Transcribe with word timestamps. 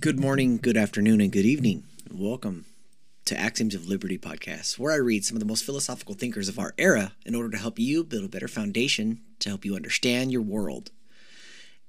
Good 0.00 0.18
morning, 0.18 0.56
good 0.56 0.78
afternoon, 0.78 1.20
and 1.20 1.30
good 1.30 1.44
evening. 1.44 1.84
Welcome 2.10 2.64
to 3.26 3.38
Axioms 3.38 3.74
of 3.74 3.86
Liberty 3.86 4.16
podcast, 4.16 4.78
where 4.78 4.94
I 4.94 4.96
read 4.96 5.26
some 5.26 5.36
of 5.36 5.40
the 5.40 5.46
most 5.46 5.62
philosophical 5.62 6.14
thinkers 6.14 6.48
of 6.48 6.58
our 6.58 6.72
era 6.78 7.12
in 7.26 7.34
order 7.34 7.50
to 7.50 7.58
help 7.58 7.78
you 7.78 8.02
build 8.02 8.24
a 8.24 8.28
better 8.28 8.48
foundation 8.48 9.20
to 9.40 9.50
help 9.50 9.66
you 9.66 9.76
understand 9.76 10.32
your 10.32 10.40
world. 10.40 10.90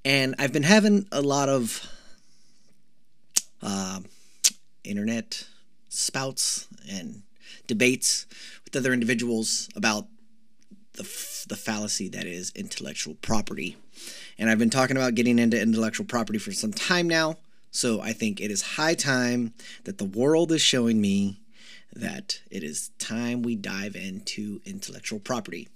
And 0.04 0.36
I've 0.38 0.52
been 0.52 0.64
having 0.64 1.08
a 1.10 1.22
lot 1.22 1.48
of 1.48 1.90
uh, 3.62 4.02
internet 4.84 5.48
spouts 5.88 6.68
and 6.92 7.22
debates 7.66 8.26
with 8.66 8.76
other 8.76 8.92
individuals 8.92 9.70
about 9.74 10.08
the, 10.96 11.04
the 11.48 11.56
fallacy 11.56 12.10
that 12.10 12.26
is 12.26 12.52
intellectual 12.56 13.14
property. 13.22 13.78
And 14.38 14.50
I've 14.50 14.60
been 14.60 14.70
talking 14.70 14.98
about 14.98 15.16
getting 15.16 15.40
into 15.40 15.62
intellectual 15.62 16.06
property 16.06 16.40
for 16.40 16.52
some 16.52 16.74
time 16.74 17.08
now. 17.08 17.38
So 17.72 18.02
I 18.02 18.12
think 18.12 18.42
it 18.42 18.52
is 18.52 18.62
high 18.62 18.94
time 18.94 19.54
that 19.86 19.98
the 19.98 20.06
world 20.06 20.52
is 20.52 20.62
showing 20.62 21.00
me 21.00 21.40
that 21.94 22.42
it 22.52 22.64
is 22.64 22.90
time 23.00 23.42
we 23.42 23.56
dive 23.56 23.96
into 23.96 24.62
intellectual 24.66 25.20
property. 25.20 25.70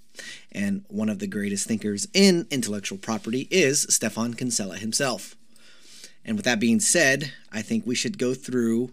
And 0.52 0.84
one 0.90 1.10
of 1.10 1.20
the 1.20 1.28
greatest 1.28 1.68
thinkers 1.68 2.08
in 2.14 2.48
intellectual 2.52 2.98
property 2.98 3.48
is 3.50 3.86
Stephan 3.90 4.34
Kinsella 4.34 4.78
himself. 4.78 5.36
And 6.24 6.38
with 6.38 6.46
that 6.46 6.60
being 6.60 6.80
said, 6.80 7.32
I 7.52 7.62
think 7.62 7.86
we 7.86 7.96
should 7.96 8.18
go 8.18 8.34
through 8.34 8.92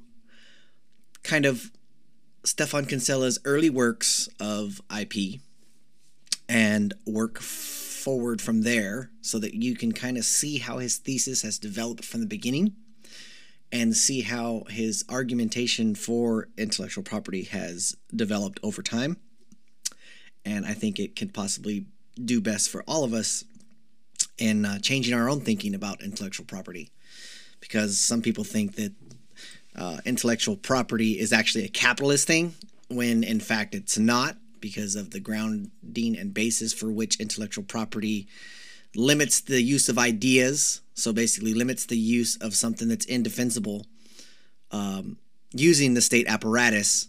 kind 1.23 1.45
of 1.45 1.71
Stephan 2.45 2.87
Kinsella's 2.87 3.39
early 3.45 3.71
works 3.71 4.29
of 4.41 4.81
IP 4.97 5.41
and 6.49 6.93
work 7.07 7.41
forward 7.41 8.43
from 8.43 8.63
there 8.63 9.11
so 9.21 9.39
that 9.39 9.55
you 9.55 9.77
can 9.77 9.93
kind 9.93 10.17
of 10.19 10.25
see 10.25 10.59
how 10.59 10.79
his 10.79 10.99
thesis 10.99 11.43
has 11.43 11.59
developed 11.59 12.05
from 12.05 12.21
the 12.21 12.27
beginning 12.27 12.75
and 13.73 13.97
see 13.97 14.21
how 14.21 14.65
his 14.69 15.05
argumentation 15.09 15.95
for 15.95 16.49
intellectual 16.59 17.03
property 17.03 17.45
has 17.45 17.97
developed 18.15 18.61
over 18.63 18.83
time. 18.83 19.17
And 20.45 20.67
I 20.67 20.75
think 20.75 20.99
it 20.99 21.17
can 21.17 21.31
possibly 21.31 21.87
do 22.23 22.41
best 22.41 22.69
for 22.69 22.85
all 22.87 23.03
of 23.03 23.15
us 23.15 23.45
in 24.37 24.67
uh, 24.67 24.79
changing 24.79 25.15
our 25.15 25.29
own 25.29 25.41
thinking 25.41 25.75
about 25.75 26.03
intellectual 26.03 26.45
property. 26.45 26.91
Because 27.61 27.99
some 27.99 28.21
people 28.21 28.45
think 28.45 28.75
that 28.75 28.93
uh, 29.75 30.01
intellectual 30.05 30.57
property 30.57 31.19
is 31.19 31.33
actually 31.33 31.65
a 31.65 31.69
capitalist 31.69 32.27
thing, 32.27 32.55
when 32.89 33.25
in 33.25 33.41
fact 33.41 33.75
it's 33.75 33.99
not, 33.99 34.37
because 34.61 34.95
of 34.95 35.11
the 35.11 35.21
grounding 35.21 36.17
and 36.19 36.35
basis 36.35 36.73
for 36.73 36.91
which 36.91 37.19
intellectual 37.19 37.65
property 37.65 38.29
limits 38.95 39.41
the 39.41 39.63
use 39.63 39.89
of 39.89 39.99
ideas. 39.99 40.81
So 40.95 41.13
basically, 41.13 41.55
limits 41.55 41.87
the 41.87 41.97
use 41.97 42.37
of 42.37 42.55
something 42.55 42.89
that's 42.89 43.07
indefensible, 43.07 43.87
um, 44.71 45.19
using 45.53 45.95
the 45.95 46.01
state 46.01 46.27
apparatus 46.29 47.09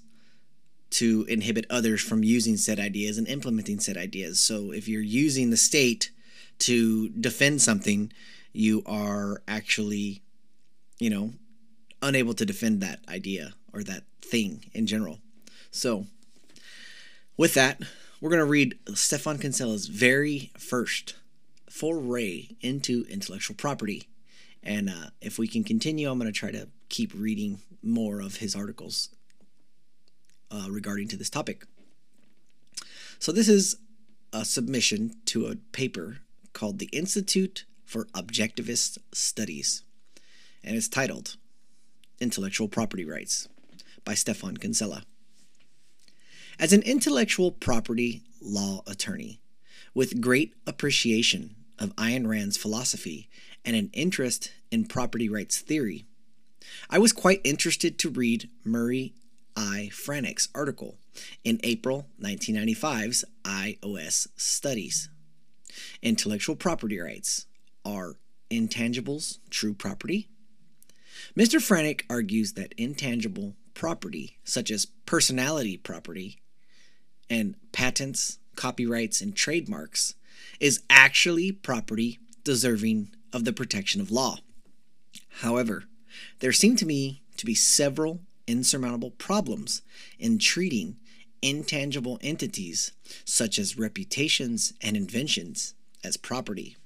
to 0.92 1.25
inhibit 1.28 1.66
others 1.70 2.02
from 2.02 2.23
using 2.23 2.56
said 2.56 2.80
ideas 2.80 3.17
and 3.17 3.28
implementing 3.28 3.80
said 3.80 3.98
ideas. 3.98 4.40
So 4.40 4.72
if 4.72 4.88
you're 4.88 5.02
using 5.02 5.50
the 5.50 5.58
state 5.58 6.12
to 6.59 7.09
defend 7.09 7.62
something, 7.62 8.14
you 8.53 8.84
are 8.86 9.42
actually, 9.47 10.22
you 11.00 11.09
know, 11.09 11.34
unable 12.02 12.34
to 12.36 12.45
defend 12.45 12.81
that 12.81 13.00
idea 13.09 13.53
or 13.73 13.84
that 13.84 14.03
thing 14.22 14.66
in 14.73 14.86
general. 14.86 15.20
So, 15.72 16.06
with 17.38 17.56
that, 17.56 17.81
we're 18.22 18.30
going 18.30 18.40
to 18.40 18.45
read 18.45 18.78
Stephan 18.94 19.40
Kinsella's 19.40 19.88
very 19.88 20.52
first 20.58 21.16
foray 21.74 22.50
into 22.62 23.04
intellectual 23.10 23.56
property. 23.56 24.04
And 24.62 24.92
uh, 24.92 25.10
if 25.22 25.40
we 25.40 25.48
can 25.48 25.64
continue, 25.64 26.08
I'm 26.08 26.20
going 26.20 26.32
to 26.32 26.40
try 26.40 26.52
to 26.52 26.68
keep 26.90 27.12
reading 27.16 27.62
more 27.82 28.22
of 28.22 28.36
his 28.36 28.56
articles 28.56 29.10
uh, 30.52 30.68
regarding 30.70 31.08
to 31.08 31.18
this 31.18 31.32
topic. 31.32 31.66
So 33.18 33.32
this 33.32 33.50
is 33.50 33.78
a 34.31 34.46
submission 34.46 35.16
to 35.25 35.47
a 35.47 35.56
paper 35.72 36.20
called 36.53 36.78
the 36.78 36.90
Institute 36.94 37.66
for 37.86 38.06
Objectivist 38.14 39.00
Studies, 39.12 39.81
and 40.64 40.76
it's 40.76 40.88
titled 40.88 41.38
Intellectual 42.20 42.68
Property 42.68 43.03
Rights 43.03 43.47
by 44.06 44.14
Stephan 44.14 44.58
Kinsella. 44.58 45.03
As 46.59 46.72
an 46.72 46.84
intellectual 46.84 47.52
property 47.52 48.22
law 48.40 48.84
attorney, 48.86 49.40
with 49.96 50.22
great 50.22 50.53
appreciation 50.66 51.56
of 51.79 51.95
Ayn 51.95 52.28
Rand's 52.28 52.57
philosophy 52.57 53.29
and 53.66 53.75
an 53.75 53.89
interest 53.94 54.51
in 54.72 54.85
property 54.85 55.29
rights 55.29 55.59
theory. 55.59 56.06
I 56.89 57.00
was 57.00 57.13
quite 57.13 57.41
interested 57.44 57.97
to 58.00 58.09
read 58.09 58.50
Murray 58.63 59.13
I. 59.56 59.89
Franck's 59.94 60.50
article 60.56 60.97
in 61.44 61.59
April 61.63 62.07
1995's 62.22 63.25
iOS 63.44 64.28
Studies. 64.35 65.09
Intellectual 66.01 66.56
property 66.56 67.00
rights 67.00 67.45
are 67.85 68.16
intangibles 68.50 69.40
true 69.50 69.73
property? 69.73 70.29
Mr. 71.38 71.61
Franck 71.61 72.05
argues 72.09 72.53
that 72.53 72.73
intangible 72.78 73.55
property, 73.73 74.38
such 74.44 74.69
as 74.72 74.85
personality 75.05 75.78
property 75.78 76.40
and 77.29 77.55
patents, 77.72 78.40
copyrights, 78.55 79.22
and 79.22 79.35
trademarks, 79.35 80.16
is 80.59 80.81
actually 80.90 81.52
property 81.52 82.19
deserving 82.44 83.09
of 83.31 83.46
the 83.46 83.53
protection 83.53 84.02
of 84.02 84.12
law. 84.12 84.38
However, 85.41 85.86
there 86.40 86.52
seem 86.52 86.75
to 86.78 86.86
me 86.86 87.24
to 87.38 87.46
be 87.46 87.56
several 87.56 88.19
insurmountable 88.47 89.12
problems 89.12 89.81
in 90.19 90.38
treating 90.38 90.97
intangible 91.41 92.19
entities 92.22 92.91
such 93.25 93.59
as 93.59 93.78
reputations 93.78 94.74
and 94.81 94.96
inventions 94.96 95.74
as 96.03 96.18
property. 96.18 96.78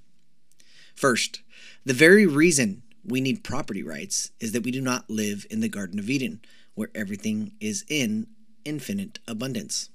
First, 0.95 1.41
the 1.85 1.93
very 1.93 2.25
reason 2.25 2.81
we 3.05 3.21
need 3.21 3.43
property 3.43 3.83
rights 3.83 4.31
is 4.39 4.51
that 4.51 4.63
we 4.63 4.71
do 4.71 4.81
not 4.81 5.09
live 5.09 5.45
in 5.49 5.61
the 5.61 5.69
Garden 5.69 5.99
of 5.99 6.09
Eden, 6.09 6.41
where 6.73 6.89
everything 6.95 7.53
is 7.59 7.85
in 7.87 8.27
infinite 8.65 9.19
abundance. 9.27 9.89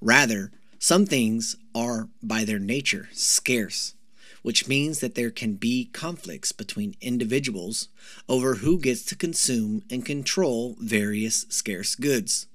Rather, 0.00 0.52
some 0.78 1.06
things 1.06 1.56
are, 1.74 2.08
by 2.22 2.44
their 2.44 2.58
nature, 2.58 3.08
scarce, 3.12 3.94
which 4.42 4.68
means 4.68 5.00
that 5.00 5.14
there 5.14 5.30
can 5.30 5.54
be 5.54 5.86
conflicts 5.86 6.52
between 6.52 6.96
individuals 7.00 7.88
over 8.28 8.56
who 8.56 8.78
gets 8.78 9.02
to 9.06 9.16
consume 9.16 9.82
and 9.90 10.04
control 10.04 10.76
various 10.78 11.46
scarce 11.48 11.94
goods. 11.94 12.46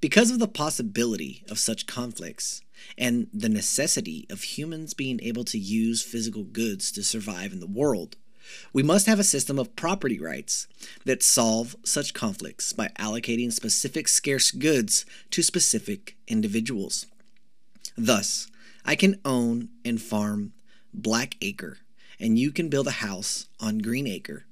Because 0.00 0.30
of 0.30 0.38
the 0.38 0.48
possibility 0.48 1.44
of 1.50 1.58
such 1.58 1.86
conflicts 1.86 2.62
and 2.96 3.28
the 3.32 3.48
necessity 3.48 4.26
of 4.30 4.42
humans 4.42 4.94
being 4.94 5.20
able 5.22 5.44
to 5.44 5.58
use 5.58 6.02
physical 6.02 6.44
goods 6.44 6.90
to 6.92 7.02
survive 7.02 7.52
in 7.52 7.60
the 7.60 7.66
world, 7.66 8.16
we 8.72 8.82
must 8.82 9.06
have 9.06 9.18
a 9.18 9.24
system 9.24 9.58
of 9.58 9.76
property 9.76 10.18
rights 10.18 10.66
that 11.04 11.22
solve 11.22 11.76
such 11.84 12.14
conflicts 12.14 12.72
by 12.72 12.88
allocating 12.98 13.52
specific 13.52 14.08
scarce 14.08 14.50
goods 14.50 15.04
to 15.30 15.42
specific 15.42 16.16
individuals. 16.26 17.06
Thus, 17.96 18.48
I 18.84 18.94
can 18.94 19.20
own 19.24 19.68
and 19.84 20.00
farm 20.00 20.52
Blackacre, 20.96 21.78
and 22.18 22.38
you 22.38 22.52
can 22.52 22.68
build 22.68 22.86
a 22.86 23.02
house 23.02 23.46
on 23.58 23.78
Greenacre, 23.78 24.44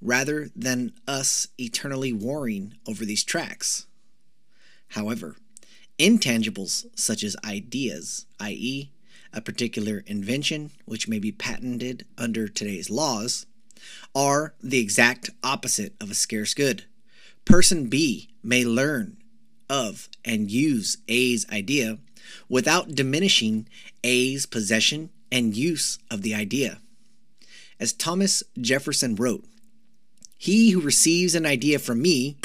rather 0.00 0.50
than 0.54 0.92
us 1.06 1.48
eternally 1.58 2.12
warring 2.12 2.74
over 2.86 3.04
these 3.04 3.24
tracts. 3.24 3.86
However, 4.88 5.36
intangibles 5.98 6.86
such 6.94 7.22
as 7.22 7.36
ideas, 7.44 8.26
i.e., 8.40 8.90
a 9.32 9.40
particular 9.40 10.02
invention 10.06 10.70
which 10.86 11.08
may 11.08 11.18
be 11.18 11.32
patented 11.32 12.06
under 12.16 12.48
today's 12.48 12.88
laws, 12.88 13.46
are 14.14 14.54
the 14.62 14.78
exact 14.78 15.30
opposite 15.42 15.94
of 16.00 16.10
a 16.10 16.14
scarce 16.14 16.54
good. 16.54 16.84
Person 17.44 17.88
B 17.88 18.30
may 18.42 18.64
learn 18.64 19.18
of 19.68 20.08
and 20.24 20.50
use 20.50 20.98
A's 21.08 21.46
idea 21.50 21.98
without 22.48 22.94
diminishing 22.94 23.68
A's 24.04 24.46
possession 24.46 25.10
and 25.30 25.56
use 25.56 25.98
of 26.10 26.22
the 26.22 26.34
idea. 26.34 26.78
As 27.80 27.92
Thomas 27.92 28.42
Jefferson 28.60 29.14
wrote, 29.14 29.44
He 30.36 30.70
who 30.70 30.80
receives 30.80 31.34
an 31.34 31.46
idea 31.46 31.78
from 31.78 32.02
me 32.02 32.38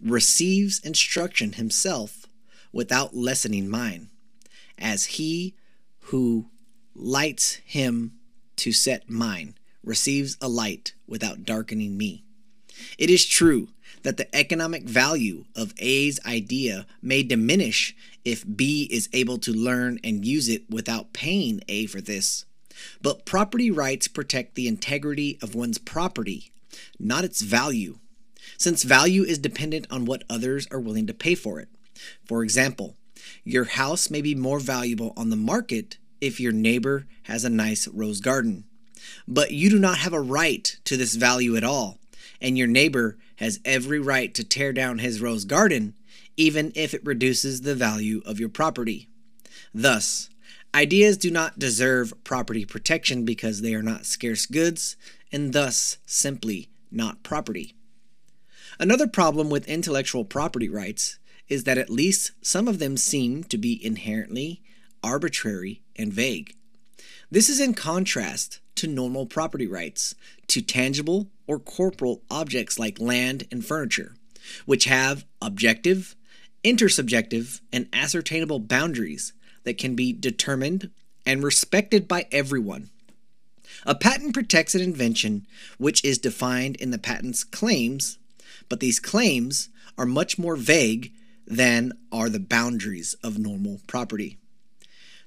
receives 0.00 0.80
instruction 0.80 1.54
himself 1.54 2.26
without 2.72 3.14
lessening 3.14 3.68
mine, 3.68 4.08
as 4.78 5.04
he 5.04 5.54
who 6.00 6.46
lights 6.94 7.54
him 7.64 8.12
to 8.56 8.72
set 8.72 9.08
mine 9.08 9.54
receives 9.82 10.36
a 10.40 10.48
light 10.48 10.94
without 11.06 11.44
darkening 11.44 11.96
me. 11.96 12.24
It 12.98 13.10
is 13.10 13.24
true 13.26 13.68
that 14.02 14.16
the 14.16 14.34
economic 14.34 14.84
value 14.84 15.44
of 15.56 15.74
A's 15.78 16.20
idea 16.26 16.86
may 17.02 17.22
diminish 17.22 17.94
if 18.24 18.44
B 18.56 18.88
is 18.90 19.08
able 19.12 19.38
to 19.38 19.52
learn 19.52 19.98
and 20.02 20.24
use 20.24 20.48
it 20.48 20.68
without 20.70 21.12
paying 21.12 21.60
A 21.68 21.86
for 21.86 22.00
this. 22.00 22.44
But 23.02 23.24
property 23.24 23.70
rights 23.70 24.08
protect 24.08 24.54
the 24.54 24.68
integrity 24.68 25.38
of 25.42 25.54
one's 25.54 25.78
property, 25.78 26.52
not 26.98 27.24
its 27.24 27.42
value, 27.42 27.98
since 28.58 28.82
value 28.82 29.22
is 29.22 29.38
dependent 29.38 29.86
on 29.90 30.04
what 30.04 30.24
others 30.28 30.66
are 30.70 30.80
willing 30.80 31.06
to 31.06 31.14
pay 31.14 31.34
for 31.34 31.60
it. 31.60 31.68
For 32.24 32.42
example, 32.42 32.96
your 33.44 33.64
house 33.64 34.10
may 34.10 34.20
be 34.20 34.34
more 34.34 34.60
valuable 34.60 35.12
on 35.16 35.30
the 35.30 35.36
market 35.36 35.98
if 36.20 36.40
your 36.40 36.52
neighbor 36.52 37.06
has 37.24 37.44
a 37.44 37.50
nice 37.50 37.86
rose 37.88 38.20
garden. 38.20 38.64
But 39.28 39.52
you 39.52 39.70
do 39.70 39.78
not 39.78 39.98
have 39.98 40.12
a 40.12 40.20
right 40.20 40.76
to 40.84 40.96
this 40.96 41.14
value 41.14 41.56
at 41.56 41.64
all, 41.64 41.98
and 42.40 42.56
your 42.56 42.66
neighbor 42.66 43.18
has 43.36 43.60
every 43.64 44.00
right 44.00 44.32
to 44.34 44.44
tear 44.44 44.72
down 44.72 44.98
his 44.98 45.20
rose 45.20 45.44
garden, 45.44 45.94
even 46.36 46.72
if 46.74 46.94
it 46.94 47.04
reduces 47.04 47.60
the 47.60 47.74
value 47.74 48.22
of 48.24 48.40
your 48.40 48.48
property. 48.48 49.08
Thus, 49.72 50.30
ideas 50.74 51.16
do 51.16 51.30
not 51.30 51.58
deserve 51.58 52.12
property 52.24 52.64
protection 52.64 53.24
because 53.24 53.60
they 53.60 53.74
are 53.74 53.82
not 53.82 54.06
scarce 54.06 54.46
goods, 54.46 54.96
and 55.32 55.52
thus 55.52 55.98
simply 56.06 56.68
not 56.90 57.22
property. 57.22 57.74
Another 58.78 59.06
problem 59.06 59.50
with 59.50 59.68
intellectual 59.68 60.24
property 60.24 60.68
rights 60.68 61.18
is 61.48 61.64
that 61.64 61.78
at 61.78 61.90
least 61.90 62.32
some 62.42 62.66
of 62.66 62.78
them 62.78 62.96
seem 62.96 63.44
to 63.44 63.58
be 63.58 63.84
inherently 63.84 64.62
arbitrary 65.02 65.82
and 65.96 66.12
vague. 66.12 66.56
This 67.30 67.48
is 67.48 67.60
in 67.60 67.74
contrast 67.74 68.60
to 68.76 68.86
normal 68.86 69.26
property 69.26 69.66
rights, 69.66 70.14
to 70.48 70.60
tangible 70.60 71.28
or 71.46 71.58
corporal 71.58 72.22
objects 72.30 72.78
like 72.78 72.98
land 73.00 73.46
and 73.50 73.64
furniture, 73.64 74.16
which 74.66 74.86
have 74.86 75.24
objective, 75.40 76.16
intersubjective, 76.64 77.60
and 77.72 77.88
ascertainable 77.92 78.58
boundaries 78.58 79.32
that 79.64 79.78
can 79.78 79.94
be 79.94 80.12
determined 80.12 80.90
and 81.26 81.42
respected 81.42 82.08
by 82.08 82.26
everyone. 82.32 82.90
A 83.86 83.94
patent 83.94 84.34
protects 84.34 84.74
an 84.74 84.80
invention 84.80 85.46
which 85.78 86.04
is 86.04 86.18
defined 86.18 86.76
in 86.76 86.90
the 86.90 86.98
patent's 86.98 87.44
claims, 87.44 88.18
but 88.68 88.80
these 88.80 89.00
claims 89.00 89.68
are 89.98 90.06
much 90.06 90.38
more 90.38 90.56
vague 90.56 91.12
than 91.46 91.92
are 92.10 92.28
the 92.28 92.40
boundaries 92.40 93.14
of 93.22 93.38
normal 93.38 93.80
property. 93.86 94.38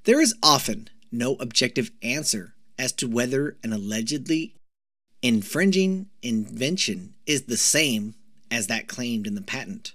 There 0.04 0.20
is 0.20 0.34
often 0.42 0.88
no 1.12 1.34
objective 1.34 1.90
answer 2.02 2.54
as 2.78 2.92
to 2.92 3.08
whether 3.08 3.56
an 3.62 3.72
allegedly 3.72 4.54
infringing 5.22 6.08
invention 6.22 7.14
is 7.26 7.42
the 7.42 7.56
same 7.56 8.14
as 8.50 8.66
that 8.68 8.88
claimed 8.88 9.26
in 9.26 9.34
the 9.34 9.42
patent. 9.42 9.92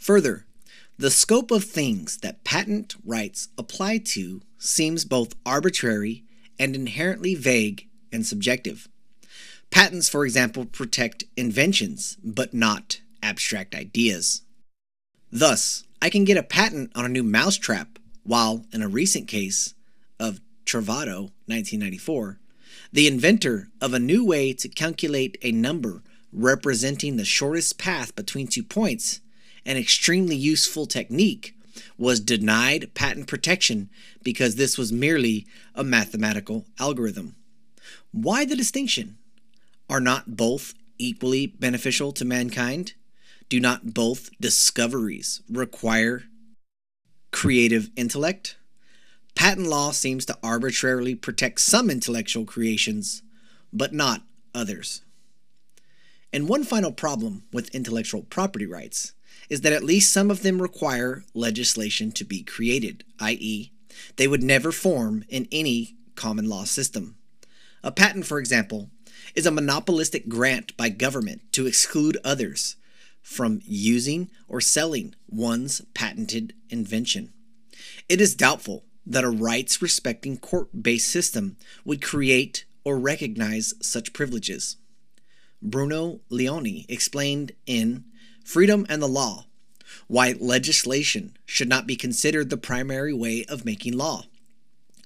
Further, 0.00 0.46
the 0.98 1.10
scope 1.10 1.50
of 1.50 1.64
things 1.64 2.18
that 2.18 2.42
patent 2.42 2.96
rights 3.04 3.48
apply 3.56 3.98
to 3.98 4.40
seems 4.58 5.04
both 5.04 5.36
arbitrary 5.46 6.24
and 6.58 6.74
inherently 6.74 7.34
vague 7.34 7.88
and 8.12 8.26
subjective. 8.26 8.88
Patents, 9.70 10.08
for 10.08 10.24
example, 10.24 10.64
protect 10.64 11.24
inventions, 11.36 12.16
but 12.24 12.52
not 12.52 13.00
abstract 13.22 13.74
ideas. 13.74 14.42
Thus, 15.30 15.84
I 16.02 16.10
can 16.10 16.24
get 16.24 16.36
a 16.36 16.42
patent 16.42 16.90
on 16.94 17.04
a 17.04 17.08
new 17.08 17.22
mousetrap, 17.22 17.98
while 18.24 18.64
in 18.72 18.82
a 18.82 18.88
recent 18.88 19.28
case 19.28 19.74
of 20.18 20.40
Trovato, 20.64 21.30
1994, 21.46 22.38
the 22.92 23.06
inventor 23.06 23.68
of 23.80 23.94
a 23.94 23.98
new 23.98 24.24
way 24.24 24.52
to 24.54 24.68
calculate 24.68 25.38
a 25.42 25.52
number 25.52 26.02
representing 26.32 27.16
the 27.16 27.24
shortest 27.24 27.78
path 27.78 28.14
between 28.16 28.46
two 28.46 28.62
points, 28.62 29.20
an 29.64 29.76
extremely 29.76 30.36
useful 30.36 30.86
technique, 30.86 31.54
was 31.96 32.20
denied 32.20 32.92
patent 32.94 33.26
protection 33.26 33.90
because 34.22 34.56
this 34.56 34.76
was 34.76 34.92
merely 34.92 35.46
a 35.74 35.84
mathematical 35.84 36.66
algorithm. 36.78 37.36
Why 38.12 38.44
the 38.44 38.56
distinction? 38.56 39.18
Are 39.88 40.00
not 40.00 40.36
both 40.36 40.74
equally 40.98 41.46
beneficial 41.46 42.12
to 42.12 42.24
mankind? 42.24 42.94
Do 43.48 43.60
not 43.60 43.94
both 43.94 44.30
discoveries 44.40 45.42
require 45.50 46.24
creative 47.32 47.90
intellect? 47.96 48.56
Patent 49.34 49.66
law 49.66 49.90
seems 49.90 50.24
to 50.26 50.38
arbitrarily 50.42 51.14
protect 51.14 51.60
some 51.60 51.90
intellectual 51.90 52.44
creations, 52.44 53.22
but 53.72 53.92
not 53.92 54.22
others. 54.54 55.02
And 56.32 56.48
one 56.48 56.62
final 56.62 56.92
problem 56.92 57.44
with 57.52 57.74
intellectual 57.74 58.22
property 58.22 58.66
rights 58.66 59.14
is 59.50 59.60
that 59.60 59.72
at 59.72 59.84
least 59.84 60.12
some 60.12 60.30
of 60.30 60.42
them 60.42 60.62
require 60.62 61.24
legislation 61.34 62.12
to 62.12 62.24
be 62.24 62.42
created, 62.42 63.04
i.e., 63.18 63.72
they 64.16 64.28
would 64.28 64.42
never 64.42 64.72
form 64.72 65.24
in 65.28 65.48
any 65.52 65.96
common 66.14 66.48
law 66.48 66.64
system. 66.64 67.16
A 67.82 67.90
patent, 67.90 68.26
for 68.26 68.38
example, 68.38 68.90
is 69.34 69.46
a 69.46 69.50
monopolistic 69.50 70.28
grant 70.28 70.76
by 70.76 70.88
government 70.88 71.42
to 71.52 71.66
exclude 71.66 72.16
others 72.24 72.76
from 73.22 73.60
using 73.64 74.30
or 74.48 74.60
selling 74.60 75.14
one's 75.28 75.82
patented 75.94 76.54
invention. 76.70 77.32
It 78.08 78.20
is 78.20 78.34
doubtful 78.34 78.84
that 79.06 79.24
a 79.24 79.30
rights 79.30 79.82
respecting 79.82 80.36
court 80.36 80.68
based 80.82 81.08
system 81.08 81.56
would 81.84 82.02
create 82.02 82.64
or 82.84 82.98
recognize 82.98 83.74
such 83.82 84.12
privileges. 84.12 84.76
Bruno 85.62 86.20
Leoni 86.30 86.86
explained 86.88 87.52
in 87.66 88.04
Freedom 88.50 88.84
and 88.88 89.00
the 89.00 89.06
Law 89.06 89.44
why 90.08 90.34
legislation 90.40 91.36
should 91.46 91.68
not 91.68 91.86
be 91.86 91.94
considered 91.94 92.50
the 92.50 92.56
primary 92.56 93.12
way 93.12 93.44
of 93.48 93.64
making 93.64 93.96
law. 93.96 94.24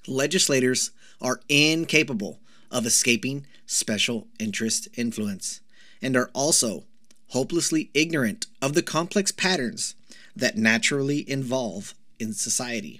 Legislators 0.07 0.89
are 1.21 1.41
incapable 1.47 2.39
of 2.71 2.87
escaping 2.87 3.45
special 3.67 4.27
interest 4.39 4.87
influence 4.97 5.61
and 6.01 6.17
are 6.17 6.31
also 6.33 6.85
hopelessly 7.27 7.91
ignorant 7.93 8.47
of 8.63 8.73
the 8.73 8.81
complex 8.81 9.31
patterns 9.31 9.93
that 10.35 10.57
naturally 10.57 11.29
involve 11.29 11.93
in 12.19 12.33
society. 12.33 12.99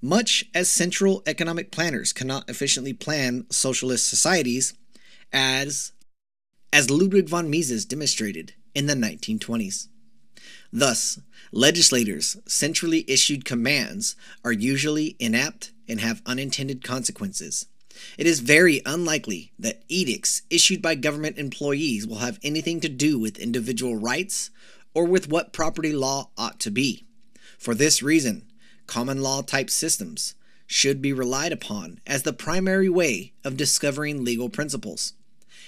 Much 0.00 0.44
as 0.54 0.68
central 0.68 1.24
economic 1.26 1.72
planners 1.72 2.12
cannot 2.12 2.48
efficiently 2.48 2.92
plan 2.92 3.46
socialist 3.50 4.06
societies, 4.06 4.74
as, 5.32 5.90
as 6.72 6.88
Ludwig 6.88 7.28
von 7.28 7.50
Mises 7.50 7.84
demonstrated 7.84 8.54
in 8.74 8.86
the 8.86 8.94
1920s. 8.94 9.88
Thus, 10.72 11.20
legislators' 11.52 12.36
centrally 12.46 13.04
issued 13.08 13.44
commands 13.44 14.14
are 14.44 14.52
usually 14.52 15.16
inept 15.18 15.72
and 15.88 16.00
have 16.00 16.22
unintended 16.24 16.84
consequences. 16.84 17.66
It 18.16 18.26
is 18.26 18.40
very 18.40 18.80
unlikely 18.86 19.52
that 19.58 19.82
edicts 19.88 20.42
issued 20.48 20.80
by 20.80 20.94
government 20.94 21.38
employees 21.38 22.06
will 22.06 22.18
have 22.18 22.38
anything 22.42 22.80
to 22.80 22.88
do 22.88 23.18
with 23.18 23.38
individual 23.38 23.96
rights 23.96 24.50
or 24.94 25.04
with 25.04 25.28
what 25.28 25.52
property 25.52 25.92
law 25.92 26.30
ought 26.38 26.60
to 26.60 26.70
be. 26.70 27.04
For 27.58 27.74
this 27.74 28.02
reason, 28.02 28.46
common 28.86 29.22
law 29.22 29.42
type 29.42 29.70
systems 29.70 30.34
should 30.66 31.02
be 31.02 31.12
relied 31.12 31.52
upon 31.52 32.00
as 32.06 32.22
the 32.22 32.32
primary 32.32 32.88
way 32.88 33.32
of 33.44 33.56
discovering 33.56 34.24
legal 34.24 34.48
principles, 34.48 35.14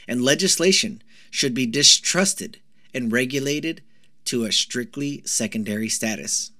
and 0.06 0.22
legislation 0.22 1.02
should 1.30 1.54
be 1.54 1.66
distrusted 1.66 2.60
and 2.94 3.12
regulated 3.12 3.82
to 4.24 4.44
a 4.44 4.52
strictly 4.52 5.22
secondary 5.24 5.88
status. 5.88 6.50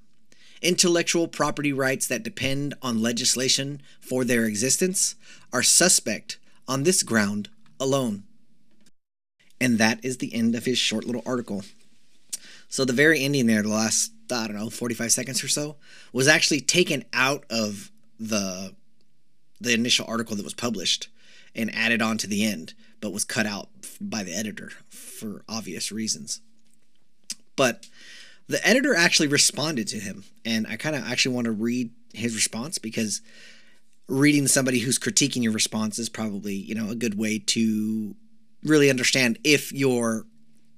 Intellectual 0.60 1.26
property 1.26 1.72
rights 1.72 2.06
that 2.06 2.22
depend 2.22 2.74
on 2.82 3.02
legislation 3.02 3.82
for 4.00 4.24
their 4.24 4.44
existence 4.44 5.16
are 5.52 5.62
suspect 5.62 6.38
on 6.68 6.84
this 6.84 7.02
ground 7.02 7.48
alone. 7.80 8.22
And 9.60 9.78
that 9.78 10.04
is 10.04 10.18
the 10.18 10.34
end 10.34 10.54
of 10.54 10.64
his 10.64 10.78
short 10.78 11.04
little 11.04 11.22
article. 11.26 11.64
So, 12.68 12.84
the 12.84 12.92
very 12.92 13.22
ending 13.22 13.46
there, 13.46 13.62
the 13.62 13.68
last, 13.68 14.12
I 14.32 14.46
don't 14.46 14.56
know, 14.56 14.70
45 14.70 15.12
seconds 15.12 15.44
or 15.44 15.48
so, 15.48 15.76
was 16.12 16.26
actually 16.26 16.60
taken 16.60 17.04
out 17.12 17.44
of 17.50 17.90
the, 18.18 18.74
the 19.60 19.74
initial 19.74 20.06
article 20.08 20.36
that 20.36 20.44
was 20.44 20.54
published 20.54 21.08
and 21.54 21.74
added 21.74 22.00
on 22.00 22.18
to 22.18 22.26
the 22.26 22.44
end, 22.44 22.72
but 23.00 23.12
was 23.12 23.24
cut 23.24 23.46
out 23.46 23.68
by 24.00 24.22
the 24.22 24.32
editor 24.32 24.72
for 25.22 25.44
obvious 25.48 25.92
reasons. 25.92 26.40
But 27.56 27.86
the 28.48 28.66
editor 28.66 28.94
actually 28.94 29.28
responded 29.28 29.88
to 29.88 29.98
him, 29.98 30.24
and 30.44 30.66
I 30.66 30.76
kind 30.76 30.96
of 30.96 31.04
actually 31.04 31.34
want 31.34 31.44
to 31.44 31.52
read 31.52 31.90
his 32.12 32.34
response 32.34 32.78
because 32.78 33.22
reading 34.08 34.46
somebody 34.46 34.80
who's 34.80 34.98
critiquing 34.98 35.42
your 35.42 35.52
response 35.52 35.98
is 35.98 36.08
probably 36.08 36.54
you 36.54 36.74
know 36.74 36.90
a 36.90 36.94
good 36.94 37.16
way 37.16 37.38
to 37.38 38.14
really 38.62 38.90
understand 38.90 39.38
if 39.44 39.72
your 39.72 40.26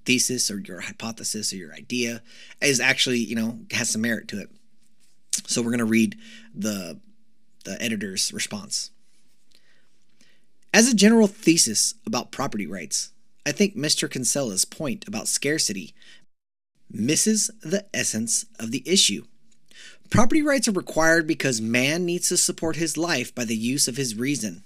thesis 0.05 0.51
or 0.51 0.61
your 0.61 0.81
hypothesis 0.81 1.53
or 1.53 1.57
your 1.57 1.73
idea 1.73 2.23
is 2.61 2.79
actually 2.79 3.19
you 3.19 3.35
know 3.35 3.59
has 3.73 3.91
some 3.91 4.03
merit 4.03 4.29
to 4.29 4.41
it 4.41 4.51
so 5.47 5.63
we're 5.63 5.71
going 5.71 5.79
to 5.79 5.85
read 5.85 6.17
the 6.55 7.01
the 7.65 7.81
editor's 7.83 8.33
response 8.33 8.91
as 10.73 10.87
a 10.87 10.95
general 10.95 11.27
thesis 11.27 11.95
about 12.07 12.31
property 12.31 12.67
rights 12.67 13.11
i 13.47 13.53
think 13.53 13.77
mr 13.77 14.11
kinsella's 14.11 14.65
point 14.65 15.07
about 15.07 15.29
scarcity 15.29 15.95
misses 16.91 17.51
the 17.63 17.85
essence 17.95 18.47
of 18.59 18.71
the 18.71 18.83
issue 18.87 19.25
Property 20.11 20.43
rights 20.43 20.69
are 20.69 20.73
required 20.73 21.27
because 21.27 21.61
man 21.61 22.05
needs 22.05 22.29
to 22.29 22.37
support 22.37 22.77
his 22.77 22.97
life 22.97 23.35
by 23.35 23.45
the 23.45 23.57
use 23.57 23.89
of 23.89 23.97
his 23.97 24.17
reason. 24.17 24.63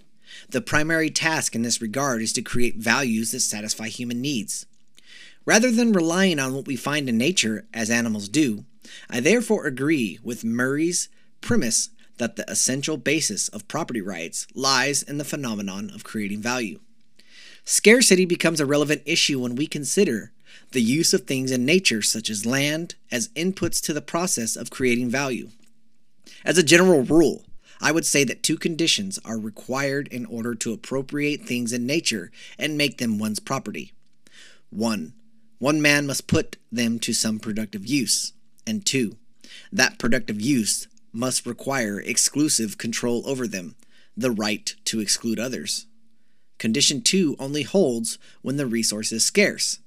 The 0.50 0.60
primary 0.60 1.10
task 1.10 1.54
in 1.54 1.62
this 1.62 1.80
regard 1.80 2.20
is 2.20 2.32
to 2.34 2.42
create 2.42 2.76
values 2.76 3.30
that 3.30 3.40
satisfy 3.40 3.88
human 3.88 4.20
needs. 4.20 4.66
Rather 5.46 5.70
than 5.70 5.92
relying 5.92 6.38
on 6.38 6.52
what 6.52 6.66
we 6.66 6.76
find 6.76 7.08
in 7.08 7.16
nature, 7.16 7.66
as 7.72 7.88
animals 7.88 8.28
do, 8.28 8.64
I 9.08 9.20
therefore 9.20 9.66
agree 9.66 10.18
with 10.22 10.44
Murray's 10.44 11.08
premise 11.40 11.88
that 12.18 12.36
the 12.36 12.50
essential 12.50 12.98
basis 12.98 13.48
of 13.48 13.68
property 13.68 14.02
rights 14.02 14.46
lies 14.54 15.02
in 15.02 15.16
the 15.16 15.24
phenomenon 15.24 15.90
of 15.94 16.04
creating 16.04 16.42
value. 16.42 16.80
Scarcity 17.70 18.24
becomes 18.24 18.60
a 18.60 18.66
relevant 18.66 19.02
issue 19.04 19.40
when 19.40 19.54
we 19.54 19.66
consider 19.66 20.32
the 20.72 20.80
use 20.80 21.12
of 21.12 21.26
things 21.26 21.50
in 21.50 21.66
nature, 21.66 22.00
such 22.00 22.30
as 22.30 22.46
land, 22.46 22.94
as 23.12 23.28
inputs 23.36 23.82
to 23.82 23.92
the 23.92 24.00
process 24.00 24.56
of 24.56 24.70
creating 24.70 25.10
value. 25.10 25.50
As 26.46 26.56
a 26.56 26.62
general 26.62 27.02
rule, 27.02 27.44
I 27.78 27.92
would 27.92 28.06
say 28.06 28.24
that 28.24 28.42
two 28.42 28.56
conditions 28.56 29.18
are 29.22 29.36
required 29.36 30.08
in 30.08 30.24
order 30.24 30.54
to 30.54 30.72
appropriate 30.72 31.42
things 31.42 31.74
in 31.74 31.84
nature 31.84 32.30
and 32.58 32.78
make 32.78 32.96
them 32.96 33.18
one's 33.18 33.38
property. 33.38 33.92
One, 34.70 35.12
one 35.58 35.82
man 35.82 36.06
must 36.06 36.26
put 36.26 36.56
them 36.72 36.98
to 37.00 37.12
some 37.12 37.38
productive 37.38 37.84
use. 37.84 38.32
And 38.66 38.86
two, 38.86 39.18
that 39.70 39.98
productive 39.98 40.40
use 40.40 40.88
must 41.12 41.44
require 41.44 42.00
exclusive 42.00 42.78
control 42.78 43.22
over 43.26 43.46
them, 43.46 43.74
the 44.16 44.30
right 44.30 44.74
to 44.86 45.00
exclude 45.00 45.38
others. 45.38 45.84
Condition 46.58 47.00
2 47.00 47.36
only 47.38 47.62
holds 47.62 48.18
when 48.42 48.56
the 48.56 48.66
resource 48.66 49.12
is 49.12 49.24
scarce. 49.24 49.78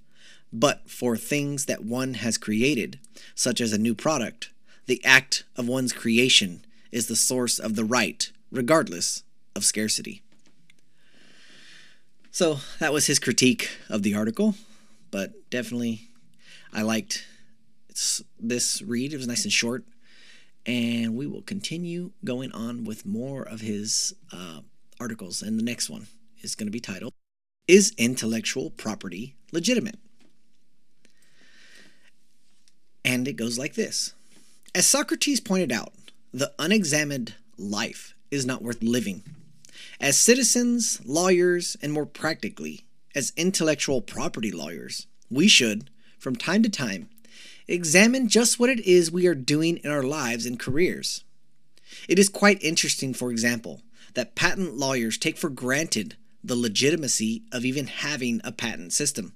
But 0.53 0.89
for 0.89 1.15
things 1.15 1.65
that 1.65 1.83
one 1.83 2.15
has 2.15 2.37
created, 2.37 2.99
such 3.35 3.61
as 3.61 3.71
a 3.71 3.77
new 3.77 3.95
product, 3.95 4.49
the 4.85 5.03
act 5.05 5.43
of 5.55 5.67
one's 5.67 5.93
creation 5.93 6.65
is 6.91 7.07
the 7.07 7.15
source 7.15 7.59
of 7.59 7.75
the 7.75 7.85
right, 7.85 8.31
regardless 8.51 9.23
of 9.55 9.63
scarcity. 9.63 10.21
So 12.31 12.59
that 12.79 12.93
was 12.93 13.07
his 13.07 13.19
critique 13.19 13.69
of 13.89 14.03
the 14.03 14.15
article, 14.15 14.55
but 15.09 15.49
definitely 15.49 16.09
I 16.73 16.81
liked 16.81 17.25
this 18.39 18.81
read. 18.81 19.13
It 19.13 19.17
was 19.17 19.27
nice 19.27 19.43
and 19.43 19.53
short 19.53 19.83
and 20.65 21.15
we 21.15 21.27
will 21.27 21.41
continue 21.41 22.11
going 22.23 22.51
on 22.51 22.83
with 22.83 23.05
more 23.05 23.43
of 23.43 23.61
his 23.61 24.13
uh, 24.31 24.59
articles. 24.99 25.41
And 25.41 25.57
the 25.57 25.63
next 25.63 25.89
one 25.89 26.07
is 26.41 26.55
going 26.55 26.67
to 26.67 26.71
be 26.71 26.79
titled 26.79 27.13
Is 27.67 27.93
Intellectual 27.97 28.69
Property 28.71 29.35
Legitimate? 29.51 29.97
And 33.03 33.27
it 33.27 33.33
goes 33.33 33.57
like 33.57 33.75
this 33.75 34.13
As 34.75 34.85
Socrates 34.85 35.39
pointed 35.39 35.71
out, 35.71 35.93
the 36.33 36.53
unexamined 36.59 37.35
life 37.57 38.13
is 38.29 38.45
not 38.45 38.61
worth 38.61 38.81
living. 38.81 39.23
As 39.99 40.17
citizens, 40.17 40.99
lawyers, 41.05 41.77
and 41.81 41.93
more 41.93 42.05
practically, 42.05 42.85
as 43.13 43.33
intellectual 43.35 44.01
property 44.01 44.51
lawyers, 44.51 45.07
we 45.29 45.47
should, 45.47 45.89
from 46.17 46.35
time 46.35 46.63
to 46.63 46.69
time, 46.69 47.09
examine 47.67 48.27
just 48.27 48.59
what 48.59 48.69
it 48.69 48.79
is 48.79 49.11
we 49.11 49.27
are 49.27 49.35
doing 49.35 49.77
in 49.77 49.91
our 49.91 50.03
lives 50.03 50.45
and 50.45 50.59
careers. 50.59 51.23
It 52.07 52.17
is 52.17 52.29
quite 52.29 52.63
interesting, 52.63 53.13
for 53.13 53.31
example, 53.31 53.81
that 54.13 54.35
patent 54.35 54.77
lawyers 54.77 55.17
take 55.17 55.37
for 55.37 55.49
granted 55.49 56.15
the 56.43 56.55
legitimacy 56.55 57.43
of 57.51 57.65
even 57.65 57.87
having 57.87 58.41
a 58.43 58.51
patent 58.51 58.93
system. 58.93 59.33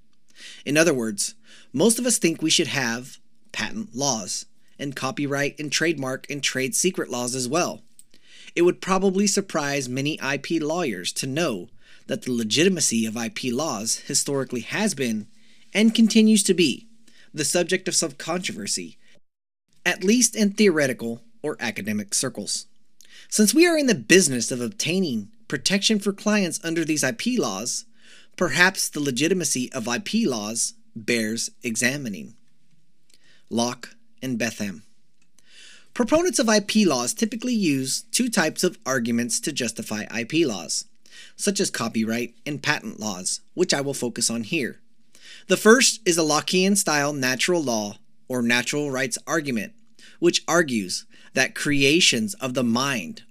In 0.66 0.78
other 0.78 0.94
words, 0.94 1.36
most 1.72 2.00
of 2.00 2.06
us 2.06 2.18
think 2.18 2.42
we 2.42 2.50
should 2.50 2.68
have 2.68 3.20
patent 3.52 3.96
laws, 3.96 4.46
and 4.78 4.96
copyright 4.96 5.58
and 5.60 5.72
trademark 5.72 6.30
and 6.30 6.44
trade 6.44 6.76
secret 6.76 7.10
laws 7.10 7.36
as 7.36 7.48
well. 7.48 7.82
It 8.56 8.64
would 8.64 8.82
probably 8.82 9.28
surprise 9.28 9.88
many 9.88 10.20
IP 10.22 10.62
lawyers 10.62 11.14
to 11.14 11.28
know 11.28 11.70
that 12.08 12.24
the 12.24 12.34
legitimacy 12.34 13.06
of 13.06 13.18
IP 13.18 13.46
laws 13.46 13.98
historically 14.08 14.62
has 14.62 14.94
been, 14.94 15.28
and 15.74 15.96
continues 15.96 16.44
to 16.44 16.54
be, 16.54 16.88
the 17.34 17.46
subject 17.46 17.88
of 17.88 17.96
some 17.96 18.12
controversy, 18.12 18.98
at 19.86 20.04
least 20.04 20.36
in 20.36 20.52
theoretical 20.52 21.22
or 21.42 21.58
academic 21.60 22.14
circles. 22.14 22.68
Since 23.30 23.54
we 23.54 23.66
are 23.66 23.78
in 23.78 23.88
the 23.88 23.96
business 23.96 24.52
of 24.52 24.62
obtaining 24.62 25.30
protection 25.48 26.00
for 26.00 26.14
clients 26.14 26.60
under 26.64 26.84
these 26.84 27.04
IP 27.04 27.38
laws, 27.38 27.86
perhaps 28.36 28.90
the 28.90 29.00
legitimacy 29.00 29.72
of 29.74 29.88
IP 29.88 30.28
laws 30.28 30.74
bears 30.96 31.52
examining. 31.64 32.36
Locke 33.50 33.96
and 34.22 34.38
Bentham. 34.38 34.84
Proponents 35.94 36.40
of 36.40 36.50
IP 36.50 36.88
laws 36.88 37.14
typically 37.14 37.54
use 37.54 38.04
two 38.12 38.30
types 38.30 38.64
of 38.64 38.78
arguments 38.86 39.40
to 39.40 39.54
justify 39.54 40.04
IP 40.14 40.46
laws, 40.46 40.86
such 41.38 41.60
as 41.60 41.70
copyright 41.70 42.36
and 42.46 42.62
patent 42.62 43.00
laws, 43.00 43.40
which 43.54 43.74
I 43.74 43.82
will 43.82 43.94
focus 43.94 44.30
on 44.30 44.44
here. 44.44 44.82
The 45.48 45.58
first 45.58 46.02
is 46.06 46.18
a 46.18 46.22
Lockean 46.22 46.76
style 46.76 47.14
natural 47.14 47.64
law 47.64 47.98
or 48.28 48.42
natural 48.42 48.92
rights 48.92 49.18
argument, 49.26 49.74
which 50.20 50.44
argues 50.48 51.06
that 51.34 51.56
creations 51.56 52.34
of 52.36 52.56
the 52.56 52.64
mind 52.64 53.24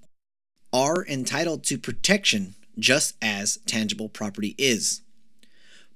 are 0.75 1.07
entitled 1.07 1.63
to 1.63 1.79
protection 1.79 2.57
just 2.77 3.15
as 3.23 3.59
tangible 3.59 4.09
property 4.09 4.57
is. 4.59 5.03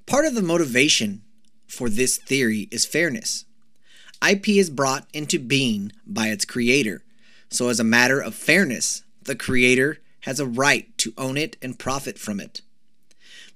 Part 0.06 0.24
of 0.24 0.36
the 0.36 0.42
motivation 0.42 1.22
for 1.66 1.90
this 1.90 2.16
theory 2.16 2.68
is 2.70 2.86
fairness. 2.86 3.44
IP 4.26 4.50
is 4.50 4.70
brought 4.70 5.08
into 5.12 5.40
being 5.40 5.90
by 6.06 6.28
its 6.28 6.44
creator, 6.44 7.02
so 7.50 7.68
as 7.68 7.80
a 7.80 7.84
matter 7.84 8.20
of 8.20 8.36
fairness, 8.36 9.02
the 9.20 9.34
creator 9.34 9.98
has 10.20 10.38
a 10.38 10.46
right 10.46 10.96
to 10.98 11.12
own 11.18 11.36
it 11.36 11.56
and 11.60 11.78
profit 11.78 12.16
from 12.16 12.38
it. 12.38 12.60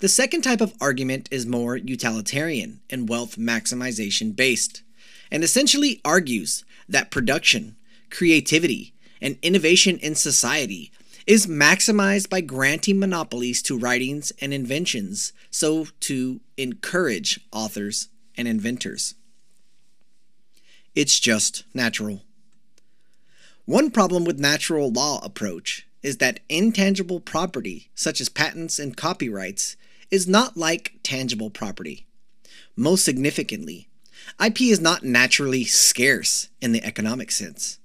The 0.01 0.09
second 0.09 0.43
type 0.43 0.61
of 0.61 0.75
argument 0.81 1.29
is 1.31 1.47
more 1.47 1.77
utilitarian 1.77 2.81
and 2.91 3.09
wealth 3.09 3.37
maximization 3.37 4.35
based, 4.35 4.83
and 5.31 5.45
essentially 5.45 6.01
argues 6.05 6.65
that 6.89 7.13
production, 7.13 7.77
creativity, 8.11 8.93
and 9.21 9.39
innovation 9.41 9.99
in 9.99 10.17
society 10.17 10.91
is 11.27 11.47
maximized 11.47 12.29
by 12.29 12.41
granting 12.41 12.99
monopolies 12.99 13.63
to 13.63 13.79
writings 13.79 14.33
and 14.41 14.53
inventions 14.53 15.33
so 15.51 15.87
to 16.01 16.41
encourage 16.57 17.41
authors 17.53 18.09
and 18.37 18.49
inventors. 18.49 19.15
It's 20.95 21.19
just 21.21 21.65
natural. 21.73 22.23
One 23.65 23.91
problem 23.91 24.25
with 24.25 24.41
natural 24.41 24.91
law 24.91 25.21
approach 25.23 25.87
is 26.03 26.19
that 26.19 26.41
intangible 26.49 27.21
property 27.21 27.91
such 27.95 28.21
as 28.21 28.29
patents 28.29 28.79
and 28.79 28.97
copyrights 28.97 29.77
is 30.11 30.27
not 30.27 30.57
like 30.57 30.95
tangible 31.03 31.49
property. 31.49 32.07
Most 32.77 33.05
significantly, 33.05 33.89
IP 34.45 34.63
is 34.63 34.81
not 34.81 35.05
naturally 35.05 35.65
scarce 35.65 36.49
in 36.61 36.73
the 36.73 36.85
economic 36.85 37.31
sense. 37.31 37.79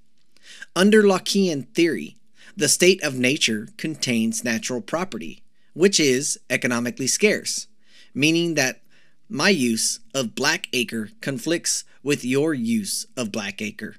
Under 0.76 1.04
Lockean 1.04 1.68
theory, 1.74 2.18
the 2.58 2.68
state 2.68 3.02
of 3.02 3.18
nature 3.18 3.70
contains 3.78 4.44
natural 4.44 4.82
property, 4.82 5.44
which 5.74 6.00
is 6.00 6.38
economically 6.50 7.08
scarce, 7.08 7.68
meaning 8.14 8.56
that 8.56 8.82
my 9.30 9.50
use 9.50 10.00
of 10.14 10.36
Blackacre 10.36 11.12
conflicts 11.22 11.86
with 12.04 12.26
your 12.26 12.54
use 12.54 13.08
of 13.16 13.32
Blackacre. 13.32 13.96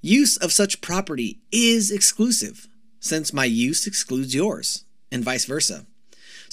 Use 0.00 0.36
of 0.36 0.52
such 0.52 0.80
property 0.80 1.38
is 1.52 1.92
exclusive, 1.92 2.66
since 2.98 3.32
my 3.32 3.44
use 3.44 3.86
excludes 3.86 4.34
yours, 4.34 4.84
and 5.12 5.22
vice 5.22 5.44
versa 5.44 5.86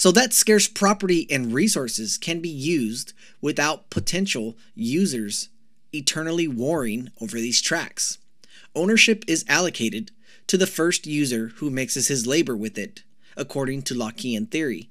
so 0.01 0.11
that 0.11 0.33
scarce 0.33 0.67
property 0.67 1.27
and 1.29 1.53
resources 1.53 2.17
can 2.17 2.39
be 2.39 2.49
used 2.49 3.13
without 3.39 3.91
potential 3.91 4.57
users 4.73 5.49
eternally 5.93 6.47
warring 6.47 7.11
over 7.21 7.37
these 7.37 7.61
tracks. 7.61 8.17
Ownership 8.73 9.23
is 9.27 9.45
allocated 9.47 10.09
to 10.51 10.57
the 10.57 10.67
first 10.67 11.07
user 11.07 11.53
who 11.55 11.69
mixes 11.69 12.09
his 12.09 12.27
labor 12.27 12.57
with 12.57 12.77
it, 12.77 13.03
according 13.37 13.81
to 13.81 13.93
Lockean 13.93 14.51
theory, 14.51 14.89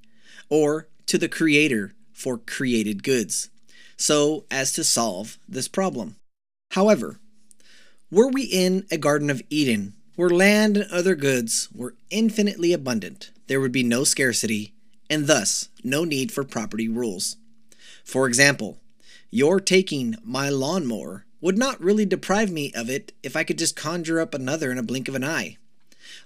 or 0.48 0.88
to 1.04 1.18
the 1.18 1.28
creator 1.28 1.92
for 2.14 2.38
created 2.38 3.02
goods, 3.02 3.50
so 3.94 4.46
as 4.50 4.72
to 4.72 4.82
solve 4.82 5.36
this 5.46 5.68
problem. 5.68 6.16
However, 6.70 7.18
were 8.10 8.28
we 8.28 8.44
in 8.44 8.86
a 8.90 8.96
Garden 8.96 9.28
of 9.28 9.42
Eden 9.50 9.92
where 10.16 10.30
land 10.30 10.78
and 10.78 10.90
other 10.90 11.14
goods 11.14 11.68
were 11.74 11.94
infinitely 12.08 12.72
abundant, 12.72 13.30
there 13.46 13.60
would 13.60 13.70
be 13.70 13.82
no 13.82 14.02
scarcity 14.02 14.72
and 15.10 15.26
thus 15.26 15.68
no 15.84 16.04
need 16.04 16.32
for 16.32 16.42
property 16.42 16.88
rules. 16.88 17.36
For 18.02 18.26
example, 18.26 18.78
your 19.30 19.60
taking 19.60 20.16
my 20.24 20.48
lawnmower 20.48 21.26
would 21.40 21.58
not 21.58 21.80
really 21.80 22.04
deprive 22.04 22.50
me 22.50 22.72
of 22.74 22.90
it 22.90 23.12
if 23.22 23.36
I 23.36 23.44
could 23.44 23.58
just 23.58 23.76
conjure 23.76 24.20
up 24.20 24.34
another 24.34 24.70
in 24.70 24.78
a 24.78 24.82
blink 24.82 25.08
of 25.08 25.14
an 25.14 25.24
eye. 25.24 25.56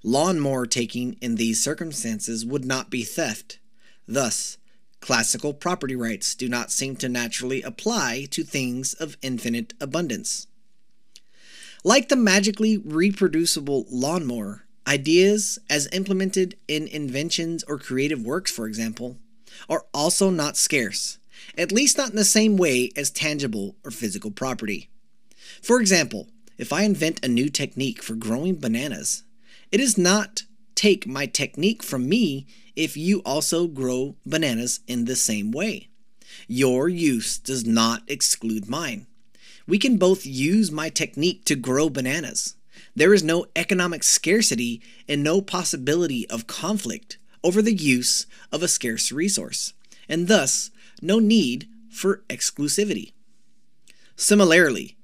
Lawnmower 0.02 0.66
taking 0.66 1.16
in 1.20 1.36
these 1.36 1.62
circumstances 1.62 2.44
would 2.44 2.64
not 2.64 2.90
be 2.90 3.04
theft. 3.04 3.58
Thus, 4.06 4.58
classical 5.00 5.54
property 5.54 5.94
rights 5.96 6.34
do 6.34 6.48
not 6.48 6.70
seem 6.70 6.96
to 6.96 7.08
naturally 7.08 7.62
apply 7.62 8.26
to 8.30 8.42
things 8.42 8.94
of 8.94 9.16
infinite 9.22 9.74
abundance. 9.80 10.46
Like 11.84 12.08
the 12.08 12.16
magically 12.16 12.78
reproducible 12.78 13.86
lawnmower, 13.90 14.64
ideas 14.86 15.58
as 15.68 15.88
implemented 15.92 16.56
in 16.66 16.88
inventions 16.88 17.62
or 17.64 17.78
creative 17.78 18.24
works, 18.24 18.50
for 18.50 18.66
example, 18.66 19.18
are 19.68 19.84
also 19.92 20.30
not 20.30 20.56
scarce, 20.56 21.18
at 21.56 21.72
least 21.72 21.98
not 21.98 22.10
in 22.10 22.16
the 22.16 22.24
same 22.24 22.56
way 22.56 22.90
as 22.96 23.10
tangible 23.10 23.76
or 23.84 23.90
physical 23.90 24.30
property. 24.30 24.88
For 25.62 25.80
example, 25.80 26.28
if 26.58 26.72
I 26.72 26.82
invent 26.82 27.24
a 27.24 27.28
new 27.28 27.48
technique 27.48 28.02
for 28.02 28.14
growing 28.14 28.56
bananas, 28.56 29.24
it 29.72 29.78
does 29.78 29.98
not 29.98 30.44
take 30.74 31.06
my 31.06 31.26
technique 31.26 31.82
from 31.82 32.08
me 32.08 32.46
if 32.76 32.96
you 32.96 33.20
also 33.24 33.66
grow 33.66 34.16
bananas 34.26 34.80
in 34.86 35.04
the 35.04 35.16
same 35.16 35.50
way. 35.50 35.88
Your 36.48 36.88
use 36.88 37.38
does 37.38 37.64
not 37.64 38.02
exclude 38.08 38.68
mine. 38.68 39.06
We 39.66 39.78
can 39.78 39.96
both 39.96 40.26
use 40.26 40.70
my 40.70 40.90
technique 40.90 41.44
to 41.46 41.56
grow 41.56 41.88
bananas. 41.88 42.56
There 42.94 43.14
is 43.14 43.22
no 43.22 43.46
economic 43.56 44.02
scarcity 44.02 44.82
and 45.08 45.22
no 45.22 45.40
possibility 45.40 46.28
of 46.28 46.46
conflict 46.46 47.18
over 47.42 47.62
the 47.62 47.74
use 47.74 48.26
of 48.52 48.62
a 48.62 48.68
scarce 48.68 49.12
resource, 49.12 49.72
and 50.08 50.28
thus 50.28 50.70
no 51.00 51.18
need 51.18 51.68
for 51.90 52.22
exclusivity. 52.28 53.12
Similarly, 54.16 54.96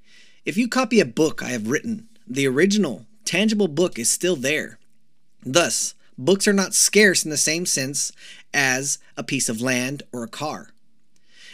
if 0.43 0.57
you 0.57 0.67
copy 0.67 0.99
a 0.99 1.05
book 1.05 1.43
I 1.43 1.49
have 1.49 1.69
written, 1.69 2.07
the 2.27 2.47
original, 2.47 3.05
tangible 3.25 3.67
book 3.67 3.99
is 3.99 4.09
still 4.09 4.35
there. 4.35 4.79
Thus, 5.45 5.93
books 6.17 6.47
are 6.47 6.53
not 6.53 6.73
scarce 6.73 7.23
in 7.23 7.29
the 7.29 7.37
same 7.37 7.65
sense 7.65 8.11
as 8.53 8.97
a 9.15 9.23
piece 9.23 9.49
of 9.49 9.61
land 9.61 10.03
or 10.11 10.23
a 10.23 10.29
car. 10.29 10.69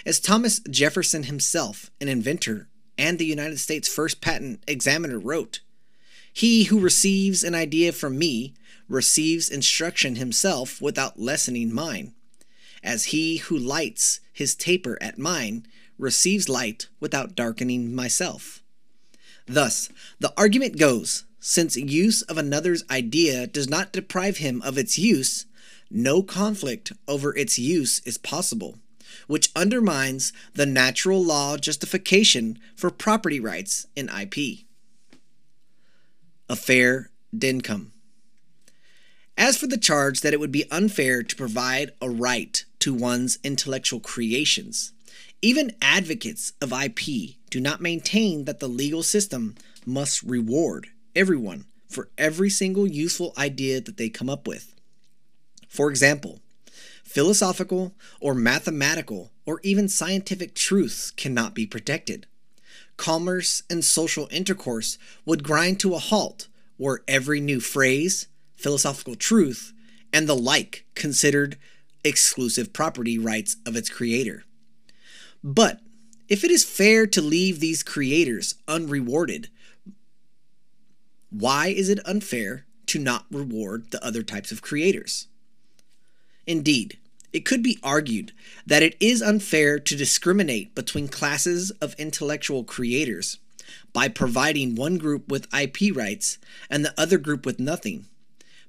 As 0.05 0.21
Thomas 0.21 0.59
Jefferson 0.69 1.23
himself, 1.23 1.91
an 1.99 2.07
inventor 2.07 2.69
and 2.97 3.19
the 3.19 3.25
United 3.25 3.59
States 3.59 3.87
first 3.87 4.21
patent 4.21 4.63
examiner, 4.67 5.19
wrote, 5.19 5.59
He 6.31 6.65
who 6.65 6.79
receives 6.79 7.43
an 7.43 7.55
idea 7.55 7.91
from 7.91 8.17
me 8.17 8.53
receives 8.87 9.49
instruction 9.49 10.15
himself 10.15 10.81
without 10.81 11.19
lessening 11.19 11.73
mine, 11.73 12.13
as 12.81 13.05
he 13.05 13.37
who 13.37 13.57
lights 13.57 14.21
his 14.31 14.55
taper 14.55 14.97
at 15.01 15.19
mine 15.19 15.67
receives 15.97 16.47
light 16.47 16.87
without 17.01 17.35
darkening 17.35 17.93
myself. 17.93 18.63
Thus, 19.47 19.89
the 20.19 20.33
argument 20.37 20.77
goes 20.77 21.23
since 21.39 21.75
use 21.75 22.21
of 22.23 22.37
another's 22.37 22.83
idea 22.89 23.47
does 23.47 23.69
not 23.69 23.91
deprive 23.91 24.37
him 24.37 24.61
of 24.63 24.77
its 24.77 24.97
use, 24.97 25.45
no 25.89 26.21
conflict 26.21 26.91
over 27.07 27.35
its 27.35 27.57
use 27.57 27.99
is 27.99 28.17
possible 28.17 28.77
which 29.27 29.51
undermines 29.55 30.33
the 30.53 30.65
natural 30.65 31.23
law 31.23 31.57
justification 31.57 32.59
for 32.75 32.89
property 32.89 33.39
rights 33.39 33.87
in 33.95 34.09
IP. 34.09 34.65
A 36.49 36.55
fair 36.55 37.09
income. 37.41 37.91
As 39.37 39.57
for 39.57 39.67
the 39.67 39.77
charge 39.77 40.21
that 40.21 40.33
it 40.33 40.39
would 40.39 40.51
be 40.51 40.69
unfair 40.71 41.21
to 41.21 41.35
provide 41.35 41.91
a 42.01 42.09
right 42.09 42.63
to 42.79 42.93
one's 42.93 43.37
intellectual 43.43 43.99
creations, 43.99 44.93
even 45.41 45.75
advocates 45.81 46.53
of 46.61 46.73
IP 46.73 47.35
do 47.49 47.59
not 47.59 47.81
maintain 47.81 48.45
that 48.45 48.59
the 48.59 48.67
legal 48.67 49.03
system 49.03 49.55
must 49.85 50.23
reward 50.23 50.87
everyone 51.15 51.65
for 51.87 52.09
every 52.17 52.49
single 52.49 52.87
useful 52.87 53.33
idea 53.37 53.79
that 53.79 53.97
they 53.97 54.09
come 54.09 54.29
up 54.29 54.47
with. 54.47 54.73
For 55.67 55.89
example, 55.89 56.39
Philosophical 57.07 57.93
or 58.19 58.35
mathematical 58.35 59.31
or 59.45 59.61
even 59.63 59.87
scientific 59.87 60.53
truths 60.53 61.09
cannot 61.11 61.55
be 61.55 61.65
protected. 61.65 62.27
Commerce 62.97 63.63
and 63.69 63.83
social 63.85 64.27
intercourse 64.29 64.97
would 65.25 65.41
grind 65.41 65.79
to 65.79 65.95
a 65.95 65.99
halt 65.99 66.49
were 66.77 67.05
every 67.07 67.39
new 67.39 67.61
phrase, 67.61 68.27
philosophical 68.57 69.15
truth, 69.15 69.71
and 70.11 70.27
the 70.27 70.35
like 70.35 70.85
considered 70.95 71.57
exclusive 72.03 72.73
property 72.73 73.17
rights 73.17 73.55
of 73.65 73.77
its 73.77 73.89
creator. 73.89 74.43
But 75.47 75.79
if 76.27 76.43
it 76.43 76.51
is 76.51 76.65
fair 76.65 77.07
to 77.07 77.21
leave 77.21 77.61
these 77.61 77.81
creators 77.81 78.55
unrewarded, 78.67 79.47
why 81.29 81.67
is 81.67 81.87
it 81.87 82.05
unfair 82.05 82.65
to 82.87 82.99
not 82.99 83.27
reward 83.31 83.91
the 83.91 84.05
other 84.05 84.23
types 84.23 84.51
of 84.51 84.61
creators? 84.61 85.27
Indeed, 86.45 86.97
it 87.31 87.45
could 87.45 87.63
be 87.63 87.79
argued 87.81 88.33
that 88.65 88.83
it 88.83 88.97
is 88.99 89.21
unfair 89.21 89.79
to 89.79 89.95
discriminate 89.95 90.75
between 90.75 91.07
classes 91.07 91.71
of 91.79 91.95
intellectual 91.97 92.65
creators 92.65 93.37
by 93.93 94.09
providing 94.09 94.75
one 94.75 94.97
group 94.97 95.31
with 95.31 95.47
IP 95.53 95.95
rights 95.95 96.39
and 96.69 96.83
the 96.83 96.93
other 96.99 97.17
group 97.17 97.45
with 97.45 97.57
nothing. 97.57 98.05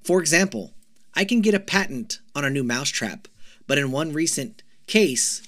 For 0.01 0.21
example, 0.21 0.73
I 1.13 1.25
can 1.25 1.41
get 1.41 1.53
a 1.53 1.59
patent 1.59 2.19
on 2.33 2.45
a 2.45 2.49
new 2.49 2.63
mousetrap, 2.63 3.27
but 3.67 3.77
in 3.77 3.91
one 3.91 4.13
recent 4.13 4.63
case, 4.87 5.41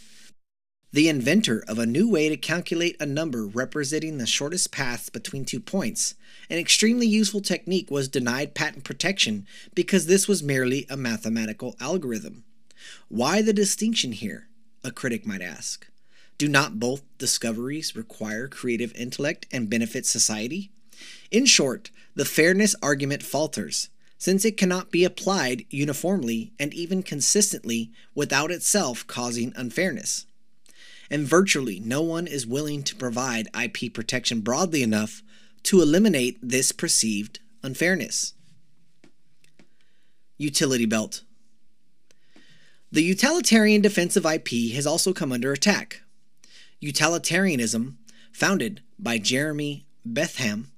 the 0.94 1.08
inventor 1.08 1.64
of 1.70 1.80
a 1.80 1.86
new 1.86 2.10
way 2.10 2.28
to 2.28 2.36
calculate 2.36 2.98
a 3.00 3.06
number 3.06 3.46
representing 3.46 4.18
the 4.18 4.26
shortest 4.26 4.72
path 4.74 5.12
between 5.14 5.46
two 5.46 5.60
points, 5.62 6.16
an 6.50 6.58
extremely 6.58 7.08
useful 7.08 7.40
technique, 7.40 7.90
was 7.90 8.10
denied 8.10 8.54
patent 8.54 8.84
protection 8.84 9.48
because 9.74 10.06
this 10.06 10.28
was 10.28 10.44
merely 10.44 10.86
a 10.90 10.98
mathematical 10.98 11.78
algorithm. 11.80 12.44
Why 13.08 13.42
the 13.42 13.54
distinction 13.54 14.12
here? 14.12 14.50
A 14.84 14.92
critic 14.92 15.26
might 15.26 15.42
ask. 15.42 15.88
Do 16.38 16.50
not 16.50 16.80
both 16.80 17.04
discoveries 17.18 17.96
require 17.96 18.50
creative 18.50 18.94
intellect 18.96 19.46
and 19.50 19.70
benefit 19.70 20.06
society? 20.06 20.72
In 21.30 21.46
short, 21.46 21.90
the 22.16 22.26
fairness 22.26 22.76
argument 22.84 23.24
falters, 23.24 23.88
since 24.18 24.44
it 24.44 24.58
cannot 24.58 24.92
be 24.92 25.06
applied 25.06 25.66
uniformly 25.70 26.52
and 26.60 26.74
even 26.74 27.02
consistently 27.02 27.92
without 28.14 28.52
itself 28.52 29.08
causing 29.08 29.54
unfairness 29.56 30.26
and 31.12 31.28
virtually 31.28 31.82
no 31.82 32.02
one 32.02 32.26
is 32.26 32.48
willing 32.48 32.82
to 32.82 32.96
provide 32.96 33.50
IP 33.54 33.94
protection 33.94 34.40
broadly 34.40 34.82
enough 34.82 35.22
to 35.62 35.82
eliminate 35.82 36.40
this 36.42 36.72
perceived 36.72 37.40
unfairness. 37.62 38.34
Utility 40.38 40.86
Belt 40.86 41.22
The 42.92 43.04
utilitarian 43.04 43.82
defense 43.82 44.16
of 44.16 44.26
IP 44.26 44.74
has 44.74 44.88
also 44.88 45.12
come 45.12 45.34
under 45.34 45.52
attack. 45.52 46.02
Utilitarianism, 46.80 48.00
founded 48.32 48.82
by 48.98 49.18
Jeremy 49.18 49.86
Bentham, 50.06 50.72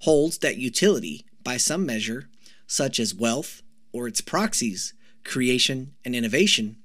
holds 0.00 0.38
that 0.38 0.56
utility, 0.56 1.26
by 1.44 1.58
some 1.58 1.84
measure, 1.84 2.30
such 2.66 2.98
as 2.98 3.14
wealth 3.14 3.62
or 3.92 4.08
its 4.08 4.22
proxies, 4.22 4.94
creation 5.24 5.94
and 6.04 6.16
innovation, 6.16 6.76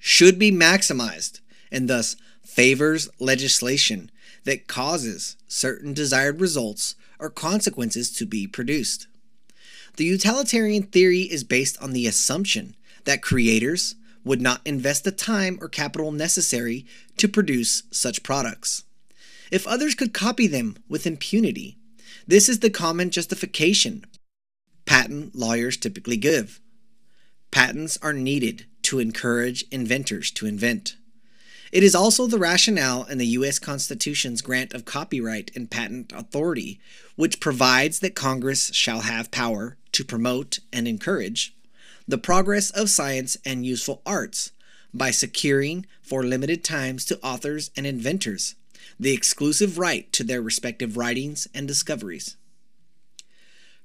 should 0.00 0.38
be 0.38 0.50
maximized 0.50 1.40
and 1.72 1.88
thus 1.88 2.14
favors 2.44 3.08
legislation 3.18 4.10
that 4.44 4.68
causes 4.68 5.36
certain 5.48 5.92
desired 5.92 6.40
results 6.40 6.94
or 7.18 7.30
consequences 7.30 8.10
to 8.12 8.26
be 8.26 8.46
produced. 8.46 9.06
The 9.96 10.04
utilitarian 10.04 10.84
theory 10.84 11.22
is 11.22 11.44
based 11.44 11.80
on 11.82 11.92
the 11.92 12.06
assumption 12.06 12.76
that 13.04 13.22
creators 13.22 13.94
would 14.24 14.40
not 14.40 14.60
invest 14.64 15.04
the 15.04 15.12
time 15.12 15.58
or 15.60 15.68
capital 15.68 16.12
necessary 16.12 16.86
to 17.16 17.28
produce 17.28 17.82
such 17.90 18.22
products. 18.22 18.84
If 19.50 19.66
others 19.66 19.94
could 19.94 20.14
copy 20.14 20.46
them 20.46 20.76
with 20.88 21.06
impunity, 21.06 21.76
this 22.26 22.48
is 22.48 22.60
the 22.60 22.70
common 22.70 23.10
justification 23.10 24.04
patent 24.84 25.34
lawyers 25.34 25.76
typically 25.76 26.16
give. 26.16 26.60
Patents 27.50 27.98
are 28.02 28.12
needed 28.12 28.66
to 28.82 28.98
encourage 28.98 29.64
inventors 29.70 30.30
to 30.32 30.46
invent. 30.46 30.96
It 31.72 31.82
is 31.82 31.94
also 31.94 32.26
the 32.26 32.38
rationale 32.38 33.04
in 33.04 33.16
the 33.16 33.26
U.S. 33.28 33.58
Constitution's 33.58 34.42
grant 34.42 34.74
of 34.74 34.84
copyright 34.84 35.50
and 35.56 35.70
patent 35.70 36.12
authority, 36.14 36.78
which 37.16 37.40
provides 37.40 38.00
that 38.00 38.14
Congress 38.14 38.70
shall 38.74 39.00
have 39.00 39.30
power 39.30 39.78
to 39.92 40.04
promote 40.04 40.58
and 40.70 40.86
encourage 40.86 41.56
the 42.06 42.18
progress 42.18 42.68
of 42.70 42.90
science 42.90 43.38
and 43.46 43.64
useful 43.64 44.02
arts 44.04 44.52
by 44.92 45.10
securing 45.10 45.86
for 46.02 46.22
limited 46.22 46.62
times 46.62 47.06
to 47.06 47.18
authors 47.22 47.70
and 47.74 47.86
inventors 47.86 48.54
the 49.00 49.14
exclusive 49.14 49.78
right 49.78 50.12
to 50.12 50.22
their 50.22 50.42
respective 50.42 50.98
writings 50.98 51.48
and 51.54 51.66
discoveries. 51.66 52.36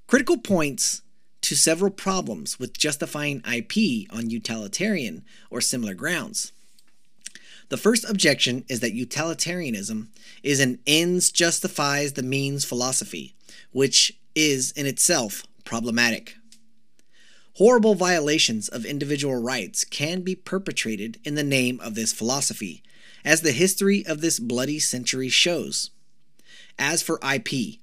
Critical 0.07 0.37
points 0.37 1.03
to 1.41 1.55
several 1.55 1.91
problems 1.91 2.59
with 2.59 2.77
justifying 2.77 3.41
IP 3.49 4.11
on 4.11 4.29
utilitarian 4.29 5.23
or 5.49 5.61
similar 5.61 5.93
grounds. 5.93 6.51
The 7.69 7.77
first 7.77 8.09
objection 8.09 8.63
is 8.69 8.79
that 8.79 8.93
utilitarianism 8.93 10.09
is 10.41 10.59
an 10.59 10.79
ends 10.87 11.31
justifies 11.31 12.13
the 12.13 12.23
means 12.23 12.63
philosophy, 12.63 13.35
which 13.71 14.17
is 14.35 14.71
in 14.71 14.85
itself 14.85 15.43
problematic. 15.65 16.37
Horrible 17.55 17.95
violations 17.95 18.69
of 18.69 18.85
individual 18.85 19.35
rights 19.35 19.83
can 19.83 20.21
be 20.21 20.35
perpetrated 20.35 21.19
in 21.25 21.35
the 21.35 21.43
name 21.43 21.79
of 21.81 21.95
this 21.95 22.13
philosophy, 22.13 22.83
as 23.25 23.41
the 23.41 23.51
history 23.51 24.05
of 24.05 24.21
this 24.21 24.39
bloody 24.39 24.79
century 24.79 25.27
shows. 25.27 25.89
As 26.79 27.01
for 27.01 27.19
IP, 27.27 27.79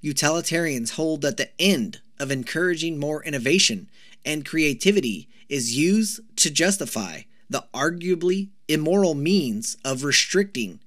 utilitarians 0.00 0.92
hold 0.92 1.20
that 1.22 1.36
the 1.36 1.50
end 1.60 2.00
of 2.18 2.30
encouraging 2.30 2.98
more 2.98 3.22
innovation 3.24 3.90
and 4.24 4.46
creativity 4.46 5.28
is 5.48 5.76
used 5.76 6.20
to 6.36 6.50
justify 6.50 7.22
the 7.48 7.64
arguably 7.72 8.50
immoral 8.68 9.14
means 9.14 9.76
of 9.84 10.04
restricting 10.04 10.80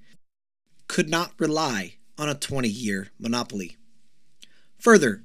could 0.87 1.09
not 1.09 1.31
rely 1.37 1.95
on 2.17 2.27
a 2.27 2.35
20 2.35 2.67
year 2.67 3.09
monopoly. 3.19 3.77
Further, 4.79 5.23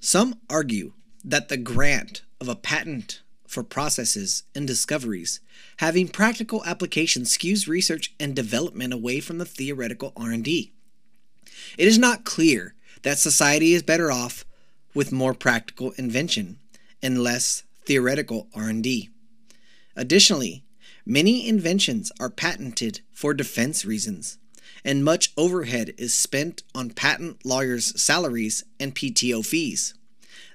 some 0.00 0.40
argue 0.50 0.92
that 1.24 1.48
the 1.48 1.56
grant 1.56 2.22
of 2.40 2.48
a 2.48 2.56
patent 2.56 3.22
for 3.46 3.62
processes 3.62 4.42
and 4.54 4.66
discoveries 4.66 5.40
having 5.78 6.08
practical 6.08 6.64
application 6.64 7.22
skews 7.22 7.68
research 7.68 8.14
and 8.18 8.34
development 8.34 8.92
away 8.92 9.20
from 9.20 9.38
the 9.38 9.44
theoretical 9.44 10.12
R&D. 10.16 10.72
It 11.78 11.88
is 11.88 11.98
not 11.98 12.24
clear 12.24 12.74
that 13.02 13.18
society 13.18 13.72
is 13.72 13.82
better 13.82 14.10
off 14.10 14.44
with 14.92 15.12
more 15.12 15.34
practical 15.34 15.92
invention 15.92 16.58
and 17.02 17.22
less 17.22 17.62
theoretical 17.84 18.48
R&D. 18.54 19.10
Additionally, 19.96 20.63
many 21.06 21.48
inventions 21.48 22.10
are 22.18 22.30
patented 22.30 23.00
for 23.12 23.34
defense 23.34 23.84
reasons, 23.84 24.38
and 24.84 25.04
much 25.04 25.32
overhead 25.36 25.94
is 25.98 26.14
spent 26.14 26.62
on 26.74 26.90
patent 26.90 27.44
lawyers' 27.44 28.00
salaries 28.00 28.64
and 28.78 28.94
PTO 28.94 29.44
fees. 29.44 29.94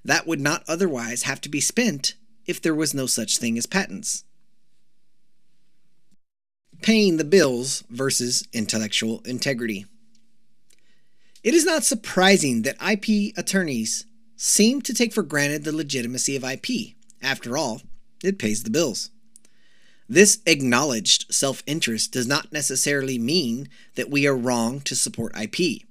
That 0.04 0.28
would 0.28 0.40
not 0.40 0.64
otherwise 0.68 1.24
have 1.24 1.42
to 1.42 1.50
be 1.50 1.62
spent 1.62 2.16
if 2.46 2.62
there 2.62 2.76
was 2.76 2.94
no 2.94 3.06
such 3.06 3.38
thing 3.38 3.58
as 3.58 3.66
patents. 3.66 4.24
Paying 6.82 7.18
the 7.18 7.24
bills 7.26 7.84
versus 7.90 8.48
intellectual 8.54 9.22
integrity. 9.26 9.86
It 11.44 11.54
is 11.54 11.66
not 11.66 11.84
surprising 11.84 12.64
that 12.64 12.82
IP 12.82 13.38
attorneys 13.38 14.06
seem 14.36 14.82
to 14.82 14.94
take 14.94 15.14
for 15.14 15.24
granted 15.24 15.64
the 15.64 15.76
legitimacy 15.76 16.36
of 16.36 16.44
IP. 16.44 16.96
After 17.22 17.58
all, 17.58 17.82
it 18.24 18.40
pays 18.40 18.64
the 18.64 18.70
bills. 18.70 19.12
This 20.10 20.40
acknowledged 20.48 21.32
self 21.32 21.62
interest 21.68 22.12
does 22.12 22.26
not 22.26 22.52
necessarily 22.52 23.20
mean 23.20 23.70
that 23.94 24.10
we 24.10 24.26
are 24.26 24.36
wrong 24.36 24.82
to 24.82 24.96
support 24.96 25.40
IP, 25.40 25.84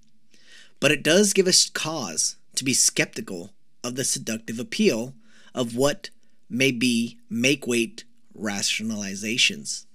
but 0.81 0.91
it 0.91 1.05
does 1.05 1.33
give 1.33 1.47
us 1.47 1.71
cause 1.71 2.35
to 2.57 2.65
be 2.65 2.75
skeptical 2.75 3.53
of 3.85 3.95
the 3.95 4.03
seductive 4.03 4.59
appeal 4.59 5.15
of 5.55 5.77
what 5.77 6.11
may 6.51 6.73
be 6.73 7.19
make 7.31 7.69
weight 7.69 8.05
rationalizations. 8.37 9.87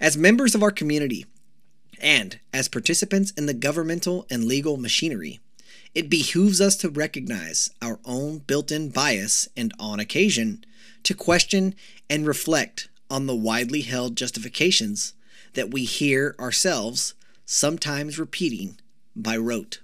As 0.00 0.16
members 0.16 0.56
of 0.56 0.62
our 0.62 0.72
community, 0.72 1.24
and 2.00 2.40
as 2.52 2.68
participants 2.68 3.30
in 3.32 3.46
the 3.46 3.54
governmental 3.54 4.26
and 4.28 4.44
legal 4.44 4.76
machinery, 4.76 5.38
it 5.94 6.10
behooves 6.10 6.60
us 6.60 6.76
to 6.76 6.88
recognize 6.88 7.70
our 7.80 7.98
own 8.04 8.38
built 8.38 8.70
in 8.70 8.88
bias 8.90 9.48
and, 9.56 9.72
on 9.78 9.98
occasion, 10.00 10.64
to 11.08 11.14
question 11.14 11.74
and 12.10 12.26
reflect 12.26 12.90
on 13.10 13.26
the 13.26 13.34
widely 13.34 13.80
held 13.80 14.14
justifications 14.14 15.14
that 15.54 15.70
we 15.70 15.84
hear 15.84 16.36
ourselves 16.38 17.14
sometimes 17.46 18.18
repeating 18.18 18.78
by 19.16 19.34
rote. 19.34 19.80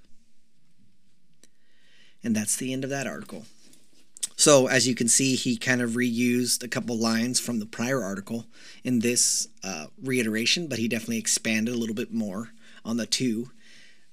And 2.22 2.36
that's 2.36 2.56
the 2.56 2.74
end 2.74 2.84
of 2.84 2.90
that 2.90 3.06
article. 3.06 3.46
So, 4.36 4.66
as 4.66 4.86
you 4.86 4.94
can 4.94 5.08
see, 5.08 5.34
he 5.34 5.56
kind 5.56 5.80
of 5.80 5.92
reused 5.92 6.62
a 6.62 6.68
couple 6.68 6.98
lines 6.98 7.40
from 7.40 7.58
the 7.58 7.66
prior 7.66 8.02
article 8.02 8.44
in 8.82 8.98
this 8.98 9.48
uh, 9.62 9.86
reiteration, 10.02 10.66
but 10.66 10.78
he 10.78 10.88
definitely 10.88 11.18
expanded 11.18 11.74
a 11.74 11.78
little 11.78 11.94
bit 11.94 12.12
more 12.12 12.50
on 12.84 12.98
the 12.98 13.06
two 13.06 13.50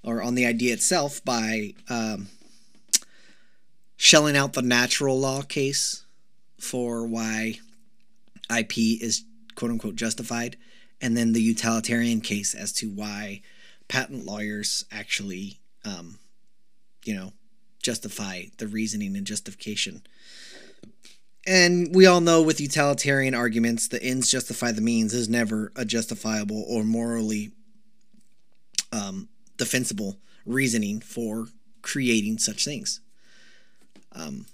or 0.02 0.21
on 0.21 0.36
the 0.36 0.45
idea 0.45 0.74
itself 0.74 1.24
by 1.26 1.74
um, 1.89 2.30
shelling 3.97 4.38
out 4.38 4.54
the 4.54 4.62
natural 4.62 5.19
law 5.19 5.41
case 5.41 6.06
for 6.62 7.06
why 7.06 7.60
IP 8.56 8.78
is 8.78 9.24
quote 9.56 9.71
unquote 9.71 9.95
justified, 9.95 10.58
and 11.02 11.17
then 11.17 11.34
the 11.34 11.41
utilitarian 11.41 12.21
case 12.21 12.54
as 12.54 12.71
to 12.74 12.88
why 12.88 13.41
patent 13.88 14.26
lawyers 14.26 14.86
actually, 14.91 15.60
um, 15.84 16.19
you 17.04 17.13
know, 17.13 17.34
justify 17.82 18.43
the 18.58 18.67
reasoning 18.67 19.15
and 19.17 19.26
justification. 19.26 20.04
And 21.47 21.93
we 21.95 22.06
all 22.06 22.21
know 22.21 22.41
with 22.41 22.62
utilitarian 22.62 23.34
arguments, 23.34 23.88
the 23.88 24.02
ends 24.02 24.30
justify 24.30 24.71
the 24.71 24.82
means 24.82 25.13
is 25.13 25.28
never 25.28 25.71
a 25.76 25.84
justifiable 25.84 26.63
or 26.69 26.84
morally 26.84 27.52
um, 28.91 29.28
defensible 29.58 30.17
reasoning 30.45 31.00
for 31.00 31.47
creating 31.82 32.38
such 32.38 32.63
things. 32.63 33.02
Um, 34.13 34.45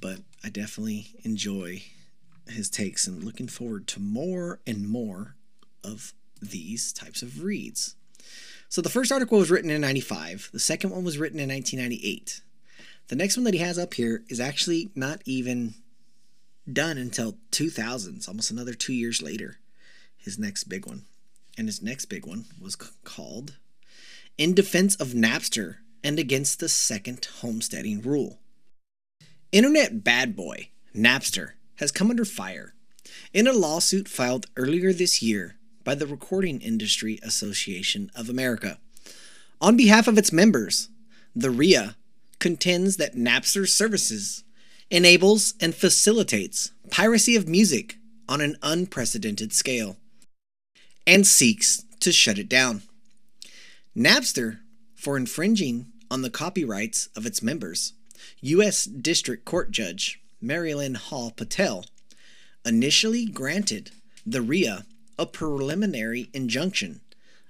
but 0.00 0.18
I 0.42 0.48
definitely 0.48 1.08
enjoy 1.22 1.82
his 2.48 2.70
takes 2.70 3.06
and 3.06 3.22
looking 3.22 3.48
forward 3.48 3.86
to 3.88 4.00
more 4.00 4.60
and 4.66 4.88
more 4.88 5.36
of 5.84 6.12
these 6.40 6.92
types 6.92 7.22
of 7.22 7.42
reads. 7.42 7.94
So 8.68 8.80
the 8.80 8.88
first 8.88 9.12
article 9.12 9.38
was 9.38 9.50
written 9.50 9.70
in 9.70 9.80
95, 9.80 10.50
the 10.52 10.58
second 10.58 10.90
one 10.90 11.04
was 11.04 11.18
written 11.18 11.40
in 11.40 11.48
1998. 11.48 12.40
The 13.08 13.16
next 13.16 13.36
one 13.36 13.44
that 13.44 13.54
he 13.54 13.60
has 13.60 13.78
up 13.78 13.94
here 13.94 14.22
is 14.28 14.38
actually 14.38 14.90
not 14.94 15.20
even 15.24 15.74
done 16.72 16.96
until 16.96 17.38
2000s, 17.50 18.28
almost 18.28 18.50
another 18.50 18.74
two 18.74 18.92
years 18.92 19.20
later. 19.20 19.58
His 20.16 20.38
next 20.38 20.64
big 20.64 20.86
one. 20.86 21.06
And 21.58 21.66
his 21.66 21.82
next 21.82 22.06
big 22.06 22.26
one 22.26 22.44
was 22.60 22.76
called 22.76 23.56
In 24.38 24.54
Defense 24.54 24.94
of 24.96 25.08
Napster 25.08 25.76
and 26.04 26.18
Against 26.18 26.60
the 26.60 26.68
Second 26.68 27.26
Homesteading 27.40 28.02
Rule. 28.02 28.39
Internet 29.52 30.04
bad 30.04 30.36
boy, 30.36 30.68
Napster, 30.94 31.54
has 31.76 31.90
come 31.90 32.08
under 32.08 32.24
fire 32.24 32.74
in 33.32 33.48
a 33.48 33.52
lawsuit 33.52 34.06
filed 34.06 34.46
earlier 34.56 34.92
this 34.92 35.20
year 35.22 35.56
by 35.82 35.96
the 35.96 36.06
Recording 36.06 36.60
Industry 36.60 37.18
Association 37.20 38.12
of 38.14 38.28
America. 38.28 38.78
On 39.60 39.76
behalf 39.76 40.06
of 40.06 40.16
its 40.16 40.32
members, 40.32 40.88
the 41.34 41.50
RIA 41.50 41.96
contends 42.38 42.96
that 42.98 43.16
Napster's 43.16 43.74
services 43.74 44.44
enables 44.88 45.54
and 45.60 45.74
facilitates 45.74 46.70
piracy 46.88 47.34
of 47.34 47.48
music 47.48 47.96
on 48.28 48.40
an 48.40 48.56
unprecedented 48.62 49.52
scale 49.52 49.96
and 51.08 51.26
seeks 51.26 51.82
to 51.98 52.12
shut 52.12 52.38
it 52.38 52.48
down. 52.48 52.82
Napster, 53.96 54.60
for 54.94 55.16
infringing 55.16 55.86
on 56.08 56.22
the 56.22 56.30
copyrights 56.30 57.08
of 57.16 57.26
its 57.26 57.42
members, 57.42 57.94
U.S. 58.40 58.84
District 58.84 59.44
Court 59.44 59.70
Judge 59.70 60.20
Marilyn 60.40 60.94
Hall 60.94 61.30
Patel 61.30 61.84
initially 62.64 63.26
granted 63.26 63.90
the 64.26 64.42
RIA 64.42 64.84
a 65.18 65.26
preliminary 65.26 66.30
injunction, 66.32 67.02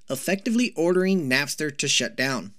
effectively 0.09 0.73
ordering 0.75 1.31
Napster 1.31 1.77
to 1.79 1.87
shut 1.87 2.17
down. 2.17 2.53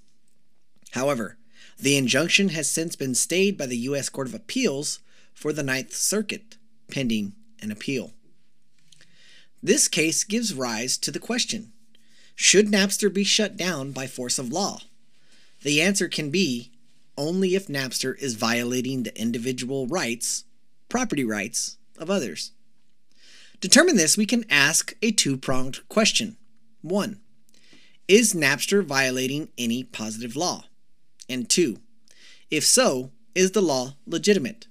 However, 0.91 1.37
the 1.77 1.97
injunction 1.97 2.49
has 2.49 2.69
since 2.69 2.95
been 2.95 3.13
stayed 3.13 3.57
by 3.57 3.65
the 3.65 3.77
U.S. 3.77 4.07
Court 4.07 4.27
of 4.27 4.33
Appeals 4.33 4.99
for 5.33 5.51
the 5.51 5.63
Ninth 5.63 5.93
Circuit, 5.93 6.57
pending 6.89 7.33
an 7.61 7.71
appeal. 7.71 8.13
This 9.61 9.87
case 9.87 10.23
gives 10.23 10.53
rise 10.53 10.97
to 10.99 11.11
the 11.11 11.19
question 11.19 11.73
Should 12.35 12.67
Napster 12.67 13.13
be 13.13 13.23
shut 13.23 13.57
down 13.57 13.91
by 13.91 14.07
force 14.07 14.39
of 14.39 14.51
law? 14.51 14.81
The 15.63 15.81
answer 15.81 16.07
can 16.07 16.29
be 16.29 16.70
only 17.21 17.53
if 17.53 17.67
Napster 17.67 18.17
is 18.17 18.33
violating 18.33 19.03
the 19.03 19.15
individual 19.21 19.85
rights, 19.85 20.43
property 20.89 21.23
rights, 21.23 21.77
of 21.99 22.09
others. 22.09 22.51
Determine 23.59 23.95
this, 23.95 24.17
we 24.17 24.25
can 24.25 24.43
ask 24.49 24.95
a 25.03 25.11
two 25.11 25.37
pronged 25.37 25.87
question. 25.87 26.35
One, 26.81 27.19
is 28.07 28.33
Napster 28.33 28.83
violating 28.83 29.49
any 29.55 29.83
positive 29.83 30.35
law? 30.35 30.65
And 31.29 31.47
two, 31.47 31.77
if 32.49 32.65
so, 32.65 33.11
is 33.35 33.51
the 33.51 33.61
law 33.61 33.93
legitimate? 34.07 34.65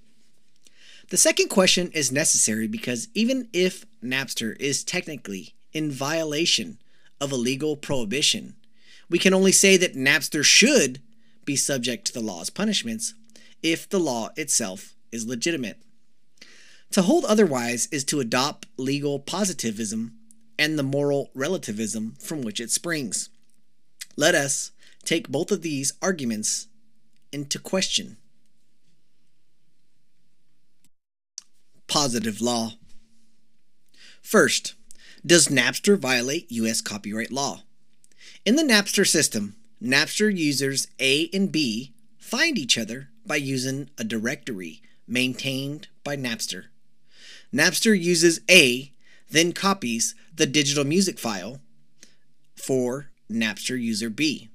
The 1.10 1.16
second 1.16 1.50
question 1.50 1.92
is 1.92 2.10
necessary 2.10 2.66
because 2.66 3.08
even 3.14 3.48
if 3.52 3.86
Napster 4.02 4.60
is 4.60 4.82
technically 4.82 5.54
in 5.72 5.92
violation 5.92 6.78
of 7.20 7.30
a 7.30 7.36
legal 7.36 7.76
prohibition, 7.76 8.56
we 9.08 9.20
can 9.20 9.34
only 9.34 9.52
say 9.52 9.76
that 9.76 9.94
Napster 9.94 10.42
should 10.44 11.00
be 11.50 11.56
subject 11.56 12.04
to 12.04 12.12
the 12.12 12.20
law's 12.20 12.48
punishments 12.48 13.12
if 13.60 13.88
the 13.88 13.98
law 13.98 14.28
itself 14.36 14.94
is 15.10 15.26
legitimate. 15.26 15.82
To 16.92 17.02
hold 17.02 17.24
otherwise 17.24 17.88
is 17.90 18.04
to 18.04 18.20
adopt 18.20 18.68
legal 18.76 19.18
positivism 19.18 20.12
and 20.60 20.78
the 20.78 20.84
moral 20.84 21.32
relativism 21.34 22.14
from 22.20 22.42
which 22.42 22.60
it 22.60 22.70
springs. 22.70 23.30
Let 24.16 24.36
us 24.36 24.70
take 25.04 25.28
both 25.28 25.50
of 25.50 25.62
these 25.62 25.92
arguments 26.00 26.68
into 27.32 27.58
question. 27.58 28.16
Positive 31.88 32.40
law. 32.40 32.74
First, 34.22 34.74
does 35.26 35.48
Napster 35.48 35.98
violate 35.98 36.52
U.S. 36.52 36.80
copyright 36.80 37.32
law? 37.32 37.64
In 38.44 38.54
the 38.54 38.62
Napster 38.62 39.04
system, 39.04 39.56
Napster 39.82 40.34
users 40.34 40.88
A 41.00 41.30
and 41.32 41.50
B 41.50 41.94
find 42.18 42.58
each 42.58 42.76
other 42.76 43.08
by 43.24 43.36
using 43.36 43.88
a 43.96 44.04
directory 44.04 44.82
maintained 45.08 45.88
by 46.04 46.16
Napster. 46.16 46.64
Napster 47.52 47.98
uses 47.98 48.40
A, 48.50 48.92
then 49.30 49.52
copies 49.52 50.14
the 50.34 50.44
digital 50.44 50.84
music 50.84 51.18
file 51.18 51.60
for 52.54 53.08
Napster 53.30 53.80
user 53.80 54.10
B. 54.10 54.50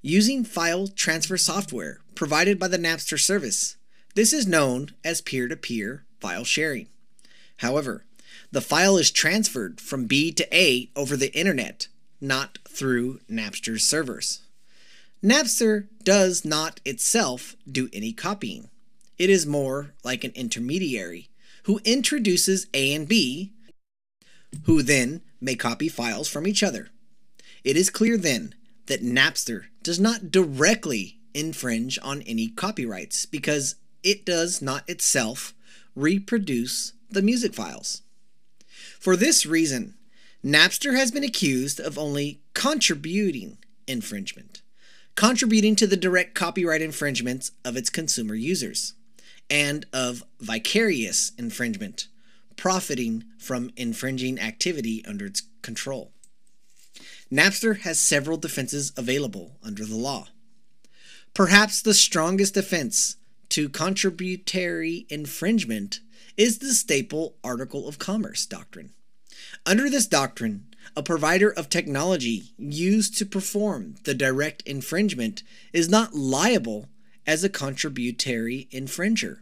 Using 0.00 0.42
file 0.42 0.88
transfer 0.88 1.36
software 1.36 2.00
provided 2.14 2.58
by 2.58 2.68
the 2.68 2.78
Napster 2.78 3.20
service, 3.20 3.76
this 4.14 4.32
is 4.32 4.46
known 4.46 4.92
as 5.04 5.20
peer 5.20 5.48
to 5.48 5.56
peer 5.56 6.04
file 6.18 6.44
sharing. 6.44 6.88
However, 7.58 8.06
the 8.50 8.62
file 8.62 8.96
is 8.96 9.10
transferred 9.10 9.82
from 9.82 10.06
B 10.06 10.32
to 10.32 10.56
A 10.56 10.88
over 10.96 11.14
the 11.14 11.34
internet, 11.38 11.88
not 12.22 12.58
through 12.66 13.20
Napster's 13.30 13.84
servers. 13.84 14.40
Napster 15.26 15.88
does 16.04 16.44
not 16.44 16.80
itself 16.84 17.56
do 17.68 17.88
any 17.92 18.12
copying. 18.12 18.70
It 19.18 19.28
is 19.28 19.44
more 19.44 19.92
like 20.04 20.22
an 20.22 20.30
intermediary 20.36 21.30
who 21.64 21.80
introduces 21.84 22.68
A 22.72 22.94
and 22.94 23.08
B, 23.08 23.52
who 24.66 24.82
then 24.82 25.22
may 25.40 25.56
copy 25.56 25.88
files 25.88 26.28
from 26.28 26.46
each 26.46 26.62
other. 26.62 26.90
It 27.64 27.76
is 27.76 27.90
clear 27.90 28.16
then 28.16 28.54
that 28.86 29.02
Napster 29.02 29.64
does 29.82 29.98
not 29.98 30.30
directly 30.30 31.18
infringe 31.34 31.98
on 32.04 32.22
any 32.22 32.46
copyrights 32.46 33.26
because 33.26 33.74
it 34.04 34.24
does 34.24 34.62
not 34.62 34.88
itself 34.88 35.54
reproduce 35.96 36.92
the 37.10 37.20
music 37.20 37.52
files. 37.52 38.02
For 39.00 39.16
this 39.16 39.44
reason, 39.44 39.94
Napster 40.44 40.96
has 40.96 41.10
been 41.10 41.24
accused 41.24 41.80
of 41.80 41.98
only 41.98 42.42
contributing 42.54 43.58
infringement, 43.88 44.62
contributing 45.16 45.74
to 45.74 45.86
the 45.86 45.96
direct 45.96 46.34
copyright 46.34 46.82
infringements 46.82 47.50
of 47.64 47.76
its 47.76 47.90
consumer 47.90 48.34
users, 48.34 48.94
and 49.50 49.86
of 49.92 50.22
vicarious 50.40 51.32
infringement, 51.38 52.08
profiting 52.56 53.24
from 53.38 53.70
infringing 53.76 54.38
activity 54.38 55.04
under 55.06 55.26
its 55.26 55.42
control. 55.62 56.12
Napster 57.32 57.80
has 57.80 57.98
several 57.98 58.36
defenses 58.36 58.92
available 58.96 59.56
under 59.62 59.84
the 59.84 59.96
law. 59.96 60.28
Perhaps 61.34 61.82
the 61.82 61.94
strongest 61.94 62.54
defense 62.54 63.16
to 63.48 63.68
contributory 63.68 65.06
infringement 65.08 66.00
is 66.36 66.58
the 66.58 66.72
staple 66.72 67.36
article 67.42 67.88
of 67.88 67.98
commerce 67.98 68.46
doctrine. 68.46 68.90
Under 69.64 69.88
this 69.88 70.06
doctrine, 70.06 70.66
a 70.94 71.02
provider 71.02 71.50
of 71.50 71.68
technology 71.68 72.52
used 72.58 73.16
to 73.18 73.26
perform 73.26 73.96
the 74.04 74.14
direct 74.14 74.62
infringement 74.62 75.42
is 75.72 75.88
not 75.88 76.14
liable 76.14 76.88
as 77.26 77.42
a 77.42 77.48
contributory 77.48 78.68
infringer 78.70 79.38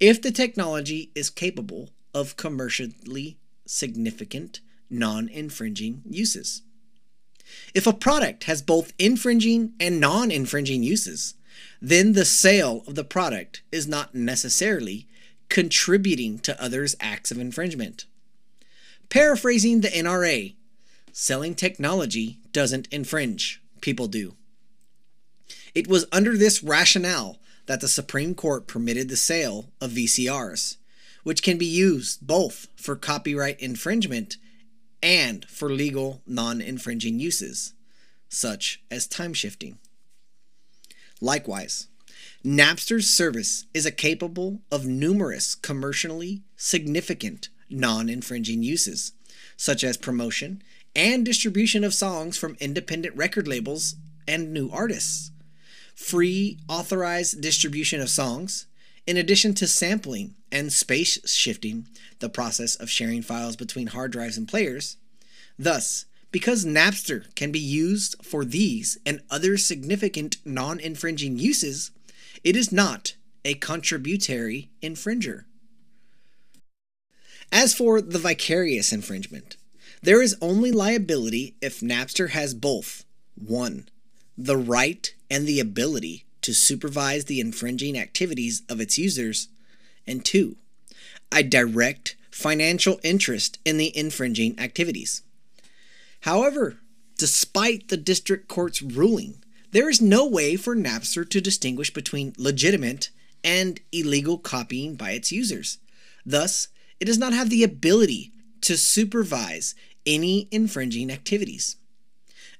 if 0.00 0.20
the 0.20 0.30
technology 0.30 1.10
is 1.14 1.30
capable 1.30 1.90
of 2.12 2.36
commercially 2.36 3.38
significant 3.66 4.60
non 4.90 5.28
infringing 5.28 6.02
uses. 6.08 6.62
If 7.74 7.86
a 7.86 7.92
product 7.92 8.44
has 8.44 8.62
both 8.62 8.92
infringing 8.98 9.74
and 9.80 10.00
non 10.00 10.30
infringing 10.30 10.82
uses, 10.82 11.34
then 11.80 12.12
the 12.12 12.24
sale 12.24 12.84
of 12.86 12.94
the 12.94 13.04
product 13.04 13.62
is 13.70 13.86
not 13.86 14.14
necessarily 14.14 15.08
contributing 15.48 16.38
to 16.40 16.62
others' 16.62 16.96
acts 17.00 17.30
of 17.30 17.38
infringement. 17.38 18.06
Paraphrasing 19.08 19.82
the 19.82 19.88
NRA, 19.88 20.54
selling 21.16 21.54
technology 21.54 22.40
doesn't 22.50 22.88
infringe, 22.90 23.62
people 23.80 24.08
do. 24.08 24.34
It 25.72 25.86
was 25.86 26.06
under 26.10 26.36
this 26.36 26.62
rationale 26.62 27.38
that 27.66 27.80
the 27.80 27.88
Supreme 27.88 28.34
Court 28.34 28.66
permitted 28.66 29.08
the 29.08 29.16
sale 29.16 29.70
of 29.80 29.92
VCRs, 29.92 30.76
which 31.22 31.42
can 31.42 31.56
be 31.56 31.66
used 31.66 32.26
both 32.26 32.66
for 32.74 32.96
copyright 32.96 33.60
infringement 33.60 34.38
and 35.00 35.44
for 35.44 35.70
legal 35.70 36.20
non 36.26 36.60
infringing 36.60 37.20
uses, 37.20 37.74
such 38.28 38.82
as 38.90 39.06
time 39.06 39.32
shifting. 39.32 39.78
Likewise, 41.20 41.86
Napster's 42.44 43.06
service 43.06 43.66
is 43.72 43.88
capable 43.96 44.62
of 44.72 44.84
numerous 44.84 45.54
commercially 45.54 46.42
significant 46.56 47.50
non 47.70 48.08
infringing 48.08 48.64
uses, 48.64 49.12
such 49.56 49.84
as 49.84 49.96
promotion 49.96 50.60
and 50.94 51.24
distribution 51.24 51.84
of 51.84 51.94
songs 51.94 52.36
from 52.36 52.56
independent 52.60 53.16
record 53.16 53.48
labels 53.48 53.96
and 54.26 54.52
new 54.52 54.70
artists, 54.70 55.30
free 55.94 56.58
authorized 56.68 57.40
distribution 57.40 58.00
of 58.00 58.08
songs, 58.08 58.66
in 59.06 59.16
addition 59.16 59.54
to 59.54 59.66
sampling 59.66 60.34
and 60.50 60.72
space 60.72 61.18
shifting, 61.30 61.86
the 62.20 62.28
process 62.28 62.74
of 62.76 62.88
sharing 62.90 63.22
files 63.22 63.56
between 63.56 63.88
hard 63.88 64.12
drives 64.12 64.38
and 64.38 64.48
players. 64.48 64.96
Thus, 65.58 66.06
because 66.30 66.64
Napster 66.64 67.32
can 67.34 67.52
be 67.52 67.60
used 67.60 68.16
for 68.24 68.44
these 68.44 68.98
and 69.04 69.20
other 69.30 69.56
significant 69.56 70.36
non 70.44 70.80
infringing 70.80 71.38
uses, 71.38 71.90
it 72.42 72.56
is 72.56 72.72
not 72.72 73.14
a 73.44 73.54
contributory 73.54 74.70
infringer. 74.82 75.44
As 77.52 77.74
for 77.74 78.00
the 78.00 78.18
vicarious 78.18 78.92
infringement, 78.92 79.56
there 80.04 80.20
is 80.20 80.36
only 80.42 80.70
liability 80.70 81.54
if 81.62 81.80
Napster 81.80 82.30
has 82.30 82.52
both 82.52 83.06
1. 83.36 83.88
The 84.36 84.56
right 84.58 85.14
and 85.30 85.46
the 85.46 85.60
ability 85.60 86.26
to 86.42 86.52
supervise 86.52 87.24
the 87.24 87.40
infringing 87.40 87.98
activities 87.98 88.60
of 88.68 88.82
its 88.82 88.98
users, 88.98 89.48
and 90.06 90.22
two, 90.22 90.56
a 91.32 91.42
direct 91.42 92.16
financial 92.30 93.00
interest 93.02 93.58
in 93.64 93.78
the 93.78 93.96
infringing 93.96 94.58
activities. 94.60 95.22
However, 96.20 96.76
despite 97.16 97.88
the 97.88 97.96
district 97.96 98.46
court's 98.46 98.82
ruling, 98.82 99.42
there 99.70 99.88
is 99.88 100.02
no 100.02 100.26
way 100.26 100.56
for 100.56 100.76
Napster 100.76 101.26
to 101.30 101.40
distinguish 101.40 101.90
between 101.90 102.34
legitimate 102.36 103.08
and 103.42 103.80
illegal 103.90 104.36
copying 104.36 104.96
by 104.96 105.12
its 105.12 105.32
users. 105.32 105.78
Thus, 106.26 106.68
it 107.00 107.06
does 107.06 107.18
not 107.18 107.32
have 107.32 107.48
the 107.48 107.64
ability 107.64 108.32
to 108.60 108.76
supervise 108.76 109.74
any 110.06 110.48
infringing 110.50 111.10
activities. 111.10 111.76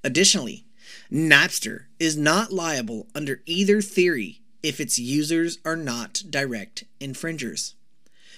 Additionally, 0.03 0.67
Napster 1.11 1.85
is 1.99 2.17
not 2.17 2.53
liable 2.53 3.09
under 3.15 3.43
either 3.47 3.81
theory 3.81 4.41
if 4.63 4.81
its 4.81 4.99
users 4.99 5.59
are 5.65 5.77
not 5.77 6.23
direct 6.31 6.85
infringers. 7.01 7.75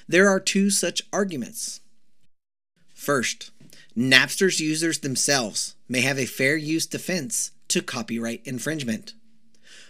There 0.09 0.29
are 0.29 0.41
two 0.41 0.71
such 0.71 1.03
arguments. 1.13 1.81
First, 2.95 3.51
Napster's 3.97 4.61
users 4.61 4.99
themselves 4.99 5.75
may 5.89 6.01
have 6.01 6.19
a 6.19 6.27
fair 6.27 6.57
use 6.57 6.87
defense 6.87 7.53
to 7.69 7.83
copyright 7.83 8.43
infringement. 8.45 9.15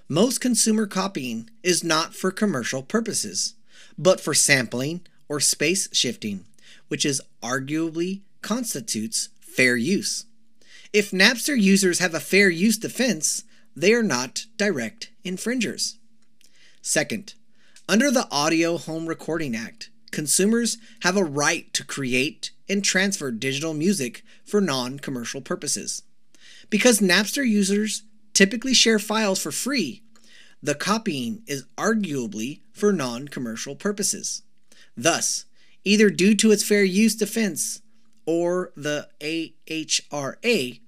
Most 0.09 0.41
consumer 0.41 0.87
copying 0.87 1.51
is 1.63 1.83
not 1.83 2.15
for 2.15 2.31
commercial 2.31 2.83
purposes, 2.83 3.55
but 3.99 4.21
for 4.21 4.35
sampling 4.35 5.01
or 5.29 5.41
space 5.41 5.89
shifting, 5.93 6.45
which 6.89 7.05
is 7.05 7.21
arguably 7.43 8.21
constitutes 8.47 9.29
fair 9.41 9.75
use. 9.75 10.25
If 10.93 11.11
Napster 11.11 11.61
users 11.61 11.99
have 11.99 12.15
a 12.15 12.21
fair 12.21 12.49
use 12.49 12.79
defense, 12.79 13.43
they 13.75 13.93
are 13.93 14.05
not 14.05 14.47
direct 14.57 15.11
infringers. 15.25 15.99
Second, 16.81 17.35
under 17.89 18.09
the 18.09 18.29
Audio 18.31 18.79
Home 18.79 19.07
Recording 19.07 19.57
Act, 19.57 19.91
consumers 20.13 20.79
have 21.01 21.17
a 21.17 21.25
right 21.25 21.73
to 21.75 21.85
create 21.85 22.53
and 22.69 22.85
transfer 22.85 23.33
digital 23.33 23.75
music 23.75 24.23
for 24.45 24.61
non 24.61 25.01
commercial 25.01 25.41
purposes. 25.41 26.03
Because 26.71 27.01
Napster 27.01 27.45
users 27.45 28.05
typically 28.33 28.75
share 28.75 29.01
files 29.01 29.43
for 29.43 29.51
free, 29.51 30.05
the 30.63 30.77
copying 30.77 31.43
is 31.49 31.65
arguably 31.77 32.61
for 32.73 32.93
non 32.93 33.27
commercial 33.27 33.75
purposes. 33.75 34.43
Thus, 34.97 35.47
either 35.83 36.11
due 36.11 36.37
to 36.37 36.53
its 36.53 36.63
fair 36.63 36.85
use 36.85 37.17
defense 37.17 37.83
or 38.27 38.73
the 38.77 39.09
AHRA, 39.21 40.81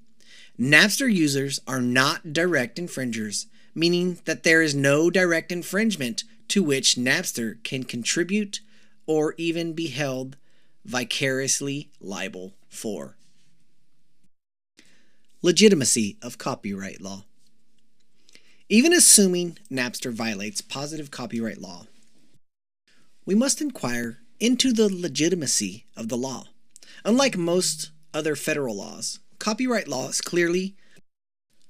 Napster 0.58 1.12
users 1.12 1.60
are 1.68 1.80
not 1.80 2.32
direct 2.32 2.78
infringers, 2.78 3.46
meaning 3.74 4.18
that 4.24 4.42
there 4.42 4.60
is 4.60 4.74
no 4.74 5.08
direct 5.08 5.52
infringement 5.52 6.24
to 6.48 6.62
which 6.62 6.96
Napster 6.96 7.62
can 7.62 7.84
contribute 7.84 8.60
or 9.06 9.34
even 9.38 9.72
be 9.72 9.86
held 9.86 10.36
vicariously 10.84 11.90
liable 12.00 12.54
for. 12.68 13.16
Legitimacy 15.42 16.16
of 16.20 16.38
copyright 16.38 17.00
law. 17.00 17.24
Even 18.68 18.92
assuming 18.92 19.58
Napster 19.70 20.12
violates 20.12 20.60
positive 20.60 21.10
copyright 21.10 21.58
law, 21.58 21.86
we 23.24 23.34
must 23.34 23.60
inquire 23.60 24.18
into 24.40 24.72
the 24.72 24.88
legitimacy 24.92 25.86
of 25.96 26.08
the 26.08 26.16
law. 26.16 26.46
Unlike 27.04 27.36
most 27.36 27.90
other 28.12 28.34
federal 28.34 28.76
laws, 28.76 29.20
copyright 29.38 29.88
law 29.88 30.08
is 30.08 30.20
clearly 30.20 30.76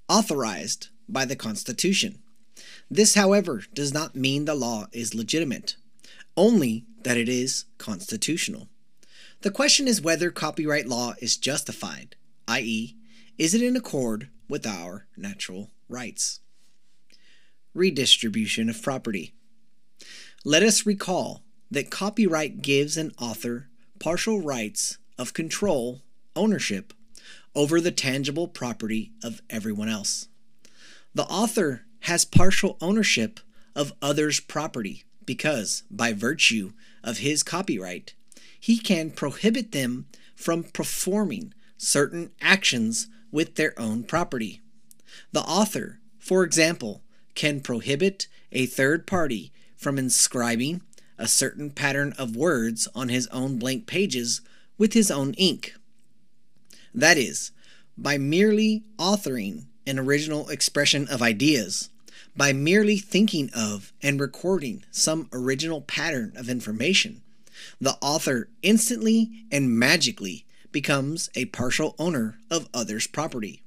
authorized 0.08 0.88
by 1.08 1.24
the 1.24 1.36
Constitution. 1.36 2.18
This, 2.90 3.14
however, 3.14 3.62
does 3.74 3.92
not 3.92 4.16
mean 4.16 4.44
the 4.44 4.54
law 4.54 4.86
is 4.92 5.14
legitimate, 5.14 5.76
only 6.36 6.86
that 7.02 7.16
it 7.16 7.28
is 7.28 7.66
constitutional. 7.76 8.68
The 9.42 9.50
question 9.50 9.86
is 9.86 10.00
whether 10.00 10.30
copyright 10.30 10.86
law 10.86 11.14
is 11.20 11.36
justified, 11.36 12.16
i.e., 12.48 12.96
is 13.36 13.54
it 13.54 13.62
in 13.62 13.76
accord 13.76 14.30
with 14.48 14.66
our 14.66 15.06
natural 15.16 15.70
rights? 15.88 16.40
Redistribution 17.74 18.68
of 18.68 18.82
property. 18.82 19.34
Let 20.44 20.62
us 20.62 20.86
recall 20.86 21.42
that 21.70 21.90
copyright 21.90 22.62
gives 22.62 22.96
an 22.96 23.12
author 23.20 23.68
partial 24.00 24.40
rights 24.40 24.98
of 25.18 25.34
control, 25.34 26.02
ownership, 26.36 26.92
over 27.54 27.80
the 27.80 27.90
tangible 27.90 28.48
property 28.48 29.12
of 29.22 29.42
everyone 29.50 29.88
else. 29.88 30.28
The 31.14 31.24
author 31.24 31.84
has 32.00 32.24
partial 32.24 32.76
ownership 32.80 33.40
of 33.74 33.92
others' 34.00 34.40
property 34.40 35.04
because, 35.26 35.82
by 35.90 36.12
virtue 36.12 36.72
of 37.02 37.18
his 37.18 37.42
copyright, 37.42 38.14
he 38.58 38.78
can 38.78 39.10
prohibit 39.10 39.72
them 39.72 40.06
from 40.34 40.64
performing 40.64 41.52
certain 41.76 42.30
actions 42.40 43.08
with 43.30 43.56
their 43.56 43.78
own 43.78 44.04
property. 44.04 44.60
The 45.32 45.40
author, 45.40 46.00
for 46.18 46.44
example, 46.44 47.02
can 47.34 47.60
prohibit 47.60 48.26
a 48.52 48.66
third 48.66 49.06
party 49.06 49.52
from 49.76 49.98
inscribing 49.98 50.82
a 51.18 51.28
certain 51.28 51.70
pattern 51.70 52.14
of 52.18 52.36
words 52.36 52.88
on 52.94 53.08
his 53.08 53.26
own 53.28 53.58
blank 53.58 53.86
pages 53.86 54.40
with 54.78 54.94
his 54.94 55.10
own 55.10 55.34
ink. 55.34 55.74
That 56.94 57.18
is, 57.18 57.50
by 57.96 58.16
merely 58.16 58.84
authoring 58.98 59.66
an 59.86 59.98
original 59.98 60.48
expression 60.48 61.08
of 61.08 61.20
ideas, 61.20 61.90
by 62.36 62.52
merely 62.52 62.98
thinking 62.98 63.50
of 63.54 63.92
and 64.00 64.20
recording 64.20 64.84
some 64.90 65.28
original 65.32 65.80
pattern 65.82 66.32
of 66.36 66.48
information, 66.48 67.22
the 67.80 67.98
author 68.00 68.48
instantly 68.62 69.44
and 69.50 69.76
magically 69.76 70.46
becomes 70.70 71.30
a 71.34 71.46
partial 71.46 71.96
owner 71.98 72.38
of 72.50 72.68
others' 72.72 73.06
property. 73.06 73.62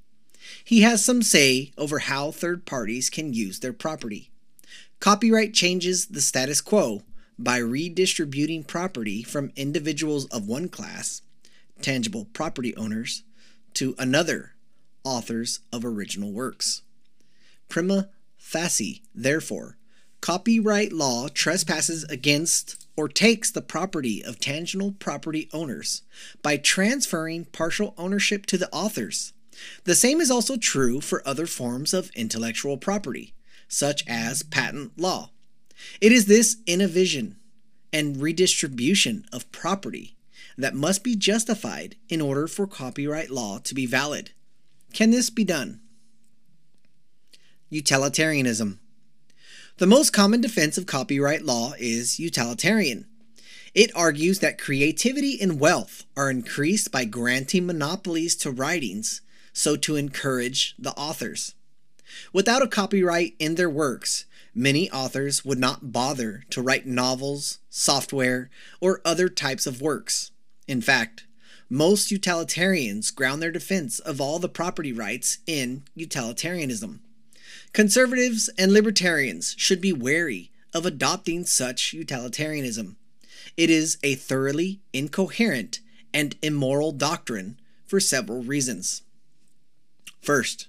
He 0.64 0.82
has 0.82 1.04
some 1.04 1.22
say 1.22 1.72
over 1.76 2.00
how 2.00 2.30
third 2.30 2.64
parties 2.64 3.10
can 3.10 3.34
use 3.34 3.60
their 3.60 3.72
property. 3.72 4.30
Copyright 5.00 5.52
changes 5.52 6.06
the 6.06 6.20
status 6.20 6.60
quo 6.60 7.02
by 7.38 7.58
redistributing 7.58 8.64
property 8.64 9.22
from 9.22 9.52
individuals 9.56 10.26
of 10.26 10.46
one 10.46 10.68
class, 10.68 11.22
tangible 11.80 12.26
property 12.32 12.76
owners, 12.76 13.24
to 13.74 13.94
another, 13.98 14.54
authors 15.04 15.60
of 15.72 15.84
original 15.84 16.32
works. 16.32 16.82
Prima 17.68 18.10
facie, 18.36 19.02
therefore, 19.14 19.76
copyright 20.20 20.92
law 20.92 21.28
trespasses 21.28 22.04
against 22.04 22.86
or 22.96 23.08
takes 23.08 23.50
the 23.50 23.62
property 23.62 24.22
of 24.22 24.38
tangible 24.38 24.92
property 24.92 25.48
owners 25.52 26.02
by 26.42 26.56
transferring 26.56 27.46
partial 27.46 27.94
ownership 27.96 28.46
to 28.46 28.58
the 28.58 28.70
authors. 28.70 29.32
The 29.84 29.94
same 29.94 30.20
is 30.20 30.30
also 30.30 30.56
true 30.56 31.00
for 31.00 31.26
other 31.26 31.46
forms 31.46 31.94
of 31.94 32.10
intellectual 32.14 32.76
property, 32.76 33.34
such 33.68 34.04
as 34.06 34.42
patent 34.42 34.98
law. 34.98 35.30
It 36.00 36.12
is 36.12 36.26
this 36.26 36.56
innovation 36.66 37.36
and 37.92 38.20
redistribution 38.20 39.24
of 39.32 39.50
property 39.52 40.16
that 40.56 40.74
must 40.74 41.04
be 41.04 41.16
justified 41.16 41.96
in 42.08 42.20
order 42.20 42.46
for 42.46 42.66
copyright 42.66 43.30
law 43.30 43.58
to 43.58 43.74
be 43.74 43.86
valid. 43.86 44.30
Can 44.92 45.10
this 45.10 45.30
be 45.30 45.44
done? 45.44 45.80
Utilitarianism. 47.70 48.80
The 49.78 49.86
most 49.86 50.12
common 50.12 50.40
defense 50.40 50.76
of 50.76 50.86
copyright 50.86 51.44
law 51.44 51.72
is 51.78 52.20
utilitarian. 52.20 53.06
It 53.74 53.90
argues 53.96 54.40
that 54.40 54.58
creativity 54.60 55.40
and 55.40 55.58
wealth 55.58 56.04
are 56.14 56.30
increased 56.30 56.92
by 56.92 57.06
granting 57.06 57.66
monopolies 57.66 58.36
to 58.36 58.50
writings, 58.50 59.22
so 59.54 59.76
to 59.76 59.96
encourage 59.96 60.74
the 60.78 60.92
authors. 60.92 61.54
Without 62.32 62.62
a 62.62 62.68
copyright 62.68 63.34
in 63.38 63.54
their 63.54 63.70
works, 63.70 64.24
many 64.54 64.90
authors 64.90 65.44
would 65.44 65.58
not 65.58 65.92
bother 65.92 66.44
to 66.50 66.62
write 66.62 66.86
novels, 66.86 67.58
software, 67.70 68.50
or 68.80 69.00
other 69.04 69.28
types 69.28 69.66
of 69.66 69.80
works. 69.80 70.30
In 70.66 70.80
fact, 70.80 71.26
most 71.68 72.10
utilitarians 72.10 73.10
ground 73.10 73.40
their 73.40 73.50
defense 73.50 73.98
of 73.98 74.20
all 74.20 74.38
the 74.38 74.48
property 74.48 74.92
rights 74.92 75.38
in 75.46 75.84
utilitarianism. 75.94 77.00
Conservatives 77.72 78.50
and 78.58 78.72
libertarians 78.72 79.54
should 79.56 79.80
be 79.80 79.92
wary 79.92 80.50
of 80.74 80.84
adopting 80.84 81.44
such 81.44 81.92
utilitarianism. 81.92 82.96
It 83.56 83.70
is 83.70 83.98
a 84.02 84.14
thoroughly 84.14 84.80
incoherent 84.92 85.80
and 86.12 86.36
immoral 86.42 86.92
doctrine 86.92 87.58
for 87.86 88.00
several 88.00 88.42
reasons. 88.42 89.02
First, 90.20 90.68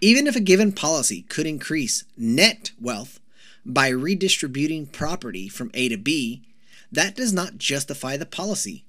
even 0.00 0.26
if 0.26 0.36
a 0.36 0.40
given 0.40 0.72
policy 0.72 1.22
could 1.22 1.46
increase 1.46 2.04
net 2.16 2.70
wealth 2.80 3.20
by 3.64 3.88
redistributing 3.88 4.86
property 4.86 5.48
from 5.48 5.70
A 5.74 5.88
to 5.88 5.96
B, 5.96 6.42
that 6.90 7.16
does 7.16 7.32
not 7.32 7.58
justify 7.58 8.16
the 8.16 8.26
policy. 8.26 8.84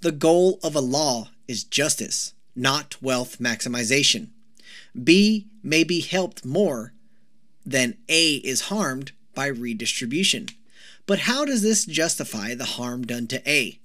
The 0.00 0.12
goal 0.12 0.58
of 0.62 0.74
a 0.74 0.80
law 0.80 1.30
is 1.48 1.64
justice, 1.64 2.32
not 2.54 3.00
wealth 3.02 3.38
maximization. 3.38 4.28
B 5.02 5.46
may 5.62 5.84
be 5.84 6.00
helped 6.00 6.44
more 6.44 6.92
than 7.64 7.98
A 8.08 8.36
is 8.36 8.62
harmed 8.62 9.12
by 9.34 9.46
redistribution. 9.46 10.48
But 11.06 11.20
how 11.20 11.44
does 11.44 11.62
this 11.62 11.84
justify 11.84 12.54
the 12.54 12.64
harm 12.64 13.04
done 13.04 13.26
to 13.28 13.48
A? 13.48 13.78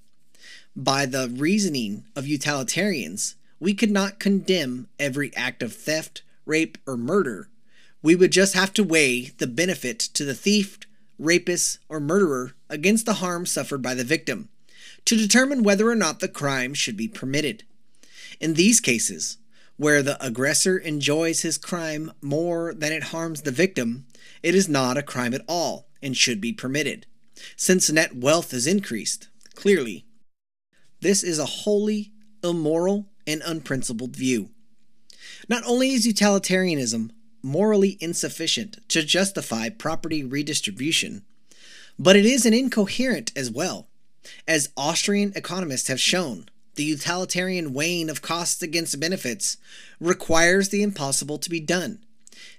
By 0.74 1.04
the 1.04 1.28
reasoning 1.28 2.04
of 2.16 2.26
utilitarians, 2.26 3.34
we 3.60 3.74
could 3.74 3.90
not 3.90 4.18
condemn 4.18 4.88
every 4.98 5.34
act 5.36 5.62
of 5.62 5.74
theft, 5.74 6.22
rape, 6.44 6.78
or 6.86 6.96
murder. 6.96 7.48
We 8.02 8.16
would 8.16 8.32
just 8.32 8.54
have 8.54 8.72
to 8.74 8.84
weigh 8.84 9.32
the 9.38 9.46
benefit 9.46 9.98
to 10.00 10.24
the 10.24 10.34
thief, 10.34 10.78
rapist, 11.18 11.78
or 11.88 12.00
murderer 12.00 12.52
against 12.68 13.06
the 13.06 13.14
harm 13.14 13.46
suffered 13.46 13.82
by 13.82 13.94
the 13.94 14.04
victim 14.04 14.48
to 15.04 15.16
determine 15.16 15.62
whether 15.62 15.88
or 15.88 15.94
not 15.94 16.20
the 16.20 16.28
crime 16.28 16.74
should 16.74 16.96
be 16.96 17.08
permitted. 17.08 17.64
In 18.40 18.54
these 18.54 18.80
cases, 18.80 19.38
where 19.76 20.02
the 20.02 20.22
aggressor 20.24 20.78
enjoys 20.78 21.42
his 21.42 21.58
crime 21.58 22.12
more 22.20 22.74
than 22.74 22.92
it 22.92 23.04
harms 23.04 23.42
the 23.42 23.50
victim, 23.50 24.06
it 24.42 24.54
is 24.54 24.68
not 24.68 24.96
a 24.96 25.02
crime 25.02 25.34
at 25.34 25.44
all 25.48 25.88
and 26.02 26.16
should 26.16 26.40
be 26.40 26.52
permitted, 26.52 27.06
since 27.56 27.90
net 27.90 28.16
wealth 28.16 28.52
is 28.52 28.66
increased, 28.66 29.28
clearly. 29.54 30.04
This 31.00 31.22
is 31.22 31.38
a 31.38 31.46
wholly 31.46 32.12
immoral 32.44 33.08
and 33.26 33.42
unprincipled 33.44 34.16
view. 34.16 34.50
Not 35.52 35.64
only 35.66 35.90
is 35.90 36.06
utilitarianism 36.06 37.12
morally 37.42 37.98
insufficient 38.00 38.78
to 38.88 39.02
justify 39.02 39.68
property 39.68 40.24
redistribution, 40.24 41.26
but 41.98 42.16
it 42.16 42.24
is 42.24 42.46
an 42.46 42.54
incoherent 42.54 43.32
as 43.36 43.50
well, 43.50 43.86
as 44.48 44.70
Austrian 44.78 45.30
economists 45.36 45.88
have 45.88 46.00
shown 46.00 46.48
the 46.76 46.84
utilitarian 46.84 47.74
weighing 47.74 48.08
of 48.08 48.22
costs 48.22 48.62
against 48.62 48.98
benefits 48.98 49.58
requires 50.00 50.70
the 50.70 50.82
impossible 50.82 51.36
to 51.36 51.50
be 51.50 51.60
done, 51.60 52.02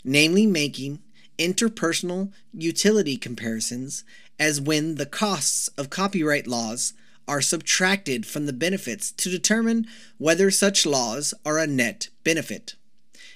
namely 0.03 0.45
making 0.45 0.99
interpersonal 1.39 2.32
utility 2.53 3.17
comparisons 3.17 4.03
as 4.39 4.62
when 4.62 4.95
the 4.95 5.08
costs 5.08 5.67
of 5.79 5.89
copyright 5.89 6.45
laws 6.45 6.93
are 7.27 7.41
subtracted 7.41 8.23
from 8.27 8.45
the 8.45 8.53
benefits 8.53 9.12
to 9.12 9.32
determine 9.32 9.88
whether 10.19 10.51
such 10.51 10.86
laws 10.86 11.34
are 11.43 11.58
a 11.58 11.65
net 11.65 12.10
benefit. 12.23 12.75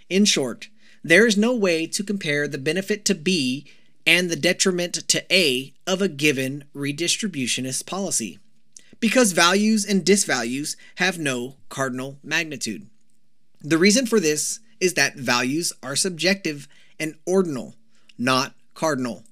In 0.10 0.26
short, 0.26 0.70
there 1.04 1.26
is 1.26 1.38
no 1.38 1.56
way 1.56 1.88
to 1.88 2.04
compare 2.04 2.48
the 2.48 2.58
benefit 2.58 3.06
to 3.06 3.16
B 3.16 3.66
and 4.06 4.30
the 4.30 4.36
detriment 4.36 4.94
to 5.08 5.34
A 5.34 5.74
of 5.86 6.02
a 6.02 6.08
given 6.08 6.64
redistributionist 6.74 7.86
policy 7.86 8.40
because 9.00 9.32
values 9.34 9.86
and 9.86 10.06
disvalues 10.06 10.76
have 10.96 11.20
no 11.20 11.56
cardinal 11.70 12.18
magnitude. 12.24 12.88
The 13.62 13.78
reason 13.78 14.06
for 14.06 14.20
this 14.20 14.60
is 14.80 14.94
that 14.94 15.16
values 15.16 15.74
are 15.84 15.96
subjective 15.96 16.68
and 17.00 17.16
ordinal, 17.26 17.76
not 18.18 18.54
cardinal. 18.74 19.24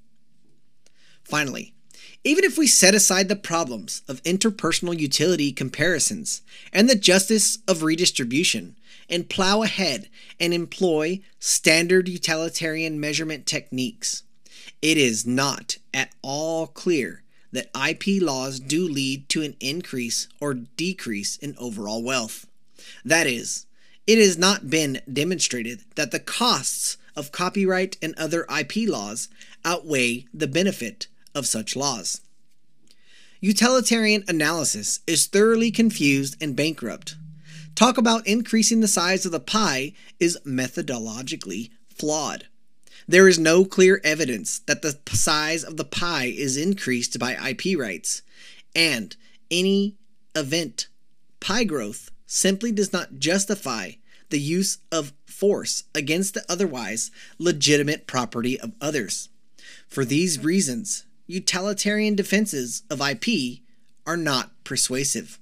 Finally, 1.24 1.74
even 2.24 2.44
if 2.44 2.58
we 2.58 2.68
set 2.68 2.96
aside 2.96 3.30
the 3.30 3.36
problems 3.36 4.02
of 4.08 4.22
interpersonal 4.24 5.00
utility 5.00 5.52
comparisons 5.52 6.42
and 6.74 6.90
the 6.90 6.96
justice 6.96 7.60
of 7.68 7.84
redistribution 7.84 8.76
and 9.10 9.30
plow 9.30 9.62
ahead 9.62 10.10
and 10.40 10.54
employ 10.54 11.22
standard 11.40 12.08
utilitarian 12.08 13.00
measurement 13.00 13.46
techniques, 13.46 14.24
it 14.82 14.98
is 14.98 15.26
not 15.26 15.78
at 15.94 16.14
all 16.22 16.68
clear 16.68 17.24
that 17.52 17.70
IP 17.76 18.22
laws 18.22 18.60
do 18.60 18.88
lead 18.88 19.30
to 19.30 19.42
an 19.42 19.56
increase 19.60 20.28
or 20.42 20.54
decrease 20.54 21.38
in 21.38 21.56
overall 21.58 22.04
wealth. 22.04 22.48
That 23.04 23.28
is, 23.28 23.66
it 24.06 24.18
has 24.18 24.38
not 24.38 24.70
been 24.70 25.02
demonstrated 25.12 25.84
that 25.96 26.12
the 26.12 26.20
costs 26.20 26.98
of 27.16 27.32
copyright 27.32 27.98
and 28.02 28.14
other 28.18 28.46
IP 28.56 28.88
laws 28.88 29.30
outweigh 29.64 30.26
the 30.34 30.48
benefit 30.48 31.08
of 31.34 31.48
such 31.48 31.76
laws. 31.76 32.22
Utilitarian 33.40 34.24
analysis 34.28 35.00
is 35.08 35.28
thoroughly 35.28 35.72
confused 35.72 36.36
and 36.42 36.56
bankrupt. 36.56 37.16
Talk 37.76 37.98
about 37.98 38.26
increasing 38.26 38.80
the 38.80 38.88
size 38.88 39.26
of 39.26 39.34
the 39.34 39.40
pie 39.42 39.92
is 40.18 40.40
methodologically 40.46 41.72
flawed. 41.90 42.48
There 43.06 43.28
is 43.28 43.38
no 43.38 43.66
clear 43.66 44.00
evidence 44.02 44.60
that 44.60 44.82
the 44.82 44.98
size 45.12 45.62
of 45.64 45.76
the 45.76 45.84
pie 45.84 46.34
is 46.36 46.56
increased 46.56 47.20
by 47.20 47.34
IP 47.34 47.78
rights, 47.78 48.22
and 48.74 49.16
any 49.52 49.96
event 50.34 50.88
pie 51.42 51.66
growth 51.66 52.12
simply 52.26 52.72
does 52.72 52.94
not 52.94 53.20
justify 53.20 53.92
the 54.30 54.40
use 54.40 54.78
of 54.90 55.14
force 55.26 55.84
against 55.94 56.34
the 56.34 56.46
otherwise 56.50 57.12
legitimate 57.38 58.08
property 58.08 58.60
of 58.60 58.72
others. 58.80 59.28
For 59.88 60.06
these 60.06 60.44
reasons, 60.44 61.06
utilitarian 61.28 62.16
defenses 62.16 62.84
of 62.90 63.02
IP 63.02 63.60
are 64.08 64.18
not 64.18 64.64
persuasive. 64.64 65.40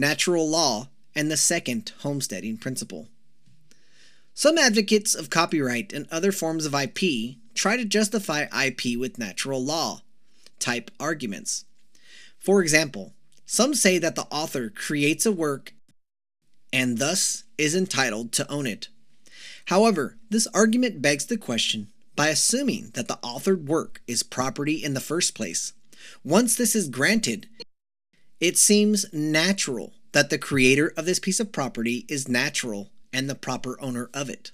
Natural 0.00 0.48
law 0.48 0.88
and 1.14 1.30
the 1.30 1.36
second 1.36 1.92
homesteading 1.98 2.56
principle. 2.56 3.08
Some 4.32 4.56
advocates 4.56 5.14
of 5.14 5.28
copyright 5.28 5.92
and 5.92 6.08
other 6.10 6.32
forms 6.32 6.64
of 6.64 6.74
IP 6.74 7.36
try 7.52 7.76
to 7.76 7.84
justify 7.84 8.46
IP 8.64 8.98
with 8.98 9.18
natural 9.18 9.62
law 9.62 10.00
type 10.58 10.90
arguments. 10.98 11.66
For 12.38 12.62
example, 12.62 13.12
some 13.44 13.74
say 13.74 13.98
that 13.98 14.14
the 14.14 14.26
author 14.30 14.70
creates 14.70 15.26
a 15.26 15.32
work 15.32 15.74
and 16.72 16.96
thus 16.96 17.44
is 17.58 17.74
entitled 17.74 18.32
to 18.32 18.50
own 18.50 18.66
it. 18.66 18.88
However, 19.66 20.16
this 20.30 20.46
argument 20.54 21.02
begs 21.02 21.26
the 21.26 21.36
question 21.36 21.88
by 22.16 22.28
assuming 22.28 22.92
that 22.94 23.06
the 23.06 23.18
authored 23.22 23.66
work 23.66 24.00
is 24.06 24.22
property 24.22 24.82
in 24.82 24.94
the 24.94 25.00
first 25.00 25.34
place. 25.34 25.74
Once 26.24 26.56
this 26.56 26.74
is 26.74 26.88
granted, 26.88 27.48
it 28.40 28.56
seems 28.56 29.06
natural 29.12 29.92
that 30.12 30.30
the 30.30 30.38
creator 30.38 30.92
of 30.96 31.04
this 31.04 31.18
piece 31.18 31.40
of 31.40 31.52
property 31.52 32.04
is 32.08 32.28
natural 32.28 32.90
and 33.12 33.28
the 33.28 33.34
proper 33.34 33.80
owner 33.80 34.08
of 34.14 34.28
it. 34.28 34.50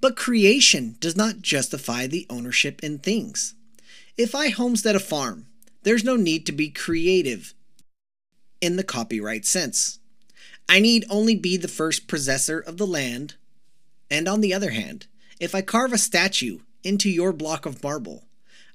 But 0.00 0.16
creation 0.16 0.96
does 1.00 1.16
not 1.16 1.42
justify 1.42 2.06
the 2.06 2.26
ownership 2.30 2.82
in 2.84 2.98
things. 2.98 3.54
If 4.16 4.34
I 4.34 4.48
homestead 4.48 4.94
a 4.94 5.00
farm, 5.00 5.46
there's 5.82 6.04
no 6.04 6.16
need 6.16 6.46
to 6.46 6.52
be 6.52 6.68
creative 6.70 7.54
in 8.60 8.76
the 8.76 8.84
copyright 8.84 9.44
sense. 9.44 9.98
I 10.68 10.78
need 10.78 11.04
only 11.10 11.36
be 11.36 11.56
the 11.56 11.68
first 11.68 12.06
possessor 12.06 12.58
of 12.58 12.76
the 12.76 12.86
land. 12.86 13.34
And 14.10 14.28
on 14.28 14.40
the 14.40 14.54
other 14.54 14.70
hand, 14.70 15.06
if 15.40 15.54
I 15.54 15.62
carve 15.62 15.92
a 15.92 15.98
statue 15.98 16.60
into 16.82 17.10
your 17.10 17.32
block 17.32 17.66
of 17.66 17.82
marble, 17.82 18.24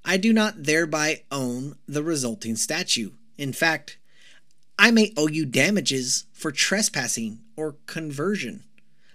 I 0.04 0.18
do 0.18 0.34
not 0.34 0.64
thereby 0.64 1.24
own 1.32 1.76
the 1.88 2.04
resulting 2.04 2.56
statue. 2.56 3.12
In 3.38 3.54
fact, 3.54 3.99
I 4.80 4.92
may 4.92 5.12
owe 5.18 5.28
you 5.28 5.46
damages 5.46 6.24
for 6.32 6.54
trespassing 6.54 7.40
or 7.58 7.76
conversion. 7.86 8.64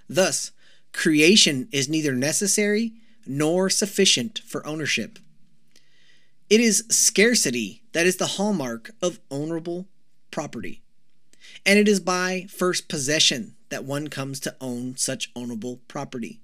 Thus, 0.06 0.52
creation 0.92 1.68
is 1.72 1.88
neither 1.88 2.12
necessary 2.12 2.92
nor 3.26 3.70
sufficient 3.70 4.42
for 4.44 4.64
ownership. 4.66 5.18
It 6.50 6.60
is 6.60 6.84
scarcity 6.90 7.82
that 7.92 8.04
is 8.04 8.18
the 8.18 8.36
hallmark 8.36 8.90
of 9.00 9.26
ownable 9.30 9.86
property. 10.30 10.82
And 11.64 11.78
it 11.78 11.88
is 11.88 11.98
by 11.98 12.46
first 12.50 12.86
possession 12.86 13.56
that 13.70 13.84
one 13.84 14.08
comes 14.08 14.40
to 14.40 14.54
own 14.60 14.98
such 14.98 15.32
ownable 15.32 15.80
property. 15.88 16.40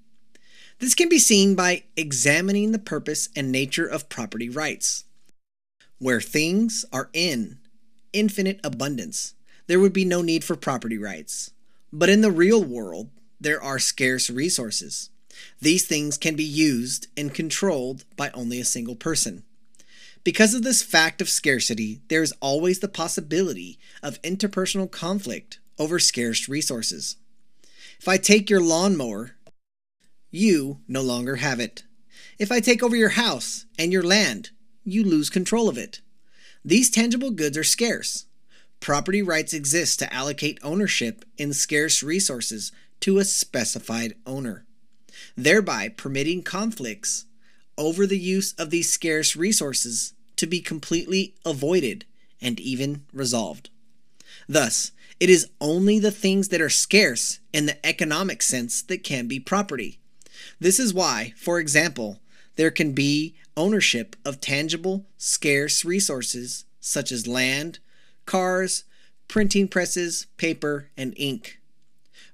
This 0.79 0.95
can 0.95 1.09
be 1.09 1.19
seen 1.19 1.53
by 1.53 1.83
examining 1.95 2.71
the 2.71 2.79
purpose 2.79 3.29
and 3.35 3.51
nature 3.51 3.85
of 3.85 4.09
property 4.09 4.49
rights. 4.49 5.03
Where 5.99 6.21
things 6.21 6.85
are 6.91 7.11
in 7.13 7.59
infinite 8.13 8.59
abundance, 8.63 9.33
there 9.67 9.79
would 9.79 9.93
be 9.93 10.05
no 10.05 10.21
need 10.21 10.43
for 10.43 10.55
property 10.55 10.97
rights. 10.97 11.51
But 11.93 12.09
in 12.09 12.21
the 12.21 12.31
real 12.31 12.63
world, 12.63 13.09
there 13.39 13.61
are 13.61 13.79
scarce 13.79 14.29
resources. 14.29 15.09
These 15.59 15.85
things 15.85 16.17
can 16.17 16.35
be 16.35 16.43
used 16.43 17.07
and 17.17 17.33
controlled 17.33 18.05
by 18.15 18.29
only 18.31 18.59
a 18.59 18.65
single 18.65 18.95
person. 18.95 19.43
Because 20.23 20.53
of 20.53 20.63
this 20.63 20.83
fact 20.83 21.21
of 21.21 21.29
scarcity, 21.29 22.01
there 22.07 22.21
is 22.21 22.33
always 22.41 22.79
the 22.79 22.87
possibility 22.87 23.79
of 24.03 24.21
interpersonal 24.21 24.89
conflict 24.89 25.59
over 25.79 25.97
scarce 25.97 26.47
resources. 26.47 27.15
If 27.99 28.07
I 28.07 28.17
take 28.17 28.49
your 28.49 28.61
lawnmower, 28.61 29.31
you 30.29 30.79
no 30.87 31.01
longer 31.01 31.37
have 31.37 31.59
it. 31.59 31.83
If 32.37 32.51
I 32.51 32.59
take 32.59 32.83
over 32.83 32.95
your 32.95 33.09
house 33.09 33.65
and 33.79 33.91
your 33.91 34.03
land, 34.03 34.51
you 34.83 35.03
lose 35.03 35.29
control 35.29 35.69
of 35.69 35.77
it. 35.77 36.01
These 36.63 36.91
tangible 36.91 37.31
goods 37.31 37.57
are 37.57 37.63
scarce. 37.63 38.25
Property 38.79 39.21
rights 39.21 39.53
exist 39.53 39.99
to 39.99 40.13
allocate 40.13 40.59
ownership 40.63 41.25
in 41.37 41.53
scarce 41.53 42.03
resources 42.03 42.71
to 43.01 43.17
a 43.17 43.25
specified 43.25 44.15
owner, 44.25 44.65
thereby 45.35 45.89
permitting 45.89 46.43
conflicts 46.43 47.25
over 47.77 48.05
the 48.05 48.19
use 48.19 48.53
of 48.53 48.69
these 48.69 48.91
scarce 48.91 49.35
resources 49.35 50.13
to 50.35 50.45
be 50.45 50.61
completely 50.61 51.35
avoided 51.45 52.05
and 52.41 52.59
even 52.59 53.05
resolved. 53.13 53.69
Thus, 54.47 54.91
it 55.19 55.29
is 55.29 55.49
only 55.59 55.99
the 55.99 56.11
things 56.11 56.47
that 56.49 56.61
are 56.61 56.69
scarce 56.69 57.39
in 57.53 57.67
the 57.67 57.85
economic 57.85 58.41
sense 58.41 58.81
that 58.83 59.03
can 59.03 59.27
be 59.27 59.39
property. 59.39 59.99
This 60.59 60.79
is 60.79 60.93
why, 60.93 61.33
for 61.37 61.59
example, 61.59 62.19
there 62.55 62.71
can 62.71 62.93
be 62.93 63.35
ownership 63.61 64.15
of 64.25 64.41
tangible, 64.41 65.05
scarce 65.19 65.85
resources 65.85 66.65
such 66.79 67.11
as 67.11 67.27
land, 67.27 67.77
cars, 68.25 68.85
printing 69.27 69.67
presses, 69.67 70.25
paper, 70.37 70.89
and 70.97 71.13
ink. 71.15 71.59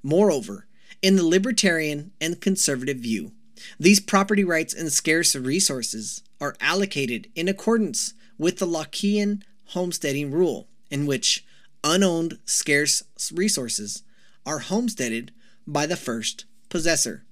Moreover, 0.02 0.68
in 1.02 1.18
the 1.18 1.26
libertarian 1.26 2.12
and 2.22 2.40
conservative 2.40 3.00
view, 3.00 3.34
these 3.78 4.00
property 4.00 4.46
rights 4.46 4.74
and 4.74 4.90
scarce 4.90 5.36
resources 5.36 6.24
are 6.40 6.56
allocated 6.62 7.28
in 7.36 7.50
accordance 7.50 8.14
with 8.38 8.60
the 8.60 8.66
Lockean 8.66 9.42
homesteading 9.72 10.32
rule, 10.32 10.70
in 10.90 11.06
which 11.06 11.46
unowned 11.84 12.40
scarce 12.46 13.04
resources 13.34 14.02
are 14.46 14.60
homesteaded 14.60 15.34
by 15.68 15.86
the 15.86 15.98
first 15.98 16.46
possessor. 16.70 17.26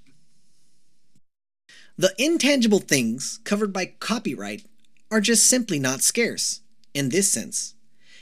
The 1.97 2.13
intangible 2.17 2.79
things 2.79 3.39
covered 3.45 3.71
by 3.71 3.85
copyright 3.85 4.65
are 5.09 5.21
just 5.21 5.47
simply 5.47 5.79
not 5.79 6.01
scarce 6.01 6.59
in 6.93 7.07
this 7.09 7.31
sense. 7.31 7.73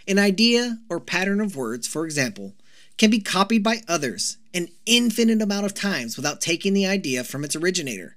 An 0.07 0.19
idea 0.19 0.79
or 0.89 0.99
pattern 0.99 1.41
of 1.41 1.55
words, 1.55 1.87
for 1.87 2.05
example, 2.05 2.53
can 2.97 3.09
be 3.09 3.19
copied 3.19 3.63
by 3.63 3.81
others 3.87 4.37
an 4.53 4.67
infinite 4.85 5.41
amount 5.41 5.65
of 5.65 5.73
times 5.73 6.15
without 6.15 6.39
taking 6.39 6.73
the 6.73 6.85
idea 6.85 7.23
from 7.23 7.43
its 7.43 7.55
originator. 7.55 8.15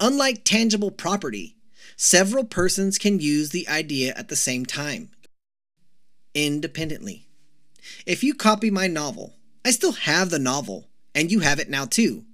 Unlike 0.00 0.44
tangible 0.44 0.90
property, 0.90 1.54
several 1.96 2.44
persons 2.44 2.98
can 2.98 3.20
use 3.20 3.50
the 3.50 3.68
idea 3.68 4.12
at 4.16 4.26
the 4.28 4.34
same 4.34 4.66
time, 4.66 5.10
independently. 6.34 7.28
If 8.06 8.24
you 8.24 8.34
copy 8.34 8.70
my 8.72 8.88
novel, 8.88 9.34
I 9.64 9.70
still 9.70 9.92
have 9.92 10.30
the 10.30 10.38
novel, 10.40 10.88
and 11.14 11.30
you 11.30 11.40
have 11.40 11.60
it 11.60 11.70
now 11.70 11.84
too. 11.84 12.24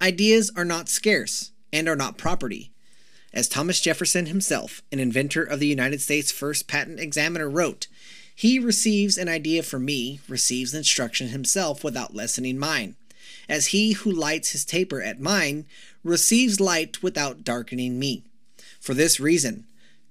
Ideas 0.00 0.52
are 0.54 0.64
not 0.64 0.88
scarce 0.88 1.50
and 1.72 1.88
are 1.88 1.96
not 1.96 2.18
property. 2.18 2.70
As 3.32 3.48
Thomas 3.48 3.80
Jefferson 3.80 4.26
himself, 4.26 4.82
an 4.90 4.98
inventor 4.98 5.42
of 5.42 5.60
the 5.60 5.66
United 5.66 6.00
States' 6.00 6.32
first 6.32 6.66
patent 6.66 7.00
examiner, 7.00 7.50
wrote, 7.50 7.86
he 8.34 8.58
receives 8.58 9.16
an 9.16 9.28
idea 9.28 9.62
from 9.62 9.86
me, 9.86 10.20
receives 10.28 10.74
instruction 10.74 11.28
himself 11.28 11.82
without 11.82 12.14
lessening 12.14 12.58
mine, 12.58 12.94
as 13.48 13.68
he 13.68 13.92
who 13.92 14.10
lights 14.10 14.50
his 14.50 14.64
taper 14.64 15.00
at 15.00 15.20
mine 15.20 15.64
receives 16.04 16.60
light 16.60 17.02
without 17.02 17.44
darkening 17.44 17.98
me. 17.98 18.24
For 18.78 18.92
this 18.92 19.18
reason, 19.18 19.66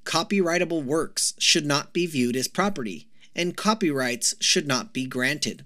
copyrightable 0.05 0.83
works 0.83 1.35
should 1.37 1.67
not 1.67 1.93
be 1.93 2.07
viewed 2.07 2.35
as 2.35 2.47
property, 2.47 3.07
and 3.35 3.55
copyrights 3.55 4.33
should 4.39 4.67
not 4.67 4.91
be 4.91 5.05
granted. 5.05 5.63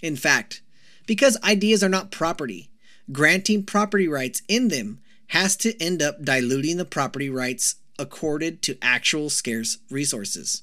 In 0.00 0.14
fact, 0.14 0.62
because 1.06 1.36
ideas 1.42 1.82
are 1.82 1.88
not 1.88 2.12
property, 2.12 2.70
granting 3.10 3.64
property 3.64 4.06
rights 4.06 4.42
in 4.46 4.68
them 4.68 5.00
has 5.28 5.56
to 5.56 5.80
end 5.82 6.02
up 6.02 6.22
diluting 6.22 6.76
the 6.76 6.84
property 6.84 7.30
rights 7.30 7.76
accorded 7.98 8.62
to 8.62 8.78
actual 8.80 9.30
scarce 9.30 9.78
resources. 9.90 10.62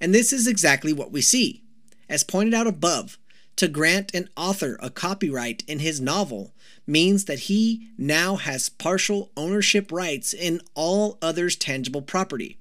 And 0.00 0.14
this 0.14 0.32
is 0.32 0.46
exactly 0.46 0.92
what 0.92 1.12
we 1.12 1.22
see. 1.22 1.62
As 2.08 2.24
pointed 2.24 2.54
out 2.54 2.66
above, 2.66 3.18
to 3.56 3.68
grant 3.68 4.14
an 4.14 4.28
author 4.36 4.78
a 4.80 4.90
copyright 4.90 5.64
in 5.66 5.78
his 5.78 6.00
novel 6.00 6.52
means 6.86 7.24
that 7.24 7.40
he 7.40 7.88
now 7.96 8.36
has 8.36 8.68
partial 8.68 9.30
ownership 9.36 9.90
rights 9.90 10.34
in 10.34 10.60
all 10.74 11.18
others' 11.22 11.56
tangible 11.56 12.02
property. 12.02 12.58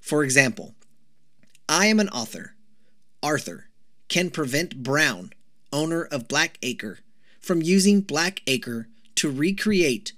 For 0.00 0.24
example, 0.24 0.74
I 1.68 1.86
am 1.86 2.00
an 2.00 2.08
author. 2.08 2.54
Arthur 3.22 3.68
can 4.08 4.28
prevent 4.30 4.82
Brown 4.82 5.32
owner 5.72 6.04
of 6.04 6.28
Blackacre, 6.28 6.98
from 7.40 7.62
using 7.62 8.02
Blackacre 8.02 8.86
to 9.14 9.30
recreate 9.30 10.12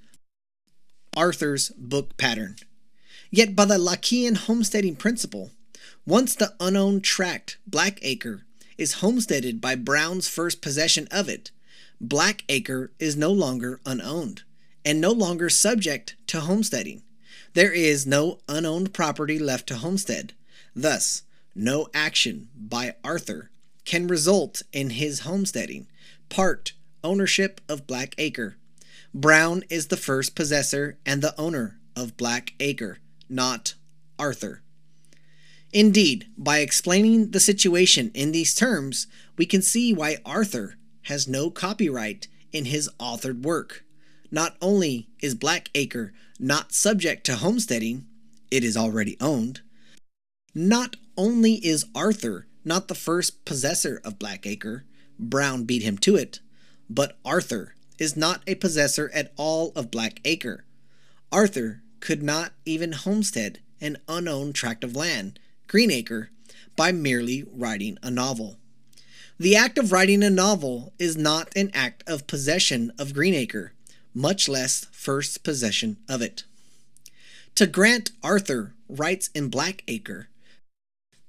Arthur's 1.16 1.70
book 1.70 2.16
pattern. 2.16 2.56
Yet, 3.30 3.56
by 3.56 3.64
the 3.64 3.78
Lockean 3.78 4.36
homesteading 4.36 4.96
principle, 4.96 5.50
once 6.06 6.34
the 6.34 6.54
unowned 6.60 7.02
tract 7.02 7.58
Blackacre 7.68 8.42
is 8.78 8.94
homesteaded 8.94 9.60
by 9.60 9.74
Brown's 9.74 10.28
first 10.28 10.60
possession 10.60 11.08
of 11.10 11.28
it, 11.28 11.50
Blackacre 12.00 12.90
is 12.98 13.16
no 13.16 13.32
longer 13.32 13.80
unowned 13.86 14.42
and 14.84 15.00
no 15.00 15.10
longer 15.10 15.48
subject 15.48 16.14
to 16.28 16.40
homesteading. 16.40 17.02
There 17.54 17.72
is 17.72 18.06
no 18.06 18.38
unowned 18.48 18.92
property 18.92 19.38
left 19.38 19.66
to 19.68 19.76
homestead. 19.76 20.34
Thus, 20.74 21.22
no 21.54 21.88
action 21.94 22.48
by 22.54 22.94
Arthur 23.02 23.50
can 23.84 24.06
result 24.06 24.62
in 24.72 24.90
his 24.90 25.20
homesteading. 25.20 25.86
Part 26.28 26.74
ownership 27.02 27.60
of 27.68 27.86
Blackacre. 27.86 28.54
Brown 29.16 29.64
is 29.70 29.86
the 29.86 29.96
first 29.96 30.34
possessor 30.34 30.98
and 31.06 31.22
the 31.22 31.34
owner 31.40 31.80
of 31.96 32.18
Blackacre, 32.18 32.98
not 33.30 33.72
Arthur. 34.18 34.60
Indeed, 35.72 36.26
by 36.36 36.58
explaining 36.58 37.30
the 37.30 37.40
situation 37.40 38.10
in 38.12 38.32
these 38.32 38.54
terms, 38.54 39.06
we 39.38 39.46
can 39.46 39.62
see 39.62 39.94
why 39.94 40.18
Arthur 40.26 40.76
has 41.04 41.26
no 41.26 41.48
copyright 41.48 42.28
in 42.52 42.66
his 42.66 42.90
authored 43.00 43.40
work. 43.40 43.86
Not 44.30 44.58
only 44.60 45.08
is 45.20 45.34
Blackacre 45.34 46.10
not 46.38 46.74
subject 46.74 47.24
to 47.24 47.36
homesteading, 47.36 48.04
it 48.50 48.62
is 48.62 48.76
already 48.76 49.16
owned. 49.18 49.62
Not 50.54 50.96
only 51.16 51.54
is 51.64 51.86
Arthur 51.94 52.48
not 52.66 52.88
the 52.88 52.94
first 52.94 53.46
possessor 53.46 53.98
of 54.04 54.18
Blackacre, 54.18 54.82
Brown 55.18 55.64
beat 55.64 55.82
him 55.82 55.96
to 55.98 56.16
it, 56.16 56.40
but 56.90 57.16
Arthur 57.24 57.75
is 57.98 58.16
not 58.16 58.42
a 58.46 58.54
possessor 58.54 59.10
at 59.14 59.32
all 59.36 59.72
of 59.74 59.90
Blackacre. 59.90 60.62
Arthur 61.32 61.82
could 62.00 62.22
not 62.22 62.52
even 62.64 62.92
homestead 62.92 63.60
an 63.80 63.98
unowned 64.08 64.54
tract 64.54 64.84
of 64.84 64.96
land, 64.96 65.38
Greenacre, 65.66 66.30
by 66.76 66.92
merely 66.92 67.44
writing 67.52 67.98
a 68.02 68.10
novel. 68.10 68.58
The 69.38 69.56
act 69.56 69.78
of 69.78 69.92
writing 69.92 70.22
a 70.22 70.30
novel 70.30 70.92
is 70.98 71.16
not 71.16 71.54
an 71.56 71.70
act 71.74 72.02
of 72.06 72.26
possession 72.26 72.92
of 72.98 73.12
Greenacre, 73.12 73.72
much 74.14 74.48
less 74.48 74.86
first 74.92 75.42
possession 75.42 75.98
of 76.08 76.22
it. 76.22 76.44
To 77.56 77.66
grant 77.66 78.12
Arthur 78.22 78.74
rights 78.88 79.30
in 79.34 79.50
Blackacre 79.50 80.26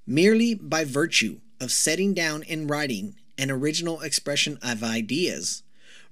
merely 0.08 0.54
by 0.54 0.84
virtue 0.84 1.38
of 1.60 1.70
setting 1.70 2.14
down 2.14 2.42
in 2.44 2.66
writing 2.66 3.14
an 3.36 3.50
original 3.50 4.00
expression 4.00 4.58
of 4.62 4.82
ideas 4.82 5.62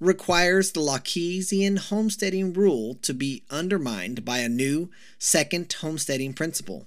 requires 0.01 0.72
the 0.72 0.80
Lockean 0.80 1.78
homesteading 1.78 2.53
rule 2.53 2.97
to 3.03 3.14
be 3.14 3.42
undermined 3.51 4.24
by 4.24 4.38
a 4.38 4.49
new 4.49 4.90
second 5.18 5.72
homesteading 5.72 6.34
principle. 6.34 6.86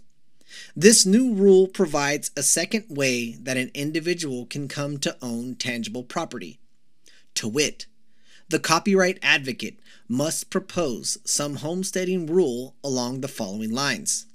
This 0.76 1.06
new 1.06 1.34
rule 1.34 1.68
provides 1.68 2.32
a 2.36 2.44
second 2.44 2.86
way 2.90 3.34
that 3.34 3.58
an 3.58 3.72
individual 3.74 4.46
can 4.46 4.68
come 4.68 4.98
to 5.00 5.18
own 5.22 5.56
tangible 5.56 6.04
property. 6.04 6.60
To 7.36 7.48
wit, 7.48 7.86
the 8.50 8.60
copyright 8.60 9.20
advocate 9.22 9.80
must 10.08 10.50
propose 10.50 11.20
some 11.24 11.58
homesteading 11.58 12.26
rule 12.26 12.76
along 12.84 13.22
the 13.22 13.28
following 13.28 13.72
lines. 13.72 14.26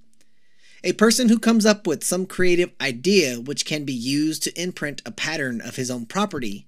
A 0.84 0.92
person 0.92 1.28
who 1.28 1.38
comes 1.38 1.66
up 1.66 1.86
with 1.86 2.04
some 2.04 2.26
creative 2.26 2.70
idea 2.80 3.40
which 3.40 3.64
can 3.64 3.84
be 3.84 3.92
used 3.92 4.42
to 4.44 4.60
imprint 4.60 5.02
a 5.04 5.10
pattern 5.10 5.60
of 5.60 5.76
his 5.76 5.90
own 5.90 6.06
property, 6.06 6.66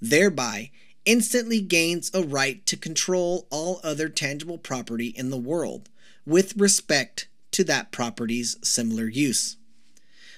thereby 0.00 0.70
instantly 1.04 1.60
gains 1.60 2.10
a 2.14 2.22
right 2.22 2.64
to 2.66 2.76
control 2.76 3.46
all 3.50 3.80
other 3.82 4.08
tangible 4.08 4.58
property 4.58 5.08
in 5.08 5.30
the 5.30 5.36
world 5.36 5.88
with 6.26 6.56
respect 6.56 7.28
to 7.50 7.64
that 7.64 7.92
property's 7.92 8.56
similar 8.62 9.08
use. 9.08 9.56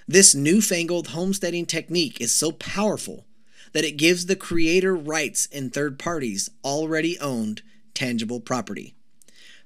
This 0.07 0.35
newfangled 0.35 1.09
homesteading 1.09 1.67
technique 1.67 2.21
is 2.21 2.35
so 2.35 2.53
powerful 2.53 3.25
that 3.73 3.85
it 3.85 3.97
gives 3.97 4.27
the 4.27 4.37
creator 4.37 4.95
rights 4.95 5.47
in 5.47 5.71
third 5.71 5.99
parties 5.99 6.51
already 6.65 7.19
owned 7.19 7.62
tangible 7.95 8.41
property. 8.41 8.95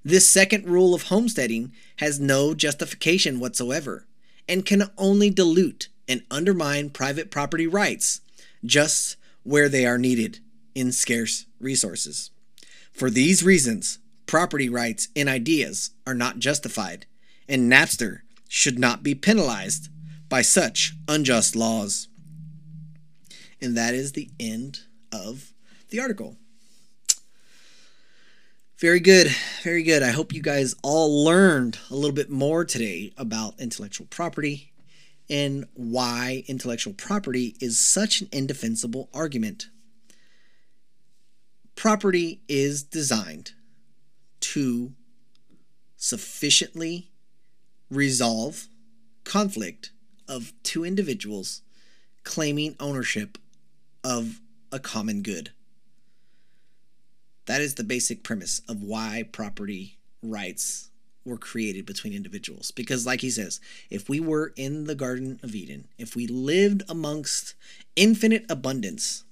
This 0.04 0.28
second 0.28 0.66
rule 0.66 0.94
of 0.94 1.04
homesteading 1.04 1.72
has 1.96 2.20
no 2.20 2.54
justification 2.54 3.40
whatsoever 3.40 4.06
and 4.48 4.64
can 4.64 4.90
only 4.96 5.30
dilute 5.30 5.88
and 6.08 6.22
undermine 6.30 6.90
private 6.90 7.30
property 7.30 7.66
rights 7.66 8.20
just 8.64 9.16
where 9.42 9.68
they 9.68 9.84
are 9.84 9.98
needed 9.98 10.40
in 10.78 10.92
scarce 10.92 11.46
resources. 11.58 12.30
For 12.92 13.10
these 13.10 13.42
reasons, 13.42 13.98
property 14.26 14.68
rights 14.68 15.08
in 15.14 15.26
ideas 15.28 15.90
are 16.06 16.14
not 16.14 16.38
justified, 16.38 17.06
and 17.48 17.70
Napster 17.70 18.20
should 18.48 18.78
not 18.78 19.02
be 19.02 19.14
penalized 19.14 19.88
by 20.28 20.42
such 20.42 20.94
unjust 21.08 21.56
laws. 21.56 22.06
And 23.60 23.76
that 23.76 23.92
is 23.92 24.12
the 24.12 24.30
end 24.38 24.80
of 25.10 25.52
the 25.90 25.98
article. 25.98 26.36
Very 28.78 29.00
good. 29.00 29.34
Very 29.64 29.82
good. 29.82 30.04
I 30.04 30.10
hope 30.10 30.32
you 30.32 30.40
guys 30.40 30.76
all 30.84 31.24
learned 31.24 31.78
a 31.90 31.96
little 31.96 32.14
bit 32.14 32.30
more 32.30 32.64
today 32.64 33.12
about 33.16 33.58
intellectual 33.58 34.06
property 34.06 34.72
and 35.28 35.66
why 35.74 36.44
intellectual 36.46 36.92
property 36.92 37.56
is 37.60 37.80
such 37.80 38.20
an 38.20 38.28
indefensible 38.30 39.08
argument 39.12 39.68
property 41.78 42.40
is 42.48 42.82
designed 42.82 43.52
to 44.40 44.92
sufficiently 45.96 47.08
resolve 47.88 48.66
conflict 49.22 49.92
of 50.26 50.52
two 50.64 50.84
individuals 50.84 51.62
claiming 52.24 52.74
ownership 52.80 53.38
of 54.02 54.40
a 54.72 54.80
common 54.80 55.22
good. 55.22 55.50
That 57.46 57.60
is 57.60 57.76
the 57.76 57.84
basic 57.84 58.24
premise 58.24 58.60
of 58.68 58.82
why 58.82 59.22
property 59.30 59.98
rights 60.20 60.90
were 61.24 61.38
created 61.38 61.86
between 61.86 62.12
individuals. 62.12 62.72
Because, 62.72 63.06
like 63.06 63.20
he 63.20 63.30
says, 63.30 63.60
if 63.88 64.08
we 64.08 64.18
were 64.18 64.52
in 64.56 64.84
the 64.84 64.96
Garden 64.96 65.38
of 65.44 65.54
Eden, 65.54 65.86
if 65.96 66.16
we 66.16 66.26
lived 66.26 66.82
amongst 66.88 67.54
infinite 67.94 68.46
abundance, 68.48 69.22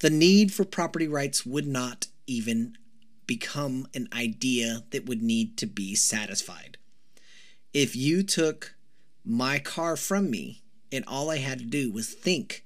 the 0.00 0.10
need 0.10 0.52
for 0.52 0.64
property 0.64 1.08
rights 1.08 1.44
would 1.46 1.66
not 1.66 2.06
even 2.26 2.76
become 3.26 3.86
an 3.94 4.08
idea 4.12 4.84
that 4.90 5.06
would 5.06 5.22
need 5.22 5.56
to 5.58 5.66
be 5.66 5.94
satisfied. 5.94 6.78
If 7.72 7.96
you 7.96 8.22
took 8.22 8.74
my 9.24 9.58
car 9.58 9.96
from 9.96 10.30
me 10.30 10.62
and 10.92 11.04
all 11.06 11.30
I 11.30 11.38
had 11.38 11.58
to 11.58 11.64
do 11.64 11.90
was 11.90 12.12
think, 12.12 12.64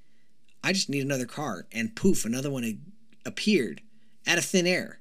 I 0.63 0.73
just 0.73 0.91
need 0.91 1.05
another 1.05 1.27
car, 1.27 1.67
and 1.73 1.97
poof, 1.97 2.25
another 2.25 2.51
one 2.51 2.81
appeared 3.25 3.81
out 4.27 4.39
of 4.39 4.45
thin 4.45 4.67
air, 4.67 5.01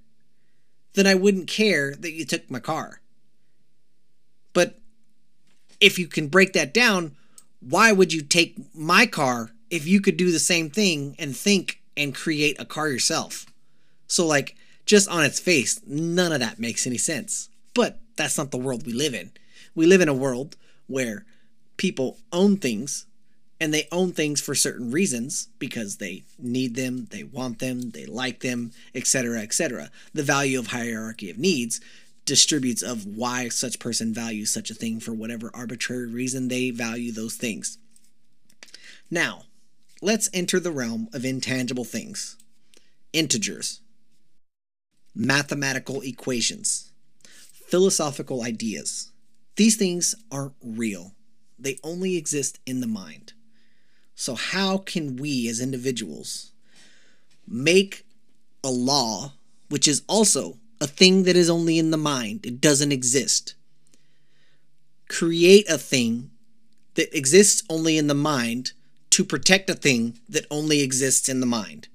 then 0.93 1.05
I 1.05 1.15
wouldn't 1.15 1.47
care 1.47 1.93
that 1.95 2.13
you 2.13 2.25
took 2.25 2.49
my 2.49 2.59
car. 2.59 3.01
But 4.53 4.79
if 5.79 5.99
you 5.99 6.07
can 6.07 6.27
break 6.27 6.53
that 6.53 6.73
down, 6.73 7.15
why 7.59 7.91
would 7.91 8.13
you 8.13 8.21
take 8.21 8.57
my 8.73 9.05
car 9.05 9.51
if 9.69 9.85
you 9.85 10.01
could 10.01 10.17
do 10.17 10.31
the 10.31 10.39
same 10.39 10.69
thing 10.69 11.15
and 11.19 11.35
think 11.35 11.78
and 11.99 12.15
create 12.15 12.59
a 12.59 12.65
car 12.65 12.87
yourself. 12.87 13.45
So, 14.07 14.25
like, 14.25 14.55
just 14.85 15.07
on 15.09 15.23
its 15.23 15.39
face, 15.39 15.81
none 15.85 16.31
of 16.31 16.39
that 16.39 16.57
makes 16.57 16.87
any 16.87 16.97
sense. 16.97 17.49
But 17.75 17.99
that's 18.15 18.37
not 18.37 18.51
the 18.51 18.57
world 18.57 18.85
we 18.85 18.93
live 18.93 19.13
in. 19.13 19.31
We 19.75 19.85
live 19.85 20.01
in 20.01 20.09
a 20.09 20.13
world 20.13 20.55
where 20.87 21.25
people 21.77 22.17
own 22.31 22.57
things 22.57 23.05
and 23.59 23.73
they 23.73 23.87
own 23.91 24.13
things 24.13 24.39
for 24.39 24.55
certain 24.55 24.89
reasons 24.89 25.49
because 25.59 25.97
they 25.97 26.23
need 26.39 26.75
them, 26.75 27.07
they 27.11 27.23
want 27.23 27.59
them, 27.59 27.91
they 27.91 28.05
like 28.05 28.39
them, 28.39 28.71
etc., 28.95 29.41
etc. 29.41 29.91
The 30.13 30.23
value 30.23 30.57
of 30.57 30.67
hierarchy 30.67 31.29
of 31.29 31.37
needs 31.37 31.81
distributes 32.25 32.81
of 32.81 33.05
why 33.05 33.49
such 33.49 33.79
person 33.79 34.13
values 34.13 34.51
such 34.51 34.69
a 34.69 34.75
thing 34.75 34.99
for 34.99 35.11
whatever 35.11 35.51
arbitrary 35.53 36.07
reason 36.07 36.47
they 36.47 36.69
value 36.69 37.11
those 37.11 37.35
things. 37.35 37.77
Now, 39.11 39.43
let's 40.01 40.29
enter 40.33 40.59
the 40.59 40.71
realm 40.71 41.09
of 41.13 41.25
intangible 41.25 41.85
things 41.85 42.37
integers, 43.11 43.81
mathematical 45.15 46.01
equations, 46.01 46.91
philosophical 47.51 48.43
ideas. 48.43 49.11
These 49.55 49.75
things 49.75 50.15
aren't 50.31 50.53
real, 50.63 51.13
they 51.57 51.77
only 51.83 52.15
exist 52.15 52.59
in 52.65 52.79
the 52.79 52.87
mind. 52.87 53.33
So, 54.15 54.35
how 54.35 54.77
can 54.77 55.15
we 55.15 55.47
as 55.47 55.61
individuals 55.61 56.51
make 57.47 58.05
a 58.63 58.69
law, 58.69 59.33
which 59.69 59.87
is 59.87 60.03
also 60.07 60.57
a 60.81 60.87
thing 60.87 61.23
that 61.23 61.35
is 61.35 61.49
only 61.49 61.79
in 61.79 61.91
the 61.91 61.97
mind, 61.97 62.45
it 62.45 62.61
doesn't 62.61 62.91
exist, 62.91 63.55
create 65.07 65.69
a 65.69 65.77
thing 65.77 66.31
that 66.95 67.15
exists 67.17 67.63
only 67.69 67.97
in 67.97 68.07
the 68.07 68.13
mind? 68.13 68.73
To 69.11 69.23
protect 69.23 69.69
a 69.69 69.75
thing 69.75 70.19
that 70.29 70.45
only 70.51 70.81
exists 70.81 71.29
in 71.29 71.39
the 71.39 71.45
mind. 71.45 71.87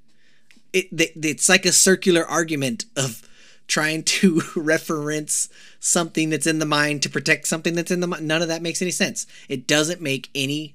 it, 0.72 0.88
it's 0.92 1.48
like 1.48 1.64
a 1.64 1.72
circular 1.72 2.26
argument 2.26 2.84
of 2.96 3.22
trying 3.66 4.02
to 4.02 4.42
reference 4.56 5.48
something 5.80 6.30
that's 6.30 6.46
in 6.46 6.58
the 6.58 6.66
mind 6.66 7.02
to 7.02 7.10
protect 7.10 7.46
something 7.46 7.74
that's 7.74 7.90
in 7.90 8.00
the 8.00 8.06
mind. 8.06 8.26
None 8.26 8.42
of 8.42 8.48
that 8.48 8.62
makes 8.62 8.82
any 8.82 8.90
sense. 8.90 9.26
It 9.48 9.66
doesn't 9.66 10.00
make 10.00 10.30
any 10.34 10.74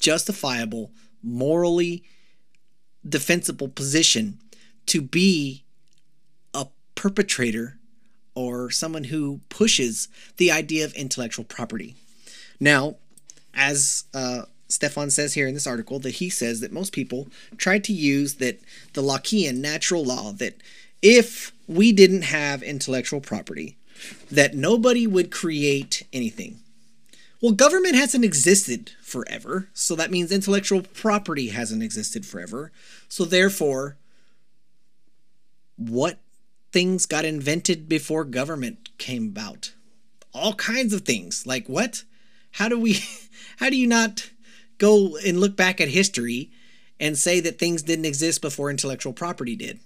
justifiable, 0.00 0.90
morally 1.22 2.04
defensible 3.08 3.68
position 3.68 4.38
to 4.86 5.00
be 5.00 5.64
a 6.54 6.66
perpetrator 6.94 7.78
or 8.34 8.70
someone 8.70 9.04
who 9.04 9.40
pushes 9.48 10.08
the 10.36 10.50
idea 10.50 10.84
of 10.84 10.92
intellectual 10.94 11.44
property. 11.44 11.96
Now, 12.60 12.96
as 13.54 14.04
uh, 14.14 14.42
Stephan 14.68 15.10
says 15.10 15.34
here 15.34 15.46
in 15.46 15.54
this 15.54 15.66
article, 15.66 15.98
that 16.00 16.16
he 16.16 16.28
says 16.28 16.60
that 16.60 16.72
most 16.72 16.92
people 16.92 17.28
try 17.56 17.78
to 17.78 17.92
use 17.92 18.34
that 18.34 18.60
the 18.92 19.02
Lockean 19.02 19.56
natural 19.56 20.04
law 20.04 20.32
that 20.32 20.56
if 21.02 21.52
we 21.66 21.92
didn't 21.92 22.22
have 22.22 22.62
intellectual 22.62 23.20
property, 23.20 23.76
that 24.30 24.54
nobody 24.54 25.06
would 25.06 25.30
create 25.30 26.04
anything. 26.12 26.58
Well, 27.40 27.52
government 27.52 27.94
hasn't 27.94 28.24
existed 28.24 28.92
forever, 29.00 29.68
so 29.72 29.94
that 29.94 30.10
means 30.10 30.32
intellectual 30.32 30.82
property 30.82 31.48
hasn't 31.48 31.82
existed 31.82 32.26
forever. 32.26 32.72
So, 33.08 33.24
therefore, 33.24 33.96
what 35.76 36.18
things 36.72 37.06
got 37.06 37.24
invented 37.24 37.88
before 37.88 38.24
government 38.24 38.90
came 38.98 39.28
about? 39.28 39.72
All 40.34 40.54
kinds 40.54 40.92
of 40.92 41.02
things. 41.02 41.46
Like 41.46 41.68
what? 41.68 42.02
How 42.52 42.68
do 42.68 42.78
we, 42.78 42.98
how 43.58 43.70
do 43.70 43.76
you 43.76 43.86
not 43.86 44.30
go 44.78 45.16
and 45.18 45.40
look 45.40 45.56
back 45.56 45.80
at 45.80 45.88
history 45.88 46.50
and 46.98 47.18
say 47.18 47.40
that 47.40 47.58
things 47.58 47.82
didn't 47.82 48.04
exist 48.04 48.40
before 48.40 48.70
intellectual 48.70 49.12
property 49.12 49.56
did? 49.56 49.80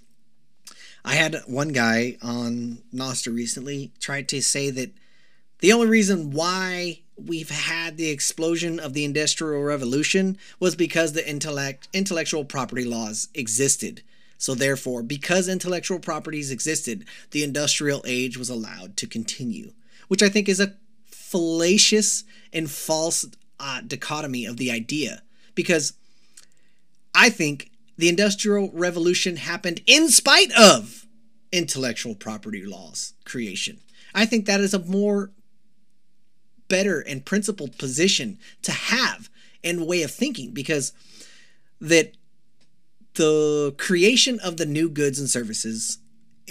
I 1.05 1.14
had 1.14 1.36
one 1.47 1.70
guy 1.70 2.16
on 2.22 2.78
Nostr 2.95 3.34
recently 3.34 3.90
try 3.99 4.22
to 4.22 4.40
say 4.40 4.70
that 4.70 4.93
the 5.59 5.72
only 5.72 5.88
reason 5.88 6.30
why 6.30 7.01
we've 7.16 7.51
had 7.51 7.97
the 7.97 8.11
explosion 8.11 8.78
of 8.80 8.95
the 8.95 9.05
industrial 9.05 9.62
revolution 9.62 10.38
was 10.61 10.74
because 10.74 11.12
the 11.12 11.28
intellect 11.28 11.88
intellectual 11.93 12.45
property 12.45 12.84
laws 12.84 13.28
existed. 13.34 14.03
So 14.38 14.55
therefore, 14.55 15.03
because 15.03 15.49
intellectual 15.49 16.01
properties 16.01 16.51
existed, 16.51 17.05
the 17.30 17.45
industrial 17.45 18.03
age 18.05 18.36
was 18.36 18.51
allowed 18.51 18.97
to 18.97 19.07
continue, 19.07 19.72
which 20.09 20.22
I 20.22 20.28
think 20.28 20.49
is 20.49 20.59
a 20.59 20.74
fallacious 21.07 22.24
and 22.53 22.68
false 22.70 23.24
uh, 23.62 23.80
dichotomy 23.86 24.44
of 24.44 24.56
the 24.58 24.70
idea 24.70 25.22
because 25.54 25.94
I 27.14 27.30
think 27.30 27.70
the 27.96 28.08
Industrial 28.08 28.70
Revolution 28.72 29.36
happened 29.36 29.80
in 29.86 30.10
spite 30.10 30.50
of 30.58 31.06
intellectual 31.52 32.14
property 32.14 32.64
laws 32.64 33.14
creation. 33.24 33.78
I 34.14 34.26
think 34.26 34.46
that 34.46 34.60
is 34.60 34.74
a 34.74 34.78
more 34.78 35.30
better 36.68 37.00
and 37.00 37.24
principled 37.24 37.78
position 37.78 38.38
to 38.62 38.72
have 38.72 39.30
and 39.62 39.86
way 39.86 40.02
of 40.02 40.10
thinking 40.10 40.52
because 40.52 40.92
that 41.80 42.14
the 43.14 43.74
creation 43.78 44.40
of 44.40 44.56
the 44.56 44.66
new 44.66 44.88
goods 44.88 45.20
and 45.20 45.28
services 45.28 45.98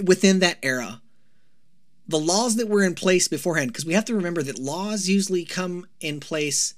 within 0.04 0.40
that 0.40 0.58
era 0.62 1.02
the 2.08 2.20
laws 2.20 2.58
that 2.58 2.68
were 2.68 2.84
in 2.84 2.94
place 2.94 3.28
beforehand 3.28 3.72
because 3.72 3.86
we 3.86 3.94
have 3.94 4.06
to 4.06 4.16
remember 4.16 4.44
that 4.44 4.60
laws 4.60 5.08
usually 5.08 5.46
come 5.46 5.88
in 6.00 6.20
place 6.20 6.76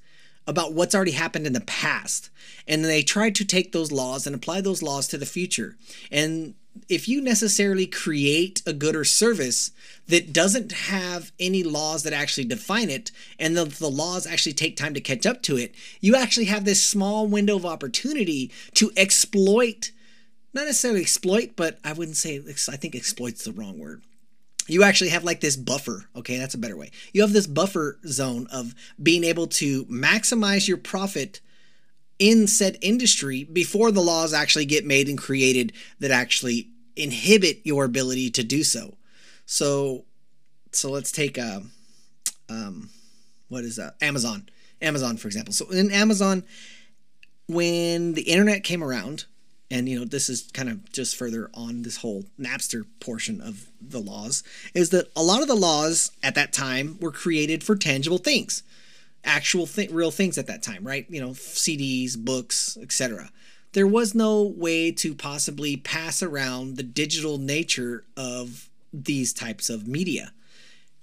about 0.47 0.73
what's 0.73 0.95
already 0.95 1.11
happened 1.11 1.47
in 1.47 1.53
the 1.53 1.61
past. 1.61 2.29
And 2.67 2.83
they 2.83 3.03
try 3.03 3.29
to 3.29 3.45
take 3.45 3.71
those 3.71 3.91
laws 3.91 4.25
and 4.25 4.35
apply 4.35 4.61
those 4.61 4.83
laws 4.83 5.07
to 5.09 5.17
the 5.17 5.25
future. 5.25 5.75
And 6.11 6.55
if 6.89 7.07
you 7.07 7.21
necessarily 7.21 7.85
create 7.85 8.61
a 8.65 8.73
good 8.73 8.95
or 8.95 9.03
service 9.03 9.71
that 10.07 10.33
doesn't 10.33 10.71
have 10.71 11.31
any 11.39 11.63
laws 11.63 12.03
that 12.03 12.13
actually 12.13 12.45
define 12.45 12.89
it, 12.89 13.11
and 13.39 13.55
the, 13.55 13.65
the 13.65 13.89
laws 13.89 14.25
actually 14.25 14.53
take 14.53 14.75
time 14.75 14.93
to 14.93 15.01
catch 15.01 15.25
up 15.25 15.41
to 15.43 15.57
it, 15.57 15.73
you 16.01 16.15
actually 16.15 16.45
have 16.45 16.65
this 16.65 16.83
small 16.83 17.27
window 17.27 17.55
of 17.55 17.65
opportunity 17.65 18.51
to 18.73 18.91
exploit, 18.97 19.91
not 20.53 20.65
necessarily 20.65 21.01
exploit, 21.01 21.51
but 21.55 21.79
I 21.83 21.93
wouldn't 21.93 22.17
say, 22.17 22.37
I 22.37 22.77
think 22.77 22.95
exploit's 22.95 23.45
the 23.45 23.51
wrong 23.51 23.77
word 23.77 24.01
you 24.67 24.83
actually 24.83 25.09
have 25.09 25.23
like 25.23 25.41
this 25.41 25.55
buffer. 25.55 26.05
Okay, 26.15 26.37
that's 26.37 26.53
a 26.53 26.59
better 26.59 26.77
way. 26.77 26.91
You 27.11 27.21
have 27.21 27.33
this 27.33 27.47
buffer 27.47 27.99
zone 28.05 28.47
of 28.51 28.73
being 29.01 29.23
able 29.23 29.47
to 29.47 29.85
maximize 29.85 30.67
your 30.67 30.77
profit 30.77 31.41
in 32.19 32.47
said 32.47 32.77
industry 32.81 33.43
before 33.43 33.91
the 33.91 34.01
laws 34.01 34.33
actually 34.33 34.65
get 34.65 34.85
made 34.85 35.09
and 35.09 35.17
created 35.17 35.73
that 35.99 36.11
actually 36.11 36.69
inhibit 36.95 37.59
your 37.63 37.83
ability 37.85 38.29
to 38.31 38.43
do 38.43 38.63
so. 38.63 38.95
So, 39.45 40.05
so 40.71 40.91
let's 40.91 41.11
take 41.11 41.37
uh, 41.37 41.61
um, 42.49 42.89
what 43.49 43.63
is 43.63 43.75
that? 43.75 43.95
Amazon. 44.01 44.47
Amazon, 44.81 45.17
for 45.17 45.27
example. 45.27 45.53
So 45.53 45.69
in 45.69 45.91
Amazon, 45.91 46.43
when 47.47 48.13
the 48.13 48.23
internet 48.23 48.63
came 48.63 48.83
around, 48.83 49.25
and 49.73 49.89
you 49.89 49.99
know 49.99 50.05
this 50.05 50.29
is 50.29 50.49
kind 50.53 50.69
of 50.69 50.91
just 50.91 51.15
further 51.15 51.49
on 51.55 51.81
this 51.81 51.97
whole 51.97 52.25
Napster 52.39 52.85
portion 52.99 53.41
of 53.41 53.67
the 53.81 53.99
laws 53.99 54.43
is 54.73 54.91
that 54.91 55.11
a 55.15 55.23
lot 55.23 55.41
of 55.41 55.47
the 55.47 55.55
laws 55.55 56.11
at 56.21 56.35
that 56.35 56.53
time 56.53 56.97
were 57.01 57.11
created 57.11 57.63
for 57.63 57.75
tangible 57.75 58.19
things 58.19 58.61
actual 59.25 59.65
th- 59.65 59.89
real 59.89 60.11
things 60.11 60.37
at 60.37 60.47
that 60.47 60.61
time 60.61 60.83
right 60.83 61.07
you 61.09 61.19
know 61.19 61.31
CDs 61.31 62.15
books 62.15 62.77
etc 62.81 63.31
there 63.73 63.87
was 63.87 64.13
no 64.13 64.43
way 64.43 64.91
to 64.91 65.15
possibly 65.15 65.75
pass 65.75 66.21
around 66.21 66.77
the 66.77 66.83
digital 66.83 67.39
nature 67.39 68.05
of 68.15 68.69
these 68.93 69.33
types 69.33 69.69
of 69.69 69.87
media 69.87 70.31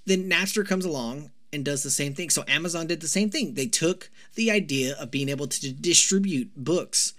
then 0.07 0.31
Napster 0.31 0.67
comes 0.67 0.85
along 0.85 1.31
and 1.53 1.65
does 1.65 1.83
the 1.83 1.91
same 1.91 2.15
thing. 2.15 2.31
So 2.31 2.45
Amazon 2.47 2.87
did 2.87 3.01
the 3.01 3.09
same 3.09 3.29
thing. 3.29 3.55
They 3.55 3.67
took 3.67 4.09
the 4.37 4.53
idea 4.53 4.95
of 4.99 5.11
being 5.11 5.29
able 5.29 5.49
to 5.49 5.73
distribute 5.73 6.53
books 6.57 7.13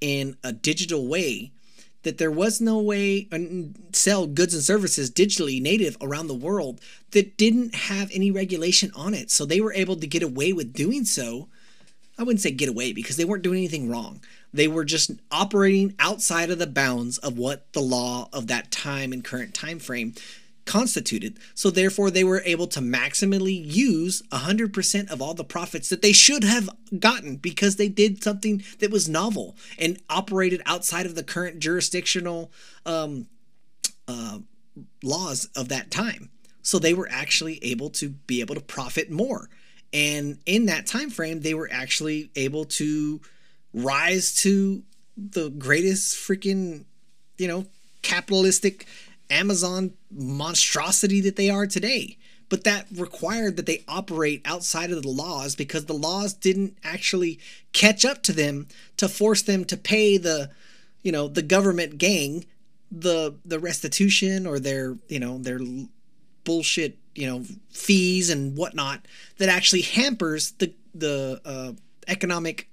in 0.00 0.36
a 0.42 0.52
digital 0.52 1.06
way 1.06 1.52
that 2.04 2.18
there 2.18 2.30
was 2.30 2.60
no 2.60 2.78
way 2.78 3.26
uh, 3.32 3.38
sell 3.92 4.26
goods 4.26 4.54
and 4.54 4.62
services 4.62 5.10
digitally 5.10 5.60
native 5.60 5.96
around 6.00 6.28
the 6.28 6.34
world 6.34 6.80
that 7.10 7.36
didn't 7.36 7.74
have 7.74 8.10
any 8.12 8.30
regulation 8.30 8.90
on 8.94 9.14
it. 9.14 9.30
So 9.30 9.44
they 9.44 9.60
were 9.60 9.72
able 9.72 9.96
to 9.96 10.06
get 10.06 10.22
away 10.22 10.52
with 10.52 10.72
doing 10.72 11.04
so. 11.04 11.48
I 12.18 12.22
wouldn't 12.22 12.42
say 12.42 12.52
get 12.52 12.68
away 12.68 12.92
because 12.92 13.16
they 13.16 13.24
weren't 13.24 13.42
doing 13.42 13.58
anything 13.58 13.90
wrong. 13.90 14.20
They 14.52 14.68
were 14.68 14.84
just 14.84 15.10
operating 15.32 15.94
outside 15.98 16.50
of 16.50 16.60
the 16.60 16.66
bounds 16.66 17.18
of 17.18 17.36
what 17.36 17.72
the 17.72 17.80
law 17.80 18.28
of 18.32 18.46
that 18.46 18.70
time 18.70 19.12
and 19.12 19.24
current 19.24 19.52
time 19.52 19.80
frame 19.80 20.14
constituted. 20.64 21.38
So 21.54 21.70
therefore, 21.70 22.10
they 22.10 22.24
were 22.24 22.42
able 22.44 22.66
to 22.68 22.80
maximally 22.80 23.60
use 23.64 24.22
100% 24.32 25.10
of 25.10 25.20
all 25.20 25.34
the 25.34 25.44
profits 25.44 25.88
that 25.88 26.02
they 26.02 26.12
should 26.12 26.44
have 26.44 26.68
gotten 26.98 27.36
because 27.36 27.76
they 27.76 27.88
did 27.88 28.22
something 28.22 28.62
that 28.78 28.90
was 28.90 29.08
novel 29.08 29.56
and 29.78 30.00
operated 30.08 30.62
outside 30.66 31.06
of 31.06 31.14
the 31.14 31.22
current 31.22 31.58
jurisdictional 31.58 32.50
um, 32.86 33.26
uh, 34.08 34.38
laws 35.02 35.48
of 35.56 35.68
that 35.68 35.90
time. 35.90 36.30
So 36.62 36.78
they 36.78 36.94
were 36.94 37.08
actually 37.10 37.62
able 37.62 37.90
to 37.90 38.08
be 38.08 38.40
able 38.40 38.54
to 38.54 38.60
profit 38.60 39.10
more. 39.10 39.50
And 39.92 40.38
in 40.46 40.66
that 40.66 40.86
time 40.86 41.10
frame, 41.10 41.40
they 41.40 41.54
were 41.54 41.68
actually 41.70 42.30
able 42.34 42.64
to 42.64 43.20
rise 43.72 44.34
to 44.36 44.82
the 45.16 45.50
greatest 45.50 46.16
freaking, 46.16 46.84
you 47.38 47.46
know, 47.46 47.66
capitalistic 48.02 48.86
Amazon 49.30 49.92
monstrosity 50.10 51.20
that 51.22 51.36
they 51.36 51.50
are 51.50 51.66
today. 51.66 52.18
But 52.50 52.64
that 52.64 52.86
required 52.94 53.56
that 53.56 53.66
they 53.66 53.84
operate 53.88 54.42
outside 54.44 54.90
of 54.90 55.02
the 55.02 55.08
laws 55.08 55.56
because 55.56 55.86
the 55.86 55.94
laws 55.94 56.34
didn't 56.34 56.76
actually 56.84 57.38
catch 57.72 58.04
up 58.04 58.22
to 58.24 58.32
them 58.32 58.68
to 58.98 59.08
force 59.08 59.42
them 59.42 59.64
to 59.64 59.76
pay 59.76 60.18
the, 60.18 60.50
you 61.02 61.10
know, 61.10 61.26
the 61.26 61.42
government 61.42 61.98
gang 61.98 62.44
the 62.90 63.34
the 63.44 63.58
restitution 63.58 64.46
or 64.46 64.58
their, 64.58 64.96
you 65.08 65.18
know, 65.18 65.38
their 65.38 65.58
bullshit, 66.44 66.98
you 67.14 67.26
know, 67.26 67.44
fees 67.70 68.30
and 68.30 68.56
whatnot 68.56 69.06
that 69.38 69.48
actually 69.48 69.82
hampers 69.82 70.52
the 70.52 70.72
the 70.94 71.40
uh, 71.44 71.72
economic 72.06 72.68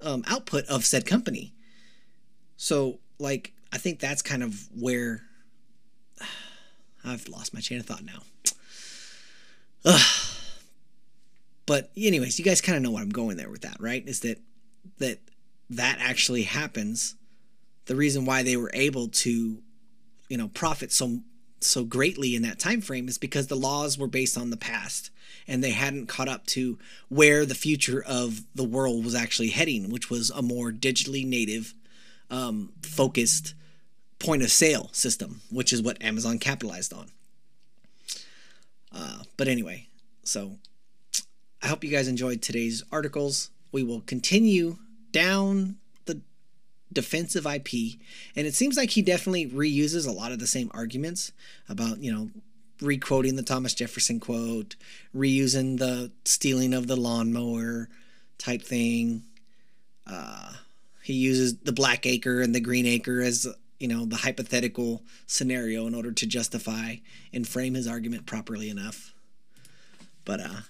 um, 0.00 0.24
output 0.26 0.64
of 0.66 0.84
said 0.84 1.04
company. 1.04 1.52
So, 2.56 2.98
like, 3.18 3.52
I 3.72 3.78
think 3.78 4.00
that's 4.00 4.22
kind 4.22 4.42
of 4.42 4.68
where 4.78 5.22
I've 7.04 7.28
lost 7.28 7.54
my 7.54 7.60
chain 7.60 7.80
of 7.80 7.86
thought 7.86 8.04
now. 8.04 8.22
Ugh. 9.84 10.00
But 11.66 11.90
anyways, 11.96 12.38
you 12.38 12.44
guys 12.44 12.60
kind 12.60 12.76
of 12.76 12.82
know 12.82 12.90
what 12.90 13.02
I'm 13.02 13.10
going 13.10 13.36
there 13.36 13.50
with 13.50 13.62
that, 13.62 13.76
right? 13.80 14.06
Is 14.06 14.20
that 14.20 14.38
that 14.98 15.18
that 15.70 15.98
actually 16.00 16.42
happens. 16.42 17.14
The 17.86 17.96
reason 17.96 18.24
why 18.24 18.42
they 18.42 18.56
were 18.56 18.70
able 18.74 19.08
to, 19.08 19.58
you 20.28 20.36
know, 20.36 20.48
profit 20.48 20.92
so 20.92 21.20
so 21.60 21.84
greatly 21.84 22.34
in 22.34 22.42
that 22.42 22.58
time 22.58 22.80
frame 22.80 23.08
is 23.08 23.18
because 23.18 23.46
the 23.46 23.56
laws 23.56 23.96
were 23.96 24.08
based 24.08 24.36
on 24.36 24.50
the 24.50 24.56
past 24.56 25.10
and 25.46 25.62
they 25.62 25.70
hadn't 25.70 26.06
caught 26.06 26.28
up 26.28 26.46
to 26.46 26.78
where 27.08 27.46
the 27.46 27.54
future 27.54 28.02
of 28.02 28.42
the 28.54 28.64
world 28.64 29.04
was 29.04 29.14
actually 29.14 29.48
heading, 29.48 29.90
which 29.90 30.10
was 30.10 30.30
a 30.30 30.42
more 30.42 30.72
digitally 30.72 31.26
native, 31.26 31.74
um, 32.30 32.72
focused 32.82 33.54
point 34.22 34.42
of 34.42 34.50
sale 34.50 34.88
system, 34.92 35.40
which 35.50 35.72
is 35.72 35.82
what 35.82 36.02
Amazon 36.02 36.38
capitalized 36.38 36.92
on. 36.92 37.08
Uh, 38.94 39.22
but 39.36 39.48
anyway, 39.48 39.88
so 40.22 40.52
I 41.62 41.68
hope 41.68 41.84
you 41.84 41.90
guys 41.90 42.08
enjoyed 42.08 42.42
today's 42.42 42.82
articles. 42.92 43.50
We 43.72 43.82
will 43.82 44.02
continue 44.02 44.78
down 45.10 45.76
the 46.04 46.20
defensive 46.92 47.46
IP, 47.46 47.98
and 48.36 48.46
it 48.46 48.54
seems 48.54 48.76
like 48.76 48.90
he 48.90 49.02
definitely 49.02 49.46
reuses 49.46 50.06
a 50.06 50.12
lot 50.12 50.32
of 50.32 50.38
the 50.38 50.46
same 50.46 50.70
arguments 50.74 51.32
about, 51.68 51.98
you 51.98 52.12
know, 52.12 52.30
requoting 52.80 53.36
the 53.36 53.42
Thomas 53.42 53.74
Jefferson 53.74 54.20
quote, 54.20 54.76
reusing 55.14 55.78
the 55.78 56.10
stealing 56.24 56.74
of 56.74 56.86
the 56.86 56.96
lawnmower 56.96 57.88
type 58.38 58.62
thing. 58.62 59.22
Uh, 60.06 60.52
he 61.02 61.14
uses 61.14 61.56
the 61.58 61.72
Blackacre 61.72 62.42
and 62.42 62.54
the 62.54 62.60
Greenacre 62.60 63.22
as 63.22 63.46
you 63.82 63.88
know 63.88 64.04
the 64.04 64.18
hypothetical 64.18 65.02
scenario 65.26 65.88
in 65.88 65.94
order 65.94 66.12
to 66.12 66.26
justify 66.26 66.96
and 67.32 67.48
frame 67.48 67.74
his 67.74 67.88
argument 67.88 68.26
properly 68.26 68.70
enough. 68.70 69.12
But 70.24 70.40
uh, 70.40 70.60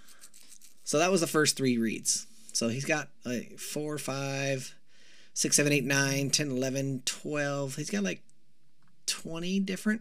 so 0.83 0.99
that 0.99 1.11
was 1.11 1.21
the 1.21 1.27
first 1.27 1.57
three 1.57 1.77
reads. 1.77 2.27
So 2.55 2.69
he's 2.69 2.87
got 2.87 3.09
like 3.25 3.59
four, 3.59 3.99
five, 3.99 4.75
six, 5.35 5.57
seven, 5.57 5.73
eight, 5.73 5.85
nine, 5.85 6.31
10, 6.31 6.51
11, 6.51 7.03
12. 7.05 7.77
He's 7.77 7.91
got 7.91 8.03
like 8.03 8.23
20 9.07 9.61
different 9.61 10.01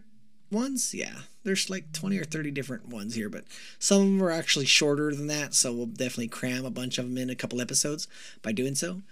ones. 0.50 0.94
Yeah, 0.94 1.18
there's 1.44 1.68
like 1.68 1.92
20 1.92 2.18
or 2.18 2.24
30 2.24 2.50
different 2.50 2.88
ones 2.88 3.14
here, 3.14 3.28
but 3.28 3.44
some 3.78 4.00
of 4.00 4.06
them 4.06 4.22
are 4.22 4.30
actually 4.30 4.66
shorter 4.66 5.14
than 5.14 5.26
that. 5.26 5.52
So 5.52 5.70
we'll 5.72 5.86
definitely 5.86 6.28
cram 6.28 6.64
a 6.64 6.70
bunch 6.70 6.96
of 6.96 7.04
them 7.04 7.18
in 7.18 7.28
a 7.28 7.34
couple 7.34 7.60
episodes 7.60 8.08
by 8.40 8.52
doing 8.52 8.74
so. 8.74 9.02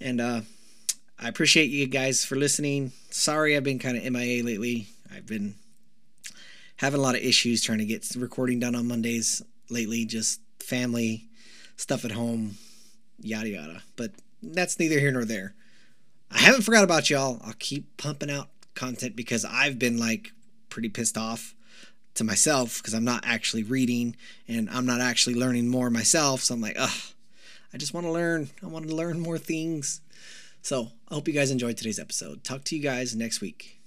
And 0.00 0.20
uh, 0.20 0.40
I 1.18 1.28
appreciate 1.28 1.70
you 1.70 1.86
guys 1.86 2.24
for 2.24 2.36
listening. 2.36 2.92
Sorry 3.10 3.56
I've 3.56 3.64
been 3.64 3.78
kind 3.78 3.96
of 3.96 4.04
MIA 4.12 4.42
lately. 4.44 4.88
I've 5.14 5.26
been 5.26 5.54
having 6.76 7.00
a 7.00 7.02
lot 7.02 7.14
of 7.14 7.22
issues 7.22 7.62
trying 7.62 7.78
to 7.78 7.84
get 7.84 8.06
recording 8.16 8.60
done 8.60 8.74
on 8.74 8.88
Mondays 8.88 9.42
lately, 9.70 10.04
just 10.04 10.40
family 10.60 11.28
stuff 11.76 12.04
at 12.04 12.12
home, 12.12 12.56
yada 13.20 13.48
yada. 13.48 13.82
But 13.96 14.12
that's 14.42 14.78
neither 14.78 14.98
here 14.98 15.12
nor 15.12 15.24
there. 15.24 15.54
I 16.30 16.38
haven't 16.38 16.62
forgot 16.62 16.84
about 16.84 17.10
y'all. 17.10 17.40
I'll 17.44 17.54
keep 17.58 17.96
pumping 17.96 18.30
out 18.30 18.48
content 18.74 19.14
because 19.14 19.44
I've 19.44 19.78
been 19.78 19.98
like 19.98 20.32
pretty 20.68 20.88
pissed 20.88 21.16
off 21.16 21.54
to 22.14 22.24
myself 22.24 22.78
because 22.78 22.94
I'm 22.94 23.04
not 23.04 23.24
actually 23.24 23.62
reading 23.62 24.16
and 24.48 24.68
I'm 24.70 24.86
not 24.86 25.00
actually 25.00 25.36
learning 25.36 25.68
more 25.68 25.90
myself. 25.90 26.42
So 26.42 26.54
I'm 26.54 26.60
like, 26.60 26.76
ugh, 26.78 27.00
I 27.72 27.76
just 27.76 27.94
want 27.94 28.06
to 28.06 28.12
learn. 28.12 28.50
I 28.62 28.66
want 28.66 28.88
to 28.88 28.94
learn 28.94 29.20
more 29.20 29.38
things. 29.38 30.00
So 30.62 30.90
I 31.14 31.16
hope 31.16 31.28
you 31.28 31.34
guys 31.34 31.52
enjoyed 31.52 31.76
today's 31.76 32.00
episode. 32.00 32.42
Talk 32.42 32.64
to 32.64 32.76
you 32.76 32.82
guys 32.82 33.14
next 33.14 33.40
week. 33.40 33.83